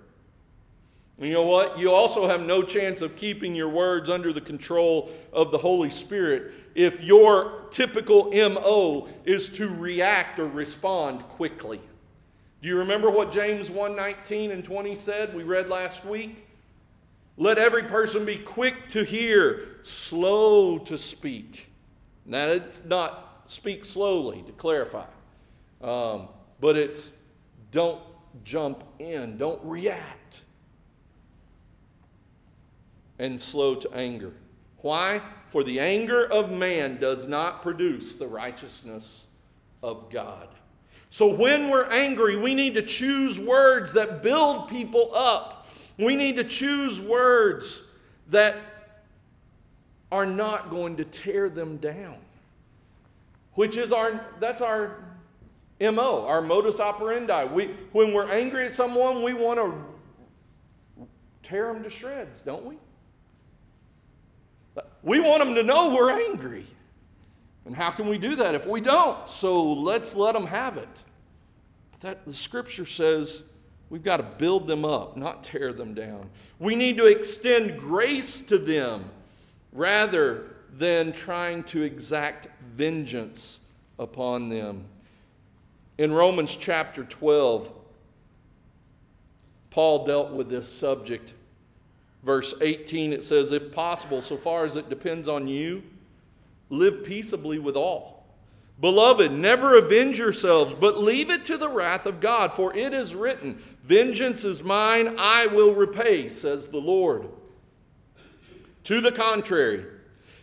And 1.22 1.30
you 1.30 1.36
know 1.36 1.46
what? 1.46 1.78
You 1.78 1.92
also 1.92 2.28
have 2.28 2.42
no 2.42 2.64
chance 2.64 3.02
of 3.02 3.16
keeping 3.16 3.54
your 3.54 3.70
words 3.70 4.10
under 4.10 4.34
the 4.34 4.42
control 4.42 5.12
of 5.32 5.52
the 5.52 5.58
Holy 5.60 5.92
Spirit 5.92 6.52
if 6.74 7.04
your 7.04 7.62
typical 7.70 8.32
MO 8.32 9.08
is 9.24 9.48
to 9.50 9.70
react 9.70 10.40
or 10.40 10.48
respond 10.48 11.22
quickly. 11.30 11.80
Do 12.64 12.68
you 12.68 12.76
remember 12.80 13.12
what 13.12 13.32
James 13.32 13.70
1:19 13.70 14.50
and 14.50 14.66
20 14.66 14.96
said 14.96 15.36
we 15.36 15.44
read 15.44 15.70
last 15.70 16.04
week? 16.04 16.48
Let 17.38 17.60
every 17.60 17.84
person 17.84 18.26
be 18.26 18.38
quick 18.38 18.90
to 18.90 19.04
hear, 19.04 19.78
slow 19.84 20.80
to 20.80 20.98
speak. 20.98 21.68
Now, 22.26 22.48
it's 22.48 22.84
not 22.84 23.44
speak 23.46 23.86
slowly 23.86 24.42
to 24.48 24.52
clarify, 24.54 25.06
um, 25.82 26.30
but 26.60 26.78
it's 26.78 27.12
don't 27.72 28.02
jump 28.44 28.84
in, 28.98 29.38
don't 29.38 29.64
react, 29.64 30.42
and 33.22 33.40
slow 33.40 33.76
to 33.76 33.94
anger. 33.94 34.34
Why? 34.78 35.22
For 35.48 35.64
the 35.64 35.80
anger 35.80 36.26
of 36.26 36.52
man 36.52 37.00
does 37.00 37.28
not 37.28 37.62
produce 37.62 38.16
the 38.16 38.26
righteousness 38.26 39.28
of 39.84 40.10
God. 40.10 40.48
So 41.12 41.28
when 41.28 41.70
we're 41.70 41.86
angry, 41.86 42.36
we 42.36 42.56
need 42.56 42.74
to 42.74 42.82
choose 42.82 43.40
words 43.40 43.94
that 43.94 44.24
build 44.24 44.70
people 44.70 45.12
up. 45.14 45.68
We 46.00 46.16
need 46.16 46.38
to 46.38 46.44
choose 46.44 47.00
words 47.00 47.84
that 48.30 48.56
are 50.12 50.26
not 50.26 50.72
going 50.72 50.98
to 50.98 51.06
tear 51.06 51.48
them 51.48 51.78
down. 51.78 52.18
Which 53.54 53.78
is 53.78 53.92
our 53.94 54.26
that's 54.40 54.62
our 54.62 55.04
MO, 55.80 56.26
our 56.26 56.42
modus 56.42 56.80
operandi. 56.80 57.46
We 57.46 57.68
when 57.92 58.14
we're 58.14 58.32
angry 58.32 58.66
at 58.66 58.72
someone, 58.72 59.22
we 59.22 59.34
want 59.34 59.60
to 59.60 61.08
tear 61.44 61.72
them 61.72 61.84
to 61.84 61.90
shreds, 61.90 62.42
don't 62.42 62.66
we? 62.66 62.78
We 65.04 65.20
want 65.20 65.44
them 65.44 65.56
to 65.56 65.64
know 65.64 65.94
we're 65.94 66.12
angry. 66.12 66.66
And 67.66 67.76
how 67.76 67.92
can 67.92 68.08
we 68.08 68.18
do 68.18 68.36
that 68.38 68.56
if 68.56 68.66
we 68.66 68.82
don't? 68.82 69.30
So 69.30 69.64
let's 69.74 70.16
let 70.16 70.34
them 70.34 70.48
have 70.48 70.78
it. 70.78 70.90
That 72.02 72.26
the 72.26 72.34
scripture 72.34 72.86
says 72.86 73.44
we've 73.90 74.04
got 74.04 74.18
to 74.18 74.24
build 74.24 74.68
them 74.68 74.84
up, 74.84 75.16
not 75.18 75.44
tear 75.44 75.72
them 75.74 75.94
down. 75.94 76.30
We 76.60 76.76
need 76.76 76.98
to 76.98 77.06
extend 77.06 77.80
grace 77.80 78.42
to 78.42 78.58
them 78.58 79.06
rather 79.72 80.56
than 80.78 81.12
trying 81.12 81.64
to 81.66 81.84
exact 81.84 82.48
vengeance 82.76 83.60
upon 84.00 84.50
them. 84.50 84.86
In 85.98 86.12
Romans 86.12 86.56
chapter 86.56 87.04
12, 87.04 87.72
Paul 89.70 90.06
dealt 90.06 90.32
with 90.32 90.50
this 90.50 90.72
subject. 90.72 91.34
Verse 92.24 92.54
18, 92.62 93.14
it 93.14 93.24
says, 93.24 93.52
If 93.52 93.72
possible, 93.72 94.22
so 94.22 94.38
far 94.38 94.66
as 94.66 94.76
it 94.76 94.90
depends 94.90 95.28
on 95.28 95.48
you, 95.48 95.84
live 96.70 97.04
peaceably 97.04 97.60
with 97.60 97.76
all. 97.76 98.26
Beloved, 98.80 99.32
never 99.32 99.76
avenge 99.76 100.18
yourselves, 100.18 100.74
but 100.74 100.98
leave 100.98 101.30
it 101.30 101.46
to 101.46 101.58
the 101.58 101.70
wrath 101.70 102.06
of 102.06 102.20
God, 102.20 102.54
for 102.54 102.76
it 102.76 102.94
is 102.94 103.16
written, 103.16 103.62
Vengeance 103.84 104.44
is 104.44 104.64
mine, 104.64 105.16
I 105.18 105.48
will 105.48 105.74
repay, 105.74 106.30
says 106.30 106.68
the 106.68 106.80
Lord. 106.80 107.28
To 108.86 109.02
the 109.02 109.12
contrary, 109.12 109.86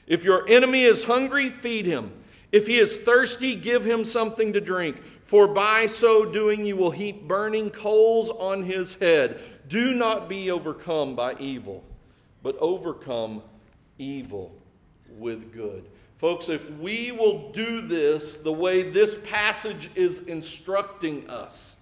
if 0.06 0.22
your 0.22 0.48
enemy 0.48 0.84
is 0.84 1.04
hungry, 1.04 1.50
feed 1.50 1.86
him. 1.86 2.12
If 2.52 2.66
he 2.66 2.78
is 2.78 2.96
thirsty, 2.96 3.56
give 3.56 3.84
him 3.84 4.04
something 4.04 4.52
to 4.52 4.60
drink, 4.60 5.02
for 5.28 5.46
by 5.46 5.84
so 5.84 6.24
doing 6.24 6.64
you 6.64 6.74
will 6.74 6.90
heap 6.90 7.28
burning 7.28 7.68
coals 7.68 8.30
on 8.30 8.64
his 8.64 8.94
head. 8.94 9.38
Do 9.68 9.92
not 9.92 10.26
be 10.26 10.50
overcome 10.50 11.14
by 11.14 11.34
evil, 11.34 11.84
but 12.42 12.56
overcome 12.60 13.42
evil 13.98 14.50
with 15.18 15.52
good. 15.52 15.84
Folks, 16.16 16.48
if 16.48 16.70
we 16.78 17.12
will 17.12 17.52
do 17.52 17.82
this 17.82 18.36
the 18.36 18.52
way 18.52 18.82
this 18.82 19.18
passage 19.26 19.90
is 19.94 20.20
instructing 20.20 21.28
us, 21.28 21.76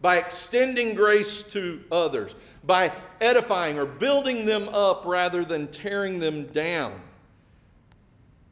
by 0.00 0.16
extending 0.16 0.94
grace 0.94 1.42
to 1.42 1.84
others, 1.92 2.34
by 2.64 2.90
edifying 3.20 3.78
or 3.78 3.84
building 3.84 4.46
them 4.46 4.70
up 4.70 5.02
rather 5.04 5.44
than 5.44 5.66
tearing 5.66 6.20
them 6.20 6.46
down, 6.46 7.02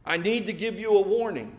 I 0.05 0.19
need 0.19 0.45
to 0.45 0.53
give 0.53 0.79
you 0.79 0.99
a 0.99 1.01
warning. 1.01 1.57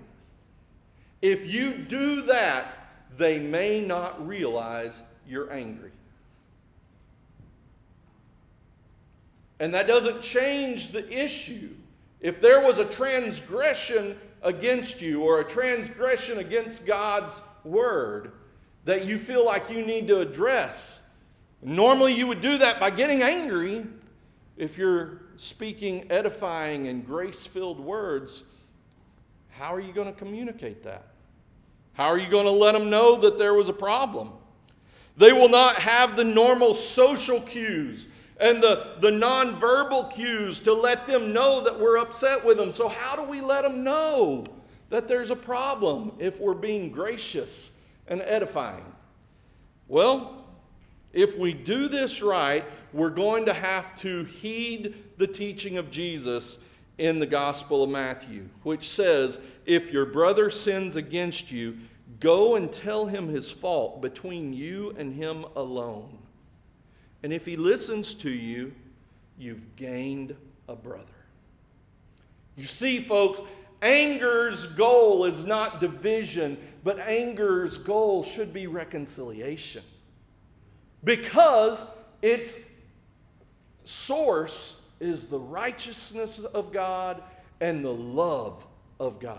If 1.23 1.49
you 1.49 1.71
do 1.71 2.23
that, 2.23 2.89
they 3.17 3.39
may 3.39 3.79
not 3.79 4.27
realize 4.27 5.01
you're 5.25 5.53
angry. 5.53 5.93
And 9.57 9.73
that 9.73 9.87
doesn't 9.87 10.21
change 10.21 10.91
the 10.91 11.09
issue 11.09 11.69
if 12.19 12.41
there 12.41 12.59
was 12.59 12.77
a 12.77 12.83
transgression 12.83 14.17
against 14.41 15.01
you 15.01 15.23
or 15.23 15.39
a 15.39 15.45
transgression 15.45 16.39
against 16.39 16.85
God's 16.85 17.41
word 17.63 18.33
that 18.83 19.05
you 19.05 19.17
feel 19.17 19.45
like 19.45 19.69
you 19.69 19.85
need 19.85 20.09
to 20.09 20.19
address, 20.19 21.03
normally 21.61 22.11
you 22.11 22.27
would 22.27 22.41
do 22.41 22.57
that 22.57 22.81
by 22.81 22.89
getting 22.89 23.21
angry. 23.21 23.85
If 24.57 24.77
you're 24.77 25.21
speaking 25.37 26.05
edifying 26.11 26.87
and 26.87 27.05
grace 27.05 27.45
filled 27.45 27.79
words, 27.79 28.43
how 29.51 29.73
are 29.73 29.79
you 29.79 29.93
going 29.93 30.11
to 30.11 30.19
communicate 30.19 30.83
that? 30.83 31.12
How 31.93 32.07
are 32.07 32.17
you 32.17 32.29
going 32.29 32.45
to 32.45 32.51
let 32.51 32.73
them 32.73 32.89
know 32.89 33.17
that 33.17 33.37
there 33.37 33.53
was 33.53 33.69
a 33.69 33.73
problem? 33.73 34.31
They 35.15 35.31
will 35.31 35.49
not 35.49 35.75
have 35.75 36.15
the 36.15 36.23
normal 36.23 36.73
social 36.73 37.39
cues 37.41 38.07
and 38.39 38.61
the, 38.61 38.95
the 38.99 39.11
nonverbal 39.11 40.11
cues 40.13 40.59
to 40.61 40.73
let 40.73 41.05
them 41.05 41.33
know 41.33 41.63
that 41.63 41.79
we're 41.79 41.97
upset 41.97 42.43
with 42.43 42.57
them. 42.57 42.73
So, 42.73 42.87
how 42.87 43.15
do 43.15 43.23
we 43.23 43.41
let 43.41 43.61
them 43.61 43.83
know 43.83 44.45
that 44.89 45.07
there's 45.07 45.29
a 45.29 45.35
problem 45.35 46.13
if 46.19 46.39
we're 46.39 46.55
being 46.55 46.91
gracious 46.91 47.73
and 48.07 48.21
edifying? 48.21 48.85
Well, 49.87 50.45
if 51.13 51.37
we 51.37 51.53
do 51.53 51.87
this 51.87 52.23
right, 52.23 52.65
we're 52.91 53.11
going 53.11 53.45
to 53.45 53.53
have 53.53 53.95
to 53.99 54.23
heed 54.23 54.95
the 55.17 55.27
teaching 55.27 55.77
of 55.77 55.91
Jesus 55.91 56.57
in 56.97 57.19
the 57.19 57.25
Gospel 57.25 57.83
of 57.83 57.89
Matthew, 57.89 58.49
which 58.63 58.89
says, 58.89 59.39
If 59.65 59.91
your 59.91 60.05
brother 60.05 60.49
sins 60.49 60.95
against 60.95 61.51
you, 61.51 61.77
go 62.19 62.55
and 62.55 62.71
tell 62.71 63.07
him 63.07 63.27
his 63.29 63.49
fault 63.49 64.01
between 64.01 64.53
you 64.53 64.93
and 64.97 65.13
him 65.13 65.45
alone. 65.55 66.17
And 67.23 67.33
if 67.33 67.45
he 67.45 67.55
listens 67.55 68.13
to 68.15 68.29
you, 68.29 68.73
you've 69.37 69.75
gained 69.75 70.35
a 70.67 70.75
brother. 70.75 71.05
You 72.55 72.65
see, 72.65 73.03
folks, 73.03 73.41
anger's 73.81 74.67
goal 74.67 75.25
is 75.25 75.43
not 75.43 75.79
division, 75.79 76.57
but 76.83 76.99
anger's 76.99 77.77
goal 77.77 78.23
should 78.23 78.53
be 78.53 78.67
reconciliation. 78.67 79.83
Because 81.03 81.85
its 82.21 82.59
source 83.85 84.75
is 85.03 85.25
the 85.25 85.39
righteousness 85.39 86.39
of 86.39 86.71
God 86.71 87.21
and 87.59 87.83
the 87.83 87.93
love 87.93 88.65
of 88.99 89.19
God. 89.19 89.37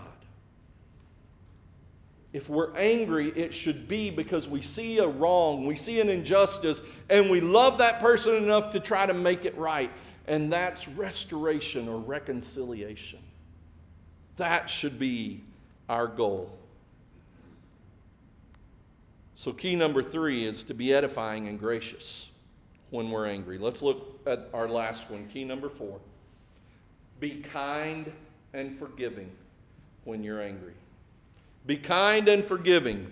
If 2.33 2.49
we're 2.49 2.75
angry, 2.75 3.29
it 3.29 3.53
should 3.53 3.87
be 3.87 4.09
because 4.09 4.47
we 4.47 4.61
see 4.61 4.99
a 4.99 5.07
wrong, 5.07 5.65
we 5.65 5.75
see 5.75 6.01
an 6.01 6.09
injustice, 6.09 6.81
and 7.09 7.29
we 7.29 7.39
love 7.39 7.77
that 7.77 7.99
person 7.99 8.35
enough 8.35 8.71
to 8.71 8.79
try 8.79 9.05
to 9.05 9.13
make 9.13 9.45
it 9.45 9.57
right. 9.57 9.89
And 10.27 10.51
that's 10.51 10.87
restoration 10.87 11.87
or 11.87 11.97
reconciliation. 11.97 13.19
That 14.35 14.69
should 14.69 14.99
be 14.99 15.43
our 15.87 16.07
goal. 16.07 16.57
So, 19.35 19.53
key 19.53 19.75
number 19.75 20.03
three 20.03 20.45
is 20.45 20.63
to 20.63 20.73
be 20.73 20.93
edifying 20.93 21.47
and 21.47 21.59
gracious 21.59 22.29
when 22.95 23.11
we're 23.11 23.27
angry. 23.27 23.57
Let's 23.57 23.81
look 23.81 24.19
at 24.25 24.49
our 24.53 24.67
last 24.67 25.09
one, 25.11 25.27
key 25.27 25.43
number 25.43 25.69
four. 25.69 25.99
Be 27.19 27.41
kind 27.41 28.11
and 28.53 28.73
forgiving 28.77 29.29
when 30.05 30.23
you're 30.23 30.41
angry. 30.41 30.73
Be 31.65 31.77
kind 31.77 32.27
and 32.27 32.43
forgiving 32.45 33.11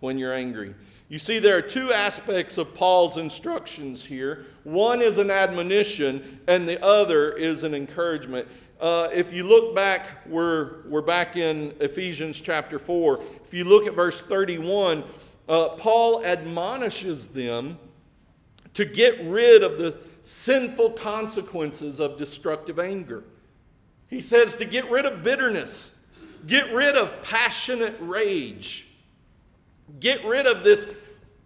when 0.00 0.18
you're 0.18 0.34
angry. 0.34 0.74
You 1.08 1.18
see, 1.18 1.38
there 1.38 1.56
are 1.56 1.62
two 1.62 1.92
aspects 1.92 2.58
of 2.58 2.74
Paul's 2.74 3.16
instructions 3.16 4.04
here. 4.04 4.46
One 4.64 5.02
is 5.02 5.18
an 5.18 5.30
admonition, 5.30 6.40
and 6.46 6.68
the 6.68 6.82
other 6.84 7.32
is 7.32 7.62
an 7.62 7.74
encouragement. 7.74 8.46
Uh, 8.80 9.08
if 9.12 9.32
you 9.32 9.44
look 9.44 9.74
back, 9.74 10.26
we're, 10.26 10.82
we're 10.86 11.02
back 11.02 11.36
in 11.36 11.74
Ephesians 11.80 12.40
chapter 12.40 12.78
4. 12.78 13.20
If 13.44 13.52
you 13.52 13.64
look 13.64 13.86
at 13.86 13.94
verse 13.94 14.22
31, 14.22 15.04
uh, 15.48 15.70
Paul 15.70 16.24
admonishes 16.24 17.26
them 17.26 17.78
to 18.74 18.84
get 18.84 19.22
rid 19.24 19.62
of 19.62 19.78
the 19.78 19.96
sinful 20.22 20.90
consequences 20.90 22.00
of 22.00 22.18
destructive 22.18 22.78
anger. 22.78 23.24
He 24.08 24.20
says 24.20 24.56
to 24.56 24.64
get 24.64 24.90
rid 24.90 25.06
of 25.06 25.22
bitterness, 25.22 25.96
get 26.46 26.72
rid 26.72 26.96
of 26.96 27.22
passionate 27.22 27.96
rage, 28.00 28.86
get 29.98 30.24
rid 30.24 30.46
of 30.46 30.64
this 30.64 30.86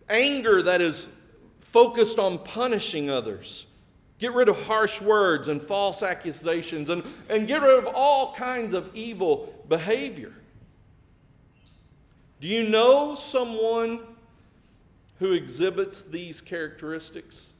anger 0.08 0.62
that 0.62 0.80
is 0.80 1.06
focused 1.60 2.18
on 2.18 2.38
punishing 2.38 3.10
others. 3.10 3.66
Get 4.18 4.32
rid 4.32 4.48
of 4.48 4.56
harsh 4.62 5.00
words 5.00 5.48
and 5.48 5.60
false 5.60 6.02
accusations 6.02 6.88
and, 6.88 7.02
and 7.28 7.48
get 7.48 7.60
rid 7.60 7.78
of 7.78 7.92
all 7.94 8.32
kinds 8.34 8.72
of 8.72 8.88
evil 8.94 9.52
behavior. 9.68 10.32
Do 12.40 12.48
you 12.48 12.68
know 12.68 13.14
someone 13.16 14.00
who 15.18 15.32
exhibits 15.32 16.02
these 16.02 16.40
characteristics 16.40 17.52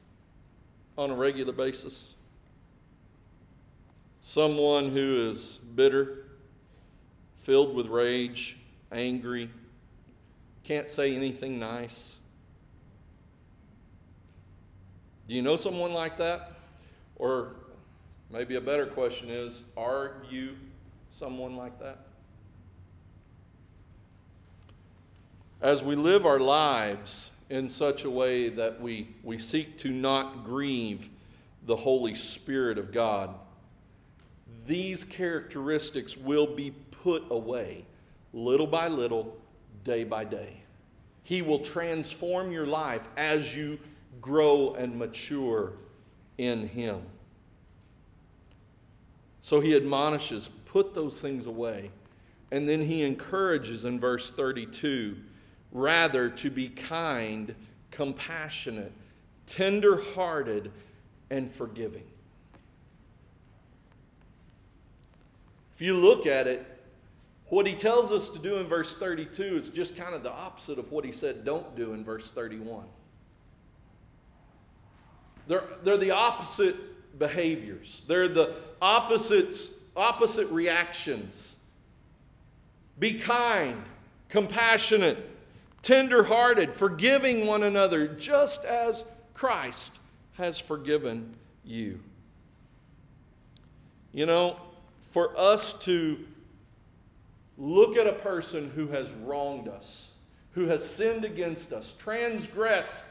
on 0.97 1.11
a 1.11 1.15
regular 1.15 1.53
basis? 1.53 2.13
Someone 4.21 4.89
who 4.89 5.29
is 5.29 5.57
bitter, 5.57 6.25
filled 7.43 7.75
with 7.75 7.87
rage, 7.87 8.57
angry, 8.91 9.49
can't 10.63 10.89
say 10.89 11.15
anything 11.15 11.59
nice. 11.59 12.17
Do 15.27 15.35
you 15.35 15.41
know 15.41 15.55
someone 15.55 15.93
like 15.93 16.17
that? 16.17 16.53
Or 17.15 17.53
maybe 18.31 18.55
a 18.55 18.61
better 18.61 18.85
question 18.85 19.29
is 19.29 19.63
Are 19.77 20.17
you 20.29 20.55
someone 21.09 21.55
like 21.55 21.79
that? 21.79 21.99
As 25.61 25.83
we 25.83 25.95
live 25.95 26.25
our 26.25 26.39
lives 26.39 27.31
in 27.49 27.69
such 27.69 28.03
a 28.03 28.09
way 28.09 28.49
that 28.49 28.81
we, 28.81 29.09
we 29.23 29.37
seek 29.37 29.77
to 29.79 29.89
not 29.89 30.43
grieve 30.45 31.09
the 31.65 31.75
Holy 31.75 32.15
Spirit 32.15 32.77
of 32.77 32.91
God, 32.91 33.33
these 34.65 35.03
characteristics 35.03 36.17
will 36.17 36.47
be 36.47 36.71
put 37.03 37.23
away 37.29 37.85
little 38.33 38.67
by 38.67 38.87
little, 38.87 39.37
day 39.83 40.03
by 40.03 40.23
day. 40.23 40.57
He 41.23 41.41
will 41.41 41.59
transform 41.59 42.51
your 42.51 42.67
life 42.67 43.07
as 43.17 43.55
you 43.55 43.79
grow 44.21 44.73
and 44.73 44.97
mature 44.97 45.73
in 46.37 46.67
Him. 46.67 47.01
So 49.41 49.61
he 49.61 49.75
admonishes, 49.75 50.49
put 50.65 50.95
those 50.95 51.21
things 51.21 51.45
away. 51.45 51.91
And 52.51 52.67
then 52.67 52.81
he 52.81 53.03
encourages 53.03 53.85
in 53.85 53.99
verse 53.99 54.31
32 54.31 55.17
rather 55.75 56.29
to 56.29 56.49
be 56.49 56.69
kind, 56.69 57.53
compassionate, 57.91 58.93
tender 59.45 60.01
hearted, 60.01 60.71
and 61.29 61.51
forgiving. 61.51 62.05
If 65.75 65.81
you 65.81 65.93
look 65.93 66.25
at 66.25 66.47
it, 66.47 66.65
what 67.49 67.67
he 67.67 67.75
tells 67.75 68.13
us 68.13 68.29
to 68.29 68.39
do 68.39 68.55
in 68.55 68.67
verse 68.67 68.95
32 68.95 69.57
is 69.57 69.69
just 69.69 69.97
kind 69.97 70.15
of 70.15 70.23
the 70.23 70.31
opposite 70.31 70.79
of 70.79 70.89
what 70.93 71.03
he 71.03 71.11
said 71.11 71.43
don't 71.43 71.75
do 71.75 71.93
in 71.93 72.05
verse 72.05 72.31
31. 72.31 72.85
They're, 75.47 75.63
they're 75.83 75.97
the 75.97 76.11
opposite 76.11 77.19
behaviors, 77.19 78.03
they're 78.07 78.29
the 78.29 78.55
opposites, 78.81 79.71
opposite 79.93 80.49
reactions. 80.51 81.57
Be 82.97 83.19
kind, 83.19 83.83
compassionate, 84.29 85.34
tenderhearted, 85.85 86.73
forgiving 86.73 87.45
one 87.45 87.61
another, 87.61 88.07
just 88.07 88.65
as 88.65 89.03
Christ 89.35 89.99
has 90.33 90.57
forgiven 90.57 91.35
you. 91.63 91.99
You 94.11 94.25
know, 94.25 94.57
for 95.11 95.37
us 95.37 95.73
to 95.81 96.17
look 97.59 97.97
at 97.97 98.07
a 98.07 98.13
person 98.13 98.71
who 98.71 98.87
has 98.87 99.11
wronged 99.11 99.67
us, 99.67 100.09
who 100.53 100.65
has 100.65 100.83
sinned 100.83 101.23
against 101.23 101.71
us, 101.71 101.93
transgressed 101.99 103.05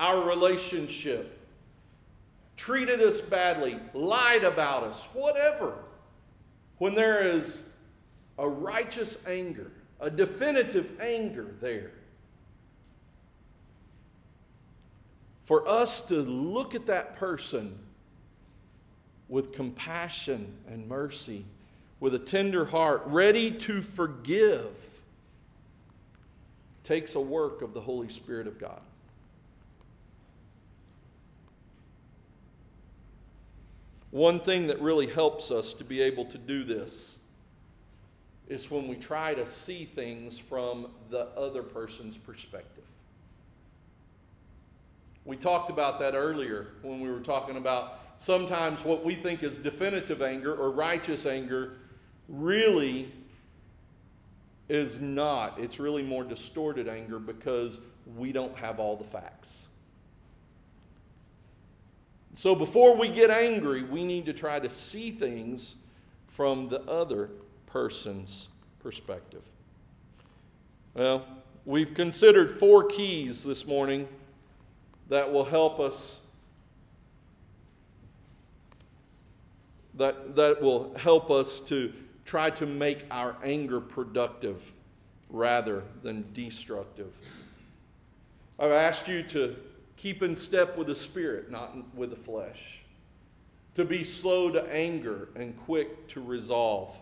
our 0.00 0.26
relationship, 0.26 1.38
treated 2.56 3.00
us 3.00 3.20
badly, 3.20 3.78
lied 3.94 4.42
about 4.42 4.82
us, 4.82 5.04
whatever, 5.12 5.74
when 6.78 6.96
there 6.96 7.20
is 7.20 7.64
a 8.38 8.48
righteous 8.48 9.18
anger, 9.24 9.70
a 10.00 10.10
definitive 10.10 11.00
anger 11.00 11.54
there, 11.60 11.92
for 15.48 15.66
us 15.66 16.02
to 16.02 16.16
look 16.16 16.74
at 16.74 16.84
that 16.84 17.16
person 17.16 17.78
with 19.30 19.50
compassion 19.50 20.52
and 20.68 20.86
mercy, 20.86 21.42
with 22.00 22.14
a 22.14 22.18
tender 22.18 22.66
heart, 22.66 23.00
ready 23.06 23.50
to 23.50 23.80
forgive, 23.80 24.66
takes 26.84 27.14
a 27.14 27.20
work 27.20 27.62
of 27.62 27.72
the 27.72 27.80
Holy 27.80 28.10
Spirit 28.10 28.46
of 28.46 28.58
God. 28.58 28.82
One 34.10 34.40
thing 34.40 34.66
that 34.66 34.82
really 34.82 35.06
helps 35.06 35.50
us 35.50 35.72
to 35.72 35.84
be 35.84 36.02
able 36.02 36.26
to 36.26 36.36
do 36.36 36.62
this 36.62 37.16
is 38.48 38.70
when 38.70 38.86
we 38.86 38.96
try 38.96 39.32
to 39.32 39.46
see 39.46 39.86
things 39.86 40.36
from 40.36 40.88
the 41.08 41.28
other 41.38 41.62
person's 41.62 42.18
perspective. 42.18 42.84
We 45.28 45.36
talked 45.36 45.68
about 45.68 46.00
that 46.00 46.14
earlier 46.14 46.68
when 46.80 47.00
we 47.00 47.10
were 47.10 47.20
talking 47.20 47.58
about 47.58 48.00
sometimes 48.16 48.82
what 48.82 49.04
we 49.04 49.14
think 49.14 49.42
is 49.42 49.58
definitive 49.58 50.22
anger 50.22 50.54
or 50.54 50.70
righteous 50.70 51.26
anger 51.26 51.76
really 52.30 53.12
is 54.70 55.02
not. 55.02 55.58
It's 55.58 55.78
really 55.78 56.02
more 56.02 56.24
distorted 56.24 56.88
anger 56.88 57.18
because 57.18 57.78
we 58.16 58.32
don't 58.32 58.56
have 58.56 58.80
all 58.80 58.96
the 58.96 59.04
facts. 59.04 59.68
So 62.32 62.54
before 62.54 62.96
we 62.96 63.08
get 63.10 63.28
angry, 63.28 63.82
we 63.82 64.04
need 64.04 64.24
to 64.24 64.32
try 64.32 64.58
to 64.58 64.70
see 64.70 65.10
things 65.10 65.74
from 66.26 66.70
the 66.70 66.80
other 66.84 67.28
person's 67.66 68.48
perspective. 68.78 69.42
Well, 70.94 71.26
we've 71.66 71.92
considered 71.92 72.58
four 72.58 72.84
keys 72.84 73.44
this 73.44 73.66
morning 73.66 74.08
that 75.08 75.32
will 75.32 75.44
help 75.44 75.80
us 75.80 76.20
that, 79.98 80.36
that 80.36 80.62
will 80.62 80.94
help 80.96 81.30
us 81.30 81.60
to 81.60 81.92
try 82.24 82.50
to 82.50 82.66
make 82.66 83.04
our 83.10 83.36
anger 83.42 83.80
productive 83.80 84.72
rather 85.28 85.82
than 86.02 86.24
destructive. 86.32 87.12
I've 88.58 88.70
asked 88.70 89.08
you 89.08 89.22
to 89.24 89.56
keep 89.96 90.22
in 90.22 90.36
step 90.36 90.76
with 90.76 90.86
the 90.86 90.94
Spirit, 90.94 91.50
not 91.50 91.76
with 91.94 92.10
the 92.10 92.16
flesh. 92.16 92.80
To 93.74 93.84
be 93.84 94.02
slow 94.04 94.50
to 94.50 94.72
anger 94.72 95.28
and 95.34 95.56
quick 95.64 96.08
to 96.08 96.20
resolve. 96.20 96.96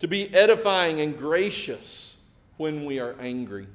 To 0.00 0.08
be 0.08 0.32
edifying 0.34 1.00
and 1.00 1.16
gracious 1.16 2.16
when 2.56 2.84
we 2.84 2.98
are 2.98 3.14
angry. 3.20 3.66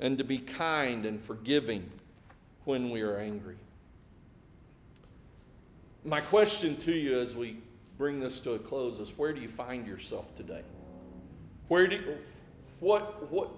And 0.00 0.18
to 0.18 0.24
be 0.24 0.38
kind 0.38 1.06
and 1.06 1.20
forgiving 1.20 1.90
when 2.68 2.90
we 2.90 3.00
are 3.00 3.16
angry. 3.16 3.56
My 6.04 6.20
question 6.20 6.76
to 6.82 6.92
you 6.92 7.18
as 7.18 7.34
we 7.34 7.56
bring 7.96 8.20
this 8.20 8.40
to 8.40 8.52
a 8.52 8.58
close 8.58 8.98
is 8.98 9.16
where 9.16 9.32
do 9.32 9.40
you 9.40 9.48
find 9.48 9.86
yourself 9.86 10.36
today? 10.36 10.60
Where 11.68 11.86
do 11.86 11.98
what 12.80 13.32
what 13.32 13.48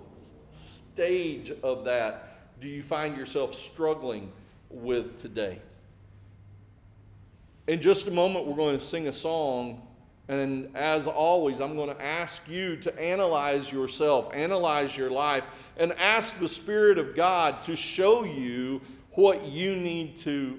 stage 0.53 1.53
of 1.65 1.85
that 1.87 2.61
do 2.61 2.69
you 2.69 2.85
find 2.85 3.17
yourself 3.17 3.57
struggling 3.57 4.31
with 4.71 5.21
today? 5.21 5.59
In 7.67 7.83
just 7.83 8.07
a 8.07 8.13
moment, 8.13 8.47
we're 8.47 8.55
going 8.55 8.79
to 8.79 8.85
sing 8.85 9.09
a 9.09 9.13
song. 9.13 9.83
And 10.29 10.71
as 10.77 11.09
always, 11.09 11.61
I'm 11.61 11.75
going 11.75 11.93
to 11.93 12.01
ask 12.01 12.49
you 12.49 12.77
to 12.77 12.97
analyze 12.97 13.73
yourself, 13.73 14.31
analyze 14.33 14.97
your 14.97 15.11
life, 15.11 15.43
and 15.77 15.93
ask 15.95 16.39
the 16.39 16.49
Spirit 16.49 16.99
of 16.99 17.17
God 17.17 17.65
to 17.65 17.75
show 17.75 18.23
you 18.23 18.81
what 19.13 19.45
you 19.45 19.77
need 19.77 20.17
to 20.19 20.59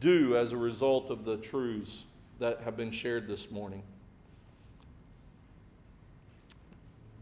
do 0.00 0.36
as 0.36 0.52
a 0.52 0.56
result 0.56 1.10
of 1.10 1.24
the 1.24 1.36
truths 1.36 2.04
that 2.38 2.60
have 2.62 2.76
been 2.76 2.90
shared 2.90 3.26
this 3.26 3.50
morning. 3.50 3.82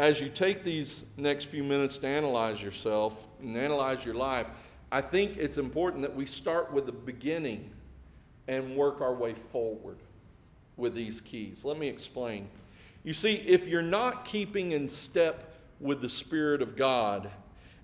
as 0.02 0.20
you 0.20 0.28
take 0.28 0.64
these 0.64 1.04
next 1.16 1.44
few 1.44 1.62
minutes 1.62 1.96
to 1.96 2.08
analyze 2.08 2.60
yourself 2.60 3.28
and 3.40 3.56
analyze 3.56 4.04
your 4.04 4.16
life, 4.16 4.48
I 4.90 5.00
think 5.00 5.36
it's 5.36 5.58
important 5.58 6.02
that 6.02 6.16
we 6.16 6.26
start 6.26 6.72
with 6.72 6.86
the 6.86 6.92
beginning 6.92 7.70
and 8.48 8.74
work 8.74 9.00
our 9.00 9.14
way 9.14 9.34
forward 9.34 9.98
with 10.76 10.96
these 10.96 11.20
keys. 11.20 11.64
Let 11.64 11.78
me 11.78 11.86
explain. 11.86 12.48
You 13.04 13.12
see, 13.12 13.34
if 13.34 13.68
you're 13.68 13.80
not 13.80 14.24
keeping 14.24 14.72
in 14.72 14.88
step 14.88 15.54
with 15.78 16.00
the 16.00 16.08
Spirit 16.08 16.62
of 16.62 16.74
God 16.74 17.30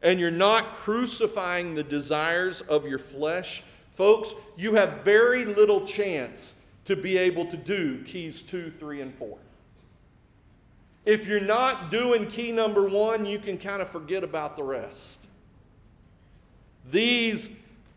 and 0.02 0.20
you're 0.20 0.30
not 0.30 0.74
crucifying 0.74 1.74
the 1.74 1.82
desires 1.82 2.60
of 2.62 2.86
your 2.86 2.98
flesh, 2.98 3.62
folks, 3.94 4.34
you 4.56 4.74
have 4.74 5.00
very 5.04 5.44
little 5.44 5.84
chance 5.86 6.54
to 6.84 6.96
be 6.96 7.18
able 7.18 7.44
to 7.46 7.56
do 7.56 8.02
keys 8.04 8.40
two, 8.42 8.70
three, 8.78 9.00
and 9.00 9.14
four. 9.14 9.38
If 11.04 11.26
you're 11.26 11.40
not 11.40 11.90
doing 11.90 12.26
key 12.26 12.52
number 12.52 12.86
one, 12.88 13.26
you 13.26 13.38
can 13.38 13.58
kind 13.58 13.82
of 13.82 13.88
forget 13.88 14.22
about 14.22 14.56
the 14.56 14.62
rest. 14.62 15.18
These, 16.90 17.50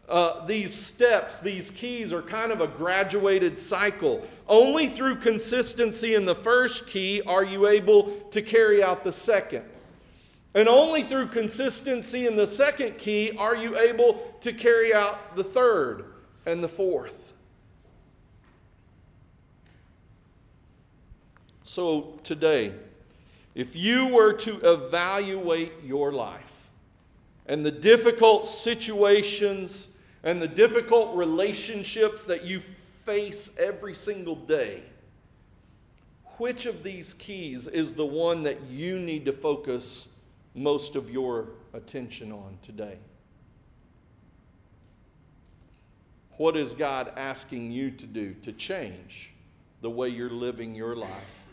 uh, 0.09 0.45
these 0.45 0.73
steps, 0.73 1.39
these 1.39 1.71
keys 1.71 2.13
are 2.13 2.21
kind 2.21 2.51
of 2.51 2.61
a 2.61 2.67
graduated 2.67 3.59
cycle. 3.59 4.27
Only 4.47 4.87
through 4.87 5.17
consistency 5.17 6.15
in 6.15 6.25
the 6.25 6.35
first 6.35 6.87
key 6.87 7.21
are 7.25 7.43
you 7.43 7.67
able 7.67 8.17
to 8.31 8.41
carry 8.41 8.81
out 8.81 9.03
the 9.03 9.13
second. 9.13 9.65
And 10.53 10.67
only 10.67 11.03
through 11.03 11.27
consistency 11.27 12.27
in 12.27 12.35
the 12.35 12.47
second 12.47 12.97
key 12.97 13.31
are 13.37 13.55
you 13.55 13.77
able 13.77 14.35
to 14.41 14.51
carry 14.51 14.93
out 14.93 15.35
the 15.35 15.43
third 15.43 16.05
and 16.45 16.63
the 16.63 16.67
fourth. 16.67 17.33
So 21.63 22.19
today, 22.23 22.73
if 23.55 23.77
you 23.77 24.07
were 24.07 24.33
to 24.33 24.59
evaluate 24.59 25.71
your 25.85 26.11
life 26.11 26.69
and 27.45 27.65
the 27.65 27.71
difficult 27.71 28.45
situations 28.45 29.87
and 30.23 30.41
the 30.41 30.49
difficult 30.49 31.15
relationships 31.15 32.25
that 32.25 32.43
you 32.43 32.61
face 33.05 33.51
every 33.57 33.95
single 33.95 34.35
day, 34.35 34.83
which 36.37 36.65
of 36.65 36.83
these 36.83 37.13
keys 37.13 37.67
is 37.67 37.93
the 37.93 38.05
one 38.05 38.43
that 38.43 38.63
you 38.63 38.99
need 38.99 39.23
to 39.25 39.31
focus 39.31 40.09
most 40.53 40.95
of 40.95 41.09
your 41.09 41.49
attention 41.73 42.31
on 42.31 42.57
today? 42.61 42.97
What 46.37 46.57
is 46.57 46.73
God 46.73 47.13
asking 47.15 47.71
you 47.71 47.91
to 47.91 48.05
do 48.05 48.33
to 48.41 48.51
change 48.51 49.31
the 49.81 49.89
way 49.89 50.09
you're 50.09 50.29
living 50.29 50.73
your 50.73 50.95
life 50.95 51.43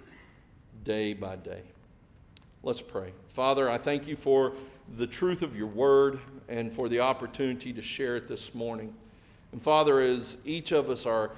day 0.84 1.12
by 1.12 1.36
day? 1.36 1.62
Let's 2.62 2.82
pray. 2.82 3.12
Father, 3.28 3.68
I 3.68 3.78
thank 3.78 4.06
you 4.08 4.16
for 4.16 4.54
the 4.96 5.06
truth 5.06 5.42
of 5.42 5.54
your 5.54 5.66
word 5.66 6.18
and 6.48 6.72
for 6.72 6.88
the 6.88 7.00
opportunity 7.00 7.72
to 7.72 7.82
share 7.82 8.16
it 8.16 8.26
this 8.26 8.54
morning. 8.54 8.94
And 9.52 9.62
Father, 9.62 10.00
as 10.00 10.38
each 10.44 10.72
of 10.72 10.90
us 10.90 11.06
are 11.06 11.32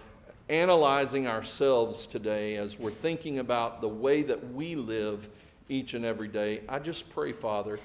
analyzing 0.48 1.26
ourselves 1.26 2.06
today, 2.06 2.56
as 2.56 2.78
we're 2.78 2.90
thinking 2.90 3.38
about 3.38 3.80
the 3.80 3.88
way 3.88 4.22
that 4.22 4.52
we 4.52 4.74
live 4.74 5.28
each 5.70 5.94
and 5.94 6.04
every 6.04 6.28
day, 6.28 6.60
I 6.68 6.78
just 6.78 7.08
pray, 7.10 7.32
Father, 7.32 7.78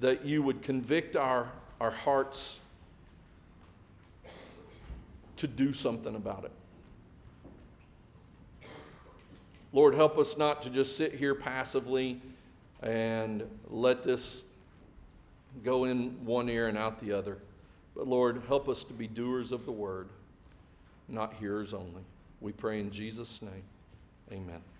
that 0.00 0.24
you 0.24 0.42
would 0.42 0.62
convict 0.62 1.16
our, 1.16 1.50
our 1.80 1.90
hearts 1.90 2.58
to 5.38 5.46
do 5.46 5.72
something 5.72 6.14
about 6.14 6.44
it. 6.44 6.52
Lord, 9.72 9.94
help 9.94 10.16
us 10.16 10.38
not 10.38 10.62
to 10.62 10.70
just 10.70 10.96
sit 10.96 11.14
here 11.14 11.34
passively 11.34 12.20
and 12.82 13.42
let 13.68 14.04
this 14.04 14.44
go 15.64 15.84
in 15.84 16.24
one 16.24 16.48
ear 16.48 16.68
and 16.68 16.78
out 16.78 17.00
the 17.00 17.12
other. 17.12 17.38
But 17.94 18.06
Lord, 18.06 18.42
help 18.46 18.68
us 18.68 18.82
to 18.84 18.92
be 18.92 19.06
doers 19.06 19.52
of 19.52 19.66
the 19.66 19.72
word, 19.72 20.08
not 21.08 21.34
hearers 21.34 21.74
only. 21.74 22.02
We 22.40 22.52
pray 22.52 22.80
in 22.80 22.90
Jesus' 22.90 23.42
name. 23.42 23.64
Amen. 24.30 24.75